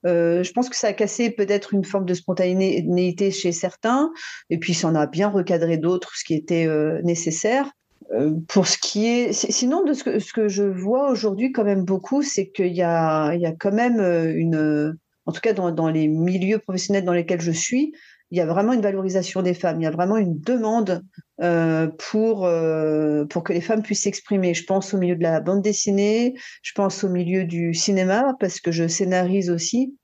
je 0.03 0.51
pense 0.51 0.69
que 0.69 0.75
ça 0.75 0.87
a 0.87 0.93
cassé 0.93 1.31
peut-être 1.31 1.73
une 1.73 1.83
forme 1.83 2.05
de 2.05 2.13
spontanéité 2.13 3.31
chez 3.31 3.51
certains, 3.51 4.11
et 4.49 4.57
puis 4.57 4.73
ça 4.73 4.87
en 4.87 4.95
a 4.95 5.07
bien 5.07 5.29
recadré 5.29 5.77
d'autres, 5.77 6.15
ce 6.15 6.23
qui 6.23 6.35
était 6.35 6.67
nécessaire. 7.03 7.71
Euh, 8.11 8.33
pour 8.47 8.67
ce 8.67 8.77
qui 8.77 9.07
est, 9.07 9.31
sinon 9.31 9.83
de 9.83 9.93
ce 9.93 10.03
que, 10.33 10.47
je 10.47 10.63
vois 10.63 11.11
aujourd'hui 11.11 11.51
quand 11.51 11.63
même 11.63 11.85
beaucoup, 11.85 12.23
c'est 12.23 12.49
qu'il 12.49 12.73
y 12.73 12.81
a, 12.81 13.33
il 13.33 13.41
y 13.41 13.45
a 13.45 13.53
quand 13.53 13.71
même 13.71 13.99
euh, 13.99 14.33
une, 14.35 14.97
en 15.25 15.31
tout 15.31 15.41
cas 15.41 15.53
dans, 15.53 15.89
les 15.89 16.07
milieux 16.07 16.59
professionnels 16.59 17.05
dans 17.05 17.13
lesquels 17.13 17.41
je 17.41 17.51
suis, 17.51 17.93
il 18.31 18.37
y 18.37 18.41
a 18.41 18.45
vraiment 18.45 18.73
une 18.73 18.81
valorisation 18.81 19.41
des 19.41 19.53
femmes. 19.53 19.81
Il 19.81 19.83
y 19.83 19.87
a 19.87 19.91
vraiment 19.91 20.17
une 20.17 20.39
demande 20.39 21.03
euh, 21.41 21.87
pour 22.11 22.45
euh, 22.45 23.25
pour 23.25 23.43
que 23.43 23.51
les 23.51 23.61
femmes 23.61 23.83
puissent 23.83 24.03
s'exprimer. 24.03 24.53
Je 24.53 24.63
pense 24.63 24.93
au 24.93 24.97
milieu 24.97 25.17
de 25.17 25.23
la 25.23 25.41
bande 25.41 25.61
dessinée, 25.61 26.33
je 26.63 26.71
pense 26.73 27.03
au 27.03 27.09
milieu 27.09 27.43
du 27.43 27.73
cinéma 27.73 28.33
parce 28.39 28.61
que 28.61 28.71
je 28.71 28.87
scénarise 28.87 29.49
aussi. 29.49 29.97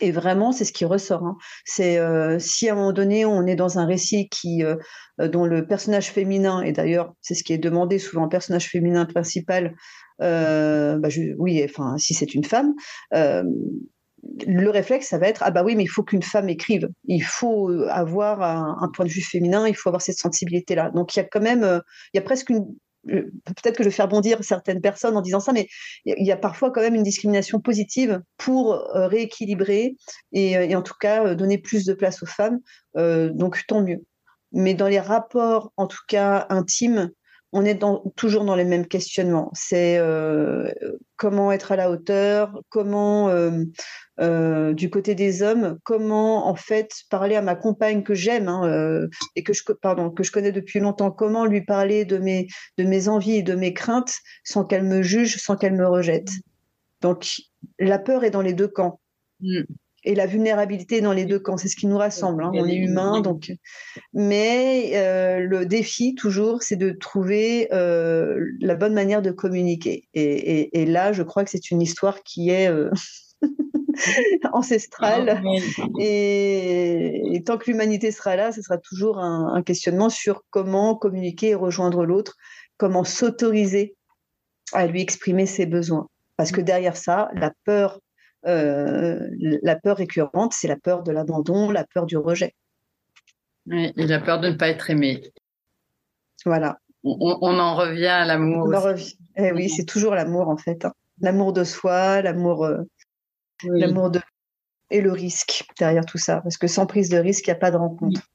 Et 0.00 0.10
vraiment, 0.10 0.52
c'est 0.52 0.64
ce 0.64 0.72
qui 0.72 0.84
ressort. 0.84 1.22
Hein. 1.24 1.36
C'est 1.64 1.98
euh, 1.98 2.38
si 2.38 2.68
à 2.68 2.72
un 2.72 2.76
moment 2.76 2.92
donné 2.92 3.24
on 3.24 3.46
est 3.46 3.56
dans 3.56 3.78
un 3.78 3.86
récit 3.86 4.28
qui 4.28 4.64
euh, 4.64 4.76
dont 5.18 5.44
le 5.44 5.66
personnage 5.66 6.10
féminin 6.10 6.62
et 6.62 6.72
d'ailleurs 6.72 7.14
c'est 7.20 7.34
ce 7.34 7.44
qui 7.44 7.52
est 7.52 7.58
demandé 7.58 7.98
souvent, 7.98 8.28
personnage 8.28 8.68
féminin 8.68 9.04
principal. 9.04 9.74
Euh, 10.20 10.98
bah, 10.98 11.08
oui, 11.38 11.62
enfin 11.64 11.98
si 11.98 12.14
c'est 12.14 12.34
une 12.34 12.44
femme. 12.44 12.74
le 13.12 14.70
réflexe, 14.70 15.08
ça 15.08 15.18
va 15.18 15.28
être 15.28 15.42
ah 15.44 15.50
bah 15.50 15.62
oui, 15.64 15.76
mais 15.76 15.84
il 15.84 15.88
faut 15.88 16.02
qu'une 16.02 16.22
femme 16.22 16.48
écrive. 16.48 16.88
Il 17.04 17.22
faut 17.22 17.70
avoir 17.88 18.42
un, 18.42 18.88
point 18.94 19.04
de 19.04 19.10
vue 19.10 19.20
féminin, 19.22 19.68
il 19.68 19.76
faut 19.76 19.88
avoir 19.88 20.02
cette 20.02 20.18
sensibilité-là. 20.18 20.90
Donc 20.90 21.14
il 21.14 21.18
y 21.18 21.22
a 21.22 21.24
quand 21.24 21.40
même, 21.40 21.82
il 22.14 22.16
y 22.16 22.18
a 22.18 22.22
presque 22.22 22.50
une, 22.50 22.66
peut-être 23.06 23.76
que 23.76 23.82
je 23.82 23.88
vais 23.88 23.94
faire 23.94 24.08
bondir 24.08 24.42
certaines 24.42 24.80
personnes 24.80 25.16
en 25.16 25.22
disant 25.22 25.40
ça, 25.40 25.52
mais 25.52 25.68
il 26.04 26.24
y 26.24 26.32
a 26.32 26.36
parfois 26.36 26.70
quand 26.70 26.80
même 26.80 26.94
une 26.94 27.02
discrimination 27.02 27.60
positive 27.60 28.20
pour 28.36 28.74
euh, 28.74 29.08
rééquilibrer 29.08 29.96
et, 30.32 30.56
euh, 30.56 30.66
et, 30.66 30.76
en 30.76 30.82
tout 30.82 30.94
cas 30.98 31.24
euh, 31.24 31.34
donner 31.34 31.58
plus 31.58 31.84
de 31.84 31.94
place 31.94 32.22
aux 32.22 32.26
femmes. 32.26 32.60
donc 32.94 33.60
tant 33.66 33.82
mieux. 33.82 34.04
Mais 34.52 34.74
dans 34.74 34.88
les 34.88 35.00
rapports, 35.00 35.72
en 35.76 35.86
tout 35.86 36.02
cas 36.06 36.46
intimes, 36.50 37.10
on 37.52 37.64
est 37.64 37.82
toujours 38.16 38.44
dans 38.44 38.56
les 38.56 38.64
mêmes 38.64 38.86
questionnements. 38.86 39.50
C'est 39.52 39.98
euh, 39.98 40.72
comment 41.16 41.52
être 41.52 41.72
à 41.72 41.76
la 41.76 41.90
hauteur, 41.90 42.62
comment, 42.70 43.28
euh, 43.28 43.64
euh, 44.20 44.72
du 44.72 44.88
côté 44.88 45.14
des 45.14 45.42
hommes, 45.42 45.78
comment 45.84 46.48
en 46.48 46.54
fait 46.54 46.90
parler 47.10 47.36
à 47.36 47.42
ma 47.42 47.54
compagne 47.54 48.02
que 48.02 48.14
j'aime 48.14 48.48
hein, 48.48 49.06
et 49.36 49.42
que 49.42 49.52
je, 49.52 49.62
connais 49.64 50.52
depuis 50.52 50.80
longtemps, 50.80 51.10
comment 51.10 51.44
lui 51.44 51.60
parler 51.60 52.06
de 52.06 52.16
mes, 52.16 52.48
de 52.78 52.84
mes 52.84 53.08
envies 53.08 53.36
et 53.36 53.42
de 53.42 53.54
mes 53.54 53.74
craintes 53.74 54.14
sans 54.44 54.64
qu'elle 54.64 54.84
me 54.84 55.02
juge, 55.02 55.36
sans 55.36 55.56
qu'elle 55.56 55.74
me 55.74 55.86
rejette. 55.86 56.30
Donc 57.02 57.26
la 57.78 57.98
peur 57.98 58.24
est 58.24 58.30
dans 58.30 58.42
les 58.42 58.54
deux 58.54 58.68
camps. 58.68 58.98
Mm 59.40 59.62
et 60.04 60.14
la 60.14 60.26
vulnérabilité 60.26 61.00
dans 61.00 61.12
les 61.12 61.24
deux 61.24 61.38
camps. 61.38 61.56
C'est 61.56 61.68
ce 61.68 61.76
qui 61.76 61.86
nous 61.86 61.98
rassemble. 61.98 62.42
Hein. 62.44 62.50
On 62.54 62.66
est 62.66 62.74
humain, 62.74 63.20
donc. 63.20 63.52
Mais 64.12 64.92
euh, 64.94 65.40
le 65.40 65.66
défi 65.66 66.14
toujours, 66.14 66.62
c'est 66.62 66.76
de 66.76 66.90
trouver 66.90 67.68
euh, 67.72 68.44
la 68.60 68.74
bonne 68.74 68.94
manière 68.94 69.22
de 69.22 69.30
communiquer. 69.30 70.08
Et, 70.14 70.84
là, 70.86 71.12
je 71.12 71.22
crois 71.22 71.44
que 71.44 71.50
c'est 71.50 71.70
une 71.70 71.80
histoire 71.80 72.22
qui 72.22 72.50
est 72.50 72.68
euh, 72.68 72.90
ancestrale. 74.52 75.40
Ah, 75.44 75.86
et, 76.00 77.42
tant 77.46 77.58
que 77.58 77.70
l'humanité 77.70 78.10
sera 78.10 78.36
là, 78.36 78.52
ce 78.52 78.62
sera 78.62 78.78
toujours 78.78 79.18
un, 79.18 79.54
un 79.54 79.62
questionnement 79.62 80.08
sur 80.08 80.42
comment 80.50 80.96
communiquer 80.96 81.50
et 81.50 81.54
rejoindre 81.54 82.04
l'autre, 82.04 82.36
comment 82.76 83.04
s'autoriser 83.04 83.94
à 84.72 84.86
lui 84.86 85.00
exprimer 85.00 85.46
ses 85.46 85.66
besoins. 85.66 86.08
Parce 86.36 86.50
que 86.50 86.60
derrière 86.60 86.96
ça, 86.96 87.30
la 87.34 87.52
peur 87.64 88.00
euh, 88.46 89.28
la 89.62 89.76
peur 89.76 89.96
récurrente, 89.96 90.52
c'est 90.52 90.68
la 90.68 90.76
peur 90.76 91.02
de 91.02 91.12
l'abandon, 91.12 91.70
la 91.70 91.84
peur 91.84 92.06
du 92.06 92.16
rejet. 92.16 92.54
et 93.70 93.92
la 93.96 94.20
peur 94.20 94.40
de 94.40 94.48
ne 94.48 94.54
pas 94.54 94.68
être 94.68 94.90
aimé. 94.90 95.22
Voilà. 96.44 96.78
on, 97.04 97.58
en 97.58 97.76
revient 97.76 98.06
à 98.06 98.24
l'amour. 98.24 98.68
Eh 99.36 99.52
oui, 99.52 99.68
c'est 99.68 99.84
toujours 99.84 100.14
l'amour 100.14 100.48
en 100.48 100.56
fait. 100.56 100.84
Hein. 100.84 100.92
L'amour 101.20 101.52
de 101.52 101.62
soi, 101.62 102.20
l'amour, 102.22 102.64
euh, 102.64 102.82
l'amour 103.64 104.10
de 104.10 104.20
et 104.90 105.00
le 105.00 105.12
risque 105.12 105.64
derrière 105.78 106.04
tout 106.04 106.18
ça, 106.18 106.42
parce 106.42 106.58
que 106.58 106.66
sans 106.66 106.84
prise 106.84 107.08
de 107.08 107.16
risque, 107.16 107.46
il 107.46 107.50
n'y 107.50 107.56
a 107.56 107.58
pas 107.58 107.70
de 107.70 107.78
rencontre. 107.78 108.28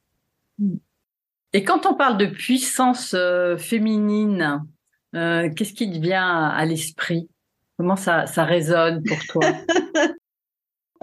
Et 1.54 1.64
quand 1.64 1.86
on 1.86 1.94
parle 1.94 2.18
de 2.18 2.26
puissance 2.26 3.14
euh, 3.14 3.58
féminine, 3.58 4.66
qu'est-ce 5.14 5.74
qui 5.74 5.92
te 5.92 6.00
vient 6.00 6.46
à 6.46 6.66
l'esprit? 6.66 7.30
Comment 7.78 7.96
ça, 7.96 8.26
ça 8.26 8.44
résonne 8.44 9.04
pour 9.04 9.18
toi? 9.28 9.42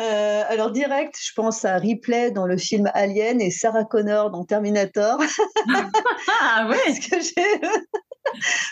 Euh, 0.01 0.43
alors 0.49 0.73
direct, 0.73 1.15
je 1.23 1.31
pense 1.37 1.65
à 1.65 1.77
Ripley 1.77 2.33
dans 2.33 2.47
le 2.47 2.57
film 2.57 2.91
Alien 2.95 3.41
et 3.41 3.53
Sarah 3.53 3.85
Connor 3.85 4.33
dans 4.33 4.45
Terminator. 4.45 5.21
ah 6.41 6.69
ouais. 6.69 7.47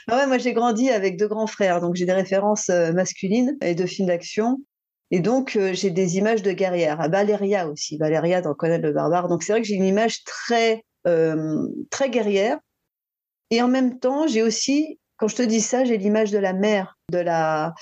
Ah 0.09 0.17
ouais, 0.17 0.27
moi 0.27 0.39
j'ai 0.39 0.53
grandi 0.53 0.91
avec 0.91 1.17
deux 1.17 1.29
grands 1.29 1.47
frères, 1.47 1.81
donc 1.81 1.95
j'ai 1.95 2.07
des 2.07 2.13
références 2.13 2.71
euh, 2.71 2.93
masculines 2.93 3.57
et 3.63 3.77
de 3.77 3.87
films 3.87 4.09
d'action. 4.09 4.59
Et 5.13 5.21
donc 5.21 5.55
euh, 5.55 5.73
j'ai 5.75 5.91
des 5.91 6.17
images 6.17 6.43
de 6.43 6.51
guerrières. 6.51 7.01
À 7.01 7.07
Valeria 7.07 7.69
aussi, 7.69 7.99
Valeria 7.99 8.41
dans 8.41 8.55
Conan 8.55 8.81
le 8.83 8.93
barbare. 8.93 9.29
Donc 9.29 9.45
c'est 9.45 9.53
vrai 9.53 9.63
que 9.63 9.69
j'ai 9.69 9.77
une 9.77 9.85
image 9.85 10.25
très 10.25 10.83
très 11.05 12.11
guerrière. 12.11 12.59
Et 13.51 13.63
en 13.63 13.69
même 13.69 14.01
temps, 14.01 14.27
j'ai 14.27 14.43
aussi 14.43 14.99
quand 15.23 15.29
je 15.29 15.37
te 15.37 15.43
dis 15.43 15.61
ça, 15.61 15.85
j'ai 15.85 15.99
l'image 15.99 16.33
de 16.33 16.39
la 16.39 16.53
mère, 16.53 16.99
de 17.13 17.19
la, 17.19 17.75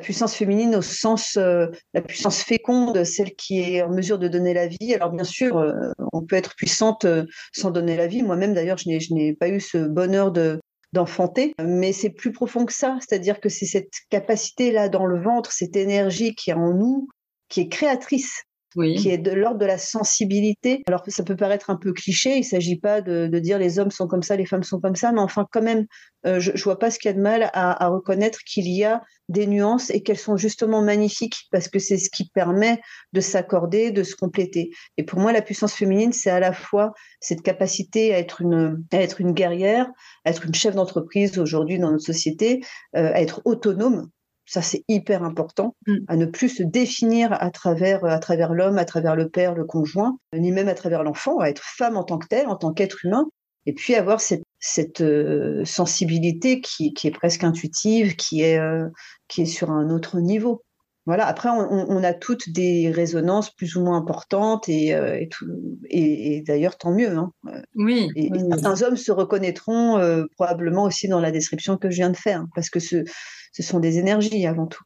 puissance 0.00 0.32
féminine 0.32 0.76
au 0.76 0.80
sens, 0.80 1.36
euh, 1.36 1.66
la 1.92 2.00
puissance 2.00 2.40
féconde, 2.40 3.02
celle 3.02 3.34
qui 3.34 3.58
est 3.58 3.82
en 3.82 3.88
mesure 3.88 4.16
de 4.16 4.28
donner 4.28 4.54
la 4.54 4.68
vie. 4.68 4.94
Alors 4.94 5.10
bien 5.10 5.24
sûr, 5.24 5.56
euh, 5.58 5.72
on 6.12 6.22
peut 6.22 6.36
être 6.36 6.54
puissante 6.54 7.04
euh, 7.04 7.24
sans 7.52 7.72
donner 7.72 7.96
la 7.96 8.06
vie. 8.06 8.22
Moi-même, 8.22 8.54
d'ailleurs, 8.54 8.78
je 8.78 9.12
n'ai 9.12 9.34
pas 9.34 9.48
eu 9.48 9.58
ce 9.58 9.78
bonheur 9.78 10.30
de 10.30 10.60
d'enfanter, 10.92 11.52
mais 11.60 11.92
c'est 11.92 12.10
plus 12.10 12.30
profond 12.30 12.64
que 12.64 12.72
ça. 12.72 12.96
C'est-à-dire 13.00 13.40
que 13.40 13.48
c'est 13.48 13.66
cette 13.66 13.90
capacité-là 14.10 14.88
dans 14.88 15.06
le 15.06 15.20
ventre, 15.20 15.50
cette 15.50 15.74
énergie 15.74 16.36
qui 16.36 16.50
est 16.50 16.54
en 16.54 16.74
nous, 16.74 17.08
qui 17.48 17.62
est 17.62 17.68
créatrice 17.68 18.44
qui 18.74 19.10
est 19.10 19.18
de 19.18 19.30
l'ordre 19.30 19.58
de 19.58 19.66
la 19.66 19.78
sensibilité. 19.78 20.82
Alors 20.86 21.02
ça 21.06 21.22
peut 21.22 21.36
paraître 21.36 21.70
un 21.70 21.76
peu 21.76 21.92
cliché, 21.92 22.34
il 22.34 22.40
ne 22.40 22.44
s'agit 22.44 22.78
pas 22.78 23.00
de, 23.00 23.26
dire 23.38 23.58
les 23.58 23.78
hommes 23.78 23.90
sont 23.90 24.06
comme 24.06 24.22
ça, 24.22 24.36
les 24.36 24.46
femmes 24.46 24.62
sont 24.62 24.80
comme 24.80 24.96
ça, 24.96 25.12
mais 25.12 25.20
enfin 25.20 25.46
quand 25.50 25.62
même, 25.62 25.86
euh, 26.26 26.40
je, 26.40 26.52
ne 26.52 26.58
vois 26.58 26.78
pas 26.78 26.90
ce 26.90 26.98
qu'il 26.98 27.10
y 27.10 27.14
a 27.14 27.16
de 27.16 27.22
mal 27.22 27.50
à, 27.52 27.88
reconnaître 27.88 28.40
qu'il 28.44 28.68
y 28.68 28.84
a 28.84 29.02
des 29.28 29.46
nuances 29.46 29.90
et 29.90 30.02
qu'elles 30.02 30.18
sont 30.18 30.36
justement 30.36 30.82
magnifiques 30.82 31.46
parce 31.50 31.68
que 31.68 31.78
c'est 31.78 31.98
ce 31.98 32.10
qui 32.10 32.28
permet 32.28 32.80
de 33.12 33.20
s'accorder, 33.20 33.90
de 33.90 34.02
se 34.02 34.16
compléter. 34.16 34.70
Et 34.96 35.04
pour 35.04 35.18
moi, 35.18 35.32
la 35.32 35.42
puissance 35.42 35.72
féminine, 35.72 36.12
c'est 36.12 36.30
à 36.30 36.40
la 36.40 36.52
fois 36.52 36.92
cette 37.20 37.42
capacité 37.42 38.14
à 38.14 38.18
être 38.18 38.42
une, 38.42 38.84
à 38.92 38.98
être 38.98 39.20
une 39.20 39.32
guerrière, 39.32 39.86
à 40.24 40.30
être 40.30 40.44
une 40.46 40.54
chef 40.54 40.74
d'entreprise 40.74 41.38
aujourd'hui 41.38 41.78
dans 41.78 41.90
notre 41.90 42.04
société, 42.04 42.60
euh, 42.96 43.12
à 43.14 43.20
être 43.20 43.40
autonome 43.44 44.10
ça 44.46 44.62
c'est 44.62 44.84
hyper 44.88 45.22
important, 45.22 45.74
mm. 45.86 45.96
à 46.08 46.16
ne 46.16 46.26
plus 46.26 46.48
se 46.48 46.62
définir 46.62 47.32
à 47.32 47.50
travers, 47.50 48.04
à 48.04 48.18
travers 48.18 48.52
l'homme, 48.52 48.78
à 48.78 48.84
travers 48.84 49.16
le 49.16 49.28
père, 49.28 49.54
le 49.54 49.64
conjoint, 49.64 50.18
ni 50.34 50.52
même 50.52 50.68
à 50.68 50.74
travers 50.74 51.02
l'enfant, 51.02 51.38
à 51.40 51.48
être 51.48 51.62
femme 51.64 51.96
en 51.96 52.04
tant 52.04 52.18
que 52.18 52.28
telle, 52.28 52.48
en 52.48 52.56
tant 52.56 52.72
qu'être 52.72 53.04
humain, 53.04 53.26
et 53.66 53.72
puis 53.72 53.94
avoir 53.94 54.20
cette, 54.20 54.44
cette 54.58 55.00
euh, 55.00 55.64
sensibilité 55.64 56.60
qui, 56.60 56.92
qui, 56.92 57.06
est 57.06 57.12
presque 57.12 57.44
intuitive, 57.44 58.16
qui 58.16 58.42
est, 58.42 58.58
euh, 58.58 58.88
qui 59.28 59.42
est 59.42 59.46
sur 59.46 59.70
un 59.70 59.90
autre 59.90 60.20
niveau. 60.20 60.62
Voilà. 61.06 61.26
Après, 61.26 61.50
on, 61.50 61.68
on, 61.70 62.02
a 62.02 62.14
toutes 62.14 62.48
des 62.50 62.90
résonances 62.90 63.54
plus 63.54 63.76
ou 63.76 63.84
moins 63.84 63.98
importantes 63.98 64.70
et, 64.70 64.94
euh, 64.94 65.18
et, 65.20 65.28
tout, 65.28 65.44
et, 65.90 66.36
et 66.36 66.42
d'ailleurs 66.42 66.78
tant 66.78 66.92
mieux. 66.92 67.14
Hein. 67.16 67.30
Oui. 67.74 68.08
Et, 68.16 68.30
certains 68.50 68.82
hommes 68.82 68.96
se 68.96 69.12
reconnaîtront 69.12 70.26
probablement 70.34 70.84
aussi 70.84 71.08
dans 71.08 71.20
la 71.20 71.30
description 71.30 71.76
que 71.76 71.90
je 71.90 71.96
viens 71.96 72.10
de 72.10 72.16
faire, 72.16 72.40
hein, 72.40 72.48
parce 72.54 72.70
que 72.70 72.80
ce, 72.80 73.04
ce 73.54 73.62
sont 73.62 73.80
des 73.80 73.98
énergies 73.98 74.46
avant 74.46 74.66
tout. 74.66 74.82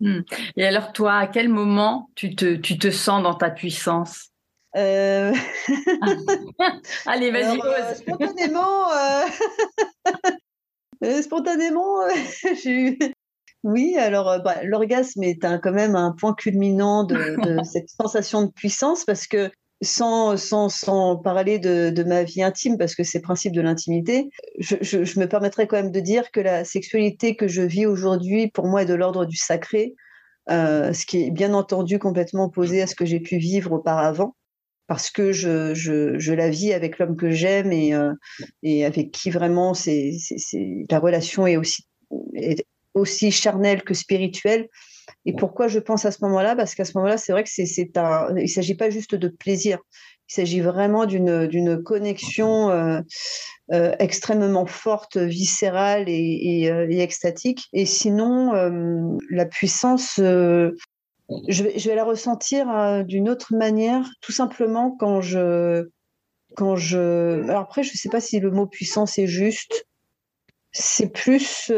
Hmm. 0.00 0.20
Et 0.56 0.64
alors 0.64 0.92
toi, 0.92 1.14
à 1.14 1.26
quel 1.26 1.48
moment 1.48 2.08
tu 2.14 2.34
te, 2.34 2.54
tu 2.54 2.78
te 2.78 2.90
sens 2.90 3.22
dans 3.22 3.34
ta 3.34 3.50
puissance? 3.50 4.28
Euh... 4.76 5.34
Allez, 7.06 7.30
vas-y. 7.30 7.58
Euh, 7.68 7.94
spontanément, 7.94 8.90
euh... 8.92 9.24
euh 11.04 11.22
spontanément, 11.22 11.96
j'ai 12.62 12.70
eu. 12.70 12.98
Oui, 13.64 13.96
alors 13.98 14.40
bah, 14.42 14.62
l'orgasme 14.62 15.24
est 15.24 15.44
un, 15.44 15.58
quand 15.58 15.72
même 15.72 15.96
un 15.96 16.12
point 16.12 16.32
culminant 16.32 17.02
de, 17.02 17.16
de 17.16 17.64
cette 17.64 17.90
sensation 17.90 18.42
de 18.42 18.52
puissance 18.52 19.04
parce 19.04 19.26
que 19.26 19.50
sans, 19.82 20.36
sans, 20.36 20.68
sans 20.68 21.16
parler 21.16 21.58
de, 21.58 21.90
de, 21.90 22.02
ma 22.02 22.24
vie 22.24 22.42
intime, 22.42 22.76
parce 22.76 22.94
que 22.94 23.04
c'est 23.04 23.18
le 23.18 23.22
principe 23.22 23.52
de 23.52 23.60
l'intimité, 23.60 24.28
je, 24.58 24.76
je, 24.80 25.04
je, 25.04 25.20
me 25.20 25.28
permettrais 25.28 25.66
quand 25.66 25.76
même 25.76 25.92
de 25.92 26.00
dire 26.00 26.30
que 26.32 26.40
la 26.40 26.64
sexualité 26.64 27.36
que 27.36 27.46
je 27.46 27.62
vis 27.62 27.86
aujourd'hui, 27.86 28.48
pour 28.48 28.66
moi, 28.66 28.82
est 28.82 28.86
de 28.86 28.94
l'ordre 28.94 29.24
du 29.24 29.36
sacré, 29.36 29.94
euh, 30.50 30.92
ce 30.92 31.06
qui 31.06 31.24
est 31.24 31.30
bien 31.30 31.54
entendu 31.54 31.98
complètement 31.98 32.44
opposé 32.44 32.82
à 32.82 32.86
ce 32.86 32.94
que 32.94 33.04
j'ai 33.04 33.20
pu 33.20 33.36
vivre 33.36 33.72
auparavant, 33.72 34.34
parce 34.88 35.10
que 35.10 35.32
je, 35.32 35.74
je, 35.74 36.32
la 36.32 36.48
vis 36.48 36.72
avec 36.72 36.98
l'homme 36.98 37.16
que 37.16 37.30
j'aime 37.30 37.70
et, 37.70 37.94
euh, 37.94 38.12
et 38.62 38.84
avec 38.84 39.12
qui 39.12 39.30
vraiment 39.30 39.74
c'est, 39.74 40.12
la 40.90 40.98
relation 40.98 41.46
est 41.46 41.58
aussi, 41.58 41.86
est 42.34 42.64
aussi 42.94 43.30
charnelle 43.30 43.82
que 43.82 43.94
spirituelle. 43.94 44.68
Et 45.24 45.34
pourquoi 45.34 45.68
je 45.68 45.78
pense 45.78 46.04
à 46.04 46.10
ce 46.10 46.18
moment-là? 46.24 46.56
Parce 46.56 46.74
qu'à 46.74 46.84
ce 46.84 46.92
moment-là, 46.96 47.18
c'est 47.18 47.32
vrai 47.32 47.44
que 47.44 47.50
c'est, 47.50 47.96
un. 47.96 48.28
Il 48.36 48.42
ne 48.42 48.46
s'agit 48.46 48.74
pas 48.74 48.90
juste 48.90 49.14
de 49.14 49.28
plaisir. 49.28 49.78
Il 50.28 50.34
s'agit 50.34 50.60
vraiment 50.60 51.06
d'une, 51.06 51.46
d'une 51.46 51.82
connexion 51.82 52.70
euh, 52.70 53.00
euh, 53.72 53.94
extrêmement 53.98 54.66
forte, 54.66 55.16
viscérale 55.16 56.04
et, 56.08 56.68
euh, 56.70 56.86
et, 56.90 57.00
extatique. 57.00 57.68
Et 57.72 57.86
sinon, 57.86 58.52
la 59.30 59.46
puissance, 59.46 60.14
je 60.18 60.72
vais, 61.62 61.78
je 61.78 61.88
vais 61.88 61.94
la 61.94 62.04
ressentir 62.04 63.04
d'une 63.04 63.28
autre 63.28 63.54
manière, 63.56 64.06
tout 64.20 64.32
simplement 64.32 64.94
quand 64.98 65.20
je. 65.20 65.88
Quand 66.56 66.76
je... 66.76 67.42
Alors 67.42 67.60
après, 67.60 67.82
je 67.82 67.90
ne 67.90 67.96
sais 67.96 68.08
pas 68.08 68.20
si 68.20 68.40
le 68.40 68.50
mot 68.50 68.66
puissance 68.66 69.18
est 69.18 69.26
juste. 69.26 69.86
C'est 70.72 71.12
plus 71.12 71.70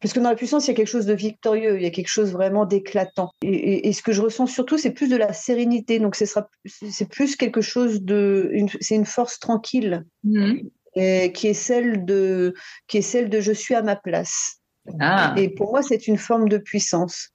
parce 0.00 0.14
que 0.14 0.20
dans 0.20 0.30
la 0.30 0.36
puissance, 0.36 0.66
il 0.66 0.70
y 0.70 0.72
a 0.72 0.74
quelque 0.74 0.86
chose 0.86 1.06
de 1.06 1.14
victorieux, 1.14 1.76
il 1.76 1.82
y 1.82 1.86
a 1.86 1.90
quelque 1.90 2.08
chose 2.08 2.32
vraiment 2.32 2.64
d'éclatant. 2.64 3.30
Et, 3.42 3.92
ce 3.92 4.02
que 4.02 4.12
je 4.12 4.22
ressens 4.22 4.46
surtout, 4.46 4.78
c'est 4.78 4.92
plus 4.92 5.08
de 5.08 5.16
la 5.16 5.32
sérénité. 5.32 5.98
Donc, 5.98 6.16
ce 6.16 6.24
sera, 6.24 6.48
c'est 6.64 7.08
plus 7.08 7.36
quelque 7.36 7.60
chose 7.60 8.02
de, 8.02 8.50
c'est 8.80 8.94
une 8.94 9.04
force 9.04 9.38
tranquille, 9.38 10.06
mmh. 10.24 10.52
et, 10.94 11.32
qui 11.32 11.48
est 11.48 11.54
celle 11.54 12.04
de, 12.06 12.54
qui 12.88 12.98
est 12.98 13.02
celle 13.02 13.28
de 13.28 13.40
je 13.40 13.52
suis 13.52 13.74
à 13.74 13.82
ma 13.82 13.96
place. 13.96 14.60
Ah. 15.00 15.34
Et 15.36 15.50
pour 15.50 15.70
moi, 15.70 15.82
c'est 15.82 16.06
une 16.06 16.18
forme 16.18 16.48
de 16.48 16.58
puissance. 16.58 17.28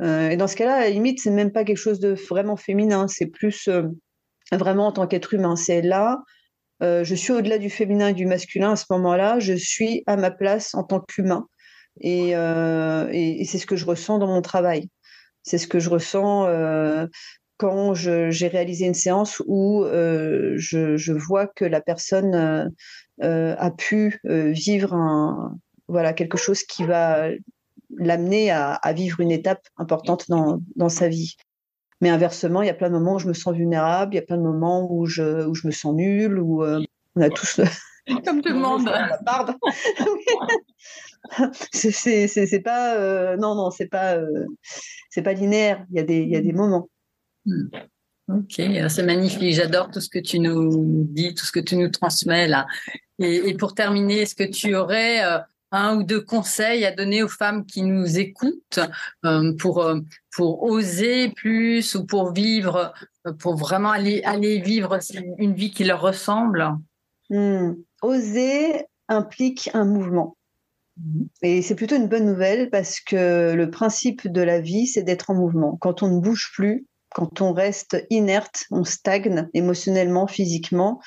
Euh, 0.00 0.30
et 0.30 0.36
dans 0.36 0.46
ce 0.46 0.56
cas-là, 0.56 0.74
à 0.74 0.80
la 0.80 0.90
limite, 0.90 1.20
c'est 1.20 1.30
même 1.30 1.52
pas 1.52 1.64
quelque 1.64 1.76
chose 1.76 2.00
de 2.00 2.14
vraiment 2.28 2.56
féminin. 2.56 3.06
C'est 3.08 3.26
plus 3.26 3.68
euh, 3.68 3.82
vraiment 4.52 4.88
en 4.88 4.92
tant 4.92 5.06
qu'être 5.06 5.34
humain. 5.34 5.56
C'est 5.56 5.82
là. 5.82 6.22
Euh, 6.82 7.04
je 7.04 7.14
suis 7.14 7.32
au-delà 7.32 7.58
du 7.58 7.68
féminin 7.68 8.08
et 8.08 8.14
du 8.14 8.26
masculin 8.26 8.72
à 8.72 8.76
ce 8.76 8.86
moment-là. 8.90 9.38
Je 9.38 9.54
suis 9.54 10.02
à 10.06 10.16
ma 10.16 10.30
place 10.30 10.74
en 10.74 10.84
tant 10.84 11.00
qu'humain. 11.00 11.46
Euh, 12.04 13.08
et, 13.10 13.42
et, 13.42 13.44
c'est 13.44 13.58
ce 13.58 13.66
que 13.66 13.76
je 13.76 13.84
ressens 13.84 14.18
dans 14.18 14.26
mon 14.26 14.42
travail. 14.42 14.88
C'est 15.42 15.58
ce 15.58 15.66
que 15.66 15.78
je 15.78 15.90
ressens 15.90 16.46
euh, 16.46 17.06
quand 17.56 17.94
j'ai 17.94 18.48
réalisé 18.48 18.86
une 18.86 18.94
séance 18.94 19.42
où 19.46 19.84
euh, 19.84 20.54
je, 20.56 20.96
je, 20.96 21.12
vois 21.12 21.46
que 21.46 21.64
la 21.64 21.80
personne 21.80 22.72
a 23.20 23.70
pu 23.70 24.20
vivre 24.24 24.94
un, 24.94 25.56
voilà, 25.88 26.12
quelque 26.12 26.38
chose 26.38 26.62
qui 26.62 26.84
va 26.84 27.28
l'amener 27.98 28.50
à, 28.50 28.74
à, 28.74 28.92
vivre 28.92 29.20
une 29.20 29.32
étape 29.32 29.66
importante 29.76 30.26
dans, 30.28 30.60
dans, 30.76 30.88
sa 30.88 31.08
vie. 31.08 31.36
Mais 32.00 32.08
inversement, 32.08 32.62
il 32.62 32.66
y 32.66 32.70
a 32.70 32.74
plein 32.74 32.88
de 32.88 32.94
moments 32.94 33.16
où 33.16 33.18
je 33.18 33.28
me 33.28 33.34
sens 33.34 33.54
vulnérable, 33.54 34.14
il 34.14 34.16
y 34.16 34.20
a 34.20 34.22
plein 34.22 34.38
de 34.38 34.42
moments 34.42 34.90
où 34.90 35.06
je, 35.06 35.46
où 35.46 35.54
je 35.54 35.66
me 35.66 35.72
sens 35.72 35.94
nulle, 35.94 36.38
où 36.38 36.64
on 36.64 37.20
a 37.20 37.28
tous. 37.28 37.60
Comme 38.24 38.40
tout 38.40 38.52
le 38.52 38.54
monde. 38.60 38.88
c'est 41.72 42.62
pas 42.62 42.96
euh, 42.96 43.36
non 43.36 43.54
non 43.54 43.70
c'est 43.70 43.86
pas 43.86 44.16
euh, 44.16 44.46
c'est 45.10 45.22
pas 45.22 45.32
linéaire 45.32 45.84
il 45.90 45.96
y 45.96 46.00
a 46.00 46.02
des 46.02 46.18
il 46.18 46.28
y 46.28 46.36
a 46.36 46.40
des 46.40 46.52
moments 46.52 46.88
hmm. 47.46 47.68
ok 48.28 48.88
c'est 48.88 49.02
magnifique 49.02 49.54
j'adore 49.54 49.90
tout 49.90 50.00
ce 50.00 50.08
que 50.08 50.18
tu 50.18 50.38
nous 50.38 51.04
dis 51.10 51.34
tout 51.34 51.44
ce 51.44 51.52
que 51.52 51.60
tu 51.60 51.76
nous 51.76 51.88
transmets 51.88 52.48
là 52.48 52.66
et, 53.18 53.54
pour 53.54 53.74
terminer 53.74 54.20
est-ce 54.20 54.34
que 54.34 54.44
tu 54.44 54.74
aurais 54.74 55.24
euh, 55.24 55.38
un 55.72 55.96
ou 55.96 56.02
deux 56.02 56.20
conseils 56.20 56.84
à 56.84 56.92
donner 56.92 57.22
aux 57.22 57.28
femmes 57.28 57.64
qui 57.64 57.82
nous 57.82 58.18
écoutent 58.18 58.80
pour 59.60 59.88
pour 60.32 60.64
oser 60.64 61.28
plus 61.30 61.94
ou 61.94 62.06
pour 62.06 62.32
vivre 62.32 62.92
pour 63.38 63.54
vraiment 63.54 63.90
aller 63.90 64.20
aller 64.24 64.58
vivre 64.58 64.98
une 65.38 65.54
vie 65.54 65.70
qui 65.70 65.84
leur 65.84 66.00
ressemble? 66.00 66.70
Hmm. 67.28 67.74
oser 68.02 68.86
implique 69.10 69.70
un 69.74 69.84
mouvement. 69.84 70.36
Et 71.42 71.62
c'est 71.62 71.74
plutôt 71.74 71.96
une 71.96 72.08
bonne 72.08 72.26
nouvelle 72.26 72.70
parce 72.70 73.00
que 73.00 73.52
le 73.54 73.70
principe 73.70 74.28
de 74.28 74.40
la 74.40 74.60
vie, 74.60 74.86
c'est 74.86 75.02
d'être 75.02 75.30
en 75.30 75.34
mouvement. 75.34 75.76
Quand 75.80 76.02
on 76.02 76.08
ne 76.08 76.20
bouge 76.20 76.50
plus, 76.54 76.86
Quand 77.12 77.40
on 77.40 77.52
reste 77.52 78.06
inerte, 78.08 78.64
on 78.70 78.84
stagne 78.84 79.48
émotionnellement, 79.52 80.28
physiquement. 80.28 81.00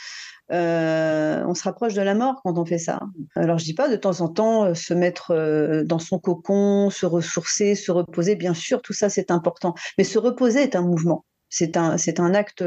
Euh, 0.52 1.44
on 1.48 1.54
se 1.54 1.64
rapproche 1.64 1.94
de 1.94 2.02
la 2.02 2.14
mort 2.14 2.41
quand 2.44 2.58
on 2.58 2.66
fait 2.66 2.78
ça. 2.78 3.00
Alors 3.36 3.58
je 3.58 3.64
dis 3.64 3.74
pas 3.74 3.88
de 3.88 3.96
temps 3.96 4.20
en 4.20 4.28
temps 4.28 4.66
euh, 4.66 4.74
se 4.74 4.94
mettre 4.94 5.32
euh, 5.32 5.84
dans 5.86 6.00
son 6.00 6.20
cocon, 6.20 6.89
se 6.89 7.06
ressourcer, 7.06 7.76
se 7.76 7.91
reposer. 7.91 8.36
Bien 8.36 8.54
sûr, 8.54 8.82
tout 8.82 8.91
ça 8.91 9.10
c'est 9.10 9.32
important. 9.32 9.74
Mais 9.98 10.04
se 10.04 10.20
reposer 10.20 10.64
est 10.64 10.76
un 10.76 10.82
mouvement. 10.82 11.24
C'est 11.50 11.78
un, 11.78 11.98
c'est 11.98 12.20
un 12.20 12.34
acte, 12.34 12.64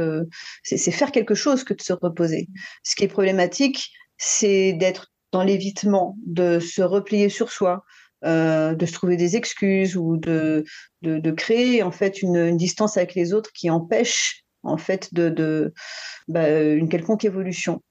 c'est 0.63 0.93
faire 0.93 1.11
quelque 1.11 1.35
chose 1.35 1.65
que 1.65 1.75
de 1.75 1.83
se 1.83 1.93
reposer. 1.93 2.49
Ce 2.85 2.95
qui 2.95 3.03
est 3.03 3.09
problématique, 3.09 3.91
c'est 4.17 4.75
d'être 4.75 5.13
dans 5.37 5.43
l'évitement, 5.43 6.17
de 6.25 6.61
se 6.61 6.81
replier 6.81 7.29
sur 7.29 7.53
soi, 7.53 7.85
de 8.25 8.87
se 8.87 8.93
trouver 8.93 9.19
des 9.19 9.37
excuses 9.37 9.95
ou 9.95 10.17
de, 10.17 10.65
de, 11.03 11.31
créer 11.31 11.83
en 11.83 11.91
fait 11.91 12.23
une, 12.23 12.57
distance 12.57 12.97
avec 12.97 13.15
les 13.15 13.35
autres 13.35 13.53
qui 13.53 13.69
empêche 13.69 14.45
en 14.63 14.79
fait 14.79 15.13
de, 15.13 15.75
bah, 16.27 16.49
une 16.49 16.89
quelconque 16.89 17.27
évolution. 17.27 17.83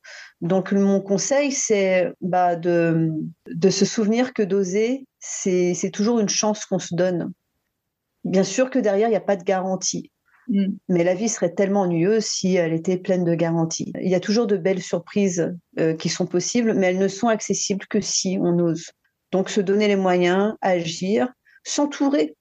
Donc 0.41 0.71
mon 0.71 1.01
conseil, 1.01 1.51
c'est 1.51 2.11
bah, 2.19 2.55
de, 2.55 3.11
de 3.45 3.69
se 3.69 3.85
souvenir 3.85 4.33
que 4.33 4.41
d'oser, 4.41 5.05
c'est 5.19 5.91
toujours 5.93 6.19
une 6.19 6.29
chance 6.29 6.65
qu'on 6.65 6.79
se 6.79 6.95
donne. 6.95 7.31
Bien 8.23 8.43
sûr 8.43 8.71
que 8.71 8.79
derrière, 8.79 9.07
il 9.07 9.11
n'y 9.11 9.17
a 9.17 9.21
pas 9.21 9.37
de 9.37 9.43
garantie. 9.43 10.11
Mm. 10.47 10.75
Mais 10.89 11.03
la 11.03 11.15
vie 11.15 11.29
serait 11.29 11.53
tellement 11.53 11.81
ennuyeuse 11.81 12.25
si 12.25 12.55
elle 12.55 12.73
était 12.73 12.97
pleine 12.97 13.23
de 13.23 13.35
garanties. 13.35 13.91
Il 14.01 14.09
y 14.09 14.15
a 14.15 14.19
toujours 14.19 14.47
de 14.47 14.57
belles 14.57 14.81
surprises 14.81 15.55
euh, 15.79 15.95
qui 15.95 16.09
sont 16.09 16.25
possibles, 16.25 16.73
mais 16.73 16.87
elles 16.87 16.99
ne 16.99 17.07
sont 17.07 17.27
accessibles 17.27 17.85
que 17.87 18.01
si 18.01 18.37
on 18.41 18.59
ose. 18.59 18.91
Donc 19.31 19.49
se 19.49 19.61
donner 19.61 19.87
les 19.87 19.95
moyens, 19.95 20.53
agir, 20.61 21.29
s'entourer 21.63 22.35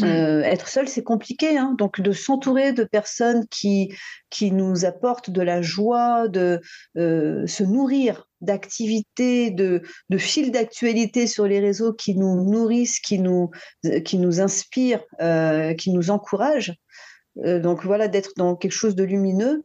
Mmh. 0.00 0.06
Euh, 0.06 0.42
être 0.42 0.66
seul, 0.66 0.88
c'est 0.88 1.04
compliqué. 1.04 1.56
Hein. 1.56 1.74
Donc, 1.78 2.00
de 2.00 2.10
s'entourer 2.10 2.72
de 2.72 2.82
personnes 2.82 3.46
qui, 3.48 3.94
qui 4.28 4.50
nous 4.50 4.84
apportent 4.84 5.30
de 5.30 5.40
la 5.40 5.62
joie, 5.62 6.26
de 6.26 6.60
euh, 6.96 7.46
se 7.46 7.62
nourrir 7.62 8.26
d'activités, 8.40 9.50
de, 9.50 9.82
de 10.08 10.18
fils 10.18 10.50
d'actualité 10.50 11.28
sur 11.28 11.46
les 11.46 11.60
réseaux 11.60 11.92
qui 11.92 12.16
nous 12.16 12.42
nourrissent, 12.44 12.98
qui 12.98 13.20
nous, 13.20 13.50
qui 14.04 14.18
nous 14.18 14.40
inspirent, 14.40 15.04
euh, 15.20 15.74
qui 15.74 15.92
nous 15.92 16.10
encouragent. 16.10 16.74
Donc, 17.36 17.84
voilà, 17.84 18.08
d'être 18.08 18.32
dans 18.36 18.56
quelque 18.56 18.72
chose 18.72 18.94
de 18.94 19.04
lumineux. 19.04 19.62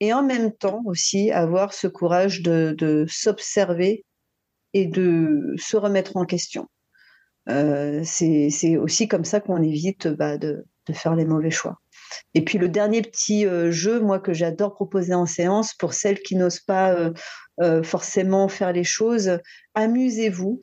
Et 0.00 0.12
en 0.12 0.22
même 0.22 0.52
temps 0.52 0.82
aussi, 0.84 1.30
avoir 1.30 1.72
ce 1.72 1.86
courage 1.86 2.42
de, 2.42 3.06
s'observer 3.08 4.04
et 4.74 4.86
de 4.86 5.54
se 5.56 5.76
remettre 5.76 6.16
en 6.16 6.24
question. 6.24 6.68
Euh, 7.48 8.02
c'est 8.04 8.76
aussi 8.76 9.08
comme 9.08 9.24
ça 9.24 9.40
qu'on 9.40 9.62
évite 9.62 10.08
bah, 10.08 10.36
de, 10.36 10.64
de, 10.86 10.92
faire 10.92 11.14
les 11.14 11.24
mauvais 11.24 11.50
choix. 11.50 11.78
Et 12.34 12.44
puis 12.44 12.58
le 12.58 12.68
dernier 12.68 13.02
petit 13.02 13.46
euh, 13.46 13.70
jeu, 13.70 14.00
moi 14.00 14.18
que 14.18 14.32
j'adore 14.32 14.74
proposer 14.74 15.14
en 15.14 15.26
séance 15.26 15.72
pour 15.74 15.94
celles 15.94 16.18
qui 16.20 16.36
n'osent 16.36 16.60
pas 16.60 17.12
euh, 17.60 17.80
euh 17.80 17.82
forcément 17.82 18.48
faire 18.48 18.72
les 18.72 18.84
choses, 18.84 19.38
amusez-vous, 19.74 20.62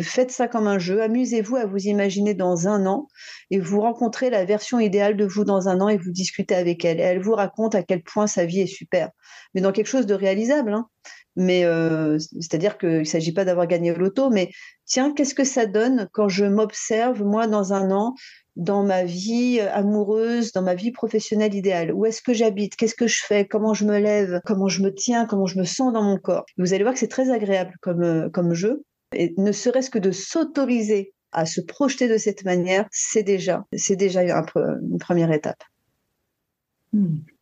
faites 0.00 0.30
ça 0.30 0.48
comme 0.48 0.66
un 0.66 0.78
jeu, 0.78 1.02
amusez-vous 1.02 1.56
à 1.56 1.66
vous 1.66 1.86
imaginer 1.86 2.34
dans 2.34 2.68
un 2.68 2.86
an 2.86 3.08
et 3.50 3.58
vous 3.58 3.80
rencontrez 3.80 4.30
la 4.30 4.44
version 4.44 4.78
idéale 4.78 5.16
de 5.16 5.24
vous 5.24 5.44
dans 5.44 5.68
un 5.68 5.80
an 5.80 5.88
et 5.88 5.96
vous 5.96 6.10
discutez 6.10 6.54
avec 6.54 6.84
elle. 6.84 7.00
Et 7.00 7.02
elle 7.02 7.20
vous 7.20 7.34
raconte 7.34 7.74
à 7.74 7.82
quel 7.82 8.02
point 8.02 8.26
sa 8.26 8.44
vie 8.44 8.60
est 8.60 8.66
super, 8.66 9.10
mais 9.54 9.60
dans 9.60 9.72
quelque 9.72 9.88
chose 9.88 10.06
de 10.06 10.14
réalisable. 10.14 10.72
Hein. 10.72 10.88
Mais 11.36 11.64
euh, 11.64 12.18
c'est-à-dire 12.18 12.78
qu'il 12.78 13.00
ne 13.00 13.04
s'agit 13.04 13.32
pas 13.32 13.44
d'avoir 13.44 13.66
gagné 13.66 13.92
l'auto, 13.92 14.30
mais 14.30 14.50
tiens, 14.84 15.12
qu'est-ce 15.12 15.34
que 15.34 15.44
ça 15.44 15.66
donne 15.66 16.08
quand 16.12 16.28
je 16.28 16.44
m'observe, 16.44 17.24
moi, 17.24 17.46
dans 17.48 17.72
un 17.72 17.90
an, 17.90 18.14
dans 18.56 18.84
ma 18.84 19.04
vie 19.04 19.60
amoureuse, 19.60 20.52
dans 20.52 20.62
ma 20.62 20.74
vie 20.74 20.92
professionnelle 20.92 21.54
idéale 21.54 21.92
Où 21.92 22.06
est-ce 22.06 22.22
que 22.22 22.32
j'habite? 22.32 22.76
Qu'est-ce 22.76 22.94
que 22.94 23.06
je 23.06 23.22
fais? 23.24 23.46
Comment 23.46 23.74
je 23.74 23.84
me 23.84 23.98
lève? 23.98 24.40
Comment 24.44 24.68
je 24.68 24.82
me 24.82 24.94
tiens? 24.94 25.26
Comment 25.26 25.46
je 25.46 25.58
me 25.58 25.64
sens 25.64 25.92
dans 25.92 26.02
mon 26.02 26.18
corps? 26.18 26.46
Vous 26.58 26.72
allez 26.72 26.84
voir 26.84 26.94
que 26.94 27.00
c'est 27.00 27.08
très 27.08 27.30
agréable 27.30 27.74
comme, 27.80 28.02
euh, 28.02 28.28
comme 28.28 28.54
jeu. 28.54 28.84
Et 29.12 29.34
ne 29.38 29.52
serait-ce 29.52 29.90
que 29.90 29.98
de 29.98 30.10
s'autoriser 30.10 31.12
à 31.32 31.46
se 31.46 31.60
projeter 31.60 32.08
de 32.08 32.16
cette 32.16 32.44
manière, 32.44 32.86
c'est 32.92 33.24
déjà, 33.24 33.64
c'est 33.72 33.96
déjà 33.96 34.22
une 34.22 34.98
première 34.98 35.32
étape. 35.32 35.62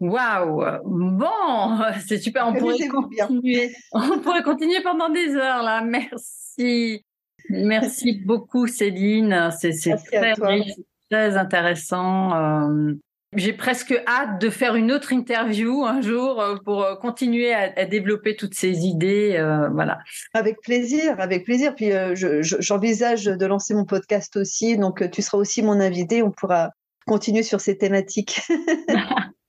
Waouh 0.00 0.64
Bon, 0.84 1.78
c'est 2.06 2.18
super. 2.18 2.48
On 2.48 2.54
pourrait 2.54 2.88
continuer. 2.88 3.74
On 3.92 4.18
pourrait 4.20 4.42
continuer 4.42 4.82
pendant 4.82 5.10
des 5.10 5.34
heures 5.34 5.62
là. 5.62 5.82
Merci. 5.82 7.04
Merci 7.50 8.22
beaucoup 8.24 8.66
Céline. 8.66 9.50
C'est 9.60 9.96
très 10.10 10.34
très 11.12 11.36
intéressant. 11.36 12.34
Euh, 12.34 12.94
j'ai 13.34 13.52
presque 13.52 13.94
hâte 14.06 14.40
de 14.40 14.48
faire 14.48 14.76
une 14.76 14.90
autre 14.90 15.12
interview 15.12 15.84
un 15.84 16.00
jour 16.00 16.40
euh, 16.40 16.56
pour 16.64 16.82
euh, 16.82 16.96
continuer 16.96 17.52
à, 17.52 17.84
développer 17.84 18.34
toutes 18.34 18.54
ces 18.54 18.86
idées. 18.86 19.36
voilà. 19.72 19.98
Avec 20.32 20.60
plaisir, 20.62 21.20
avec 21.20 21.44
plaisir. 21.44 21.74
Puis 21.74 21.90
j'envisage 22.14 23.24
de 23.24 23.46
lancer 23.46 23.74
mon 23.74 23.84
podcast 23.84 24.36
aussi, 24.36 24.78
donc 24.78 25.10
tu 25.10 25.20
seras 25.22 25.38
aussi 25.38 25.62
mon 25.62 25.80
invité. 25.80 26.22
On 26.22 26.30
pourra 26.30 26.70
continuer 27.06 27.42
sur 27.42 27.60
ces 27.60 27.76
thématiques. 27.76 28.40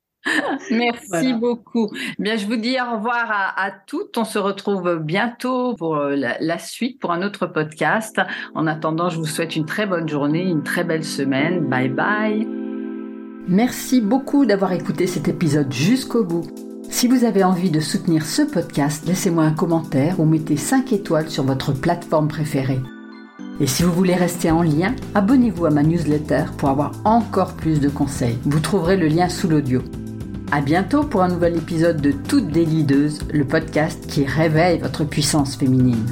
Merci 0.72 1.34
beaucoup. 1.34 1.90
Bien, 2.20 2.38
je 2.38 2.46
vous 2.46 2.56
dis 2.56 2.78
au 2.80 2.96
revoir 2.96 3.54
à, 3.58 3.72
toutes. 3.72 4.18
On 4.18 4.24
se 4.24 4.40
retrouve 4.40 5.00
bientôt 5.02 5.76
pour 5.76 5.98
euh, 5.98 6.16
la, 6.16 6.60
suite, 6.60 7.00
pour 7.00 7.12
un 7.12 7.22
autre 7.22 7.48
podcast. 7.48 8.22
En 8.56 8.68
attendant, 8.68 9.10
je 9.10 9.18
vous 9.18 9.26
souhaite 9.26 9.56
une 9.56 9.66
très 9.66 9.86
bonne 9.86 10.08
journée, 10.08 10.44
une 10.44 10.64
très 10.64 10.84
belle 10.84 11.04
semaine. 11.04 11.68
Bye 11.68 11.90
bye. 11.90 12.48
Merci 13.48 14.00
beaucoup 14.00 14.46
d'avoir 14.46 14.72
écouté 14.72 15.06
cet 15.06 15.28
épisode 15.28 15.72
jusqu'au 15.72 16.24
bout. 16.24 16.46
Si 16.90 17.08
vous 17.08 17.26
avez 17.26 17.44
envie 17.44 17.72
de 17.72 17.80
soutenir 17.80 18.26
ce 18.26 18.44
podcast, 18.44 19.06
laissez-moi 19.06 19.44
un 19.44 19.54
commentaire 19.54 20.20
ou 20.20 20.26
mettez 20.26 20.58
5 20.58 20.94
étoiles 20.94 21.30
sur 21.30 21.44
votre 21.44 21.74
plateforme 21.74 22.28
préférée. 22.28 22.80
Et 23.60 23.68
si 23.68 23.84
vous 23.84 23.92
voulez 23.92 24.16
rester 24.16 24.52
en 24.52 24.62
lien, 24.62 24.96
abonnez-vous 25.14 25.66
à 25.66 25.70
ma 25.70 25.84
newsletter 25.84 26.46
pour 26.58 26.70
avoir 26.70 26.92
encore 27.04 27.54
plus 27.56 27.80
de 27.80 27.90
conseils. 27.90 28.38
Vous 28.46 28.60
trouverez 28.60 28.98
le 28.98 29.08
lien 29.08 29.30
sous 29.30 29.48
l'audio. 29.48 29.82
À 30.56 30.62
bientôt 30.62 31.04
pour 31.04 31.24
un 31.24 31.30
nouvel 31.30 31.58
épisode 31.58 32.00
de 32.00 32.12
Toutes 32.12 32.50
des 32.50 32.64
Leaders, 32.64 33.10
le 33.34 33.44
podcast 33.44 34.06
qui 34.06 34.24
réveille 34.24 34.78
votre 34.78 35.04
puissance 35.04 35.56
féminine. 35.56 36.06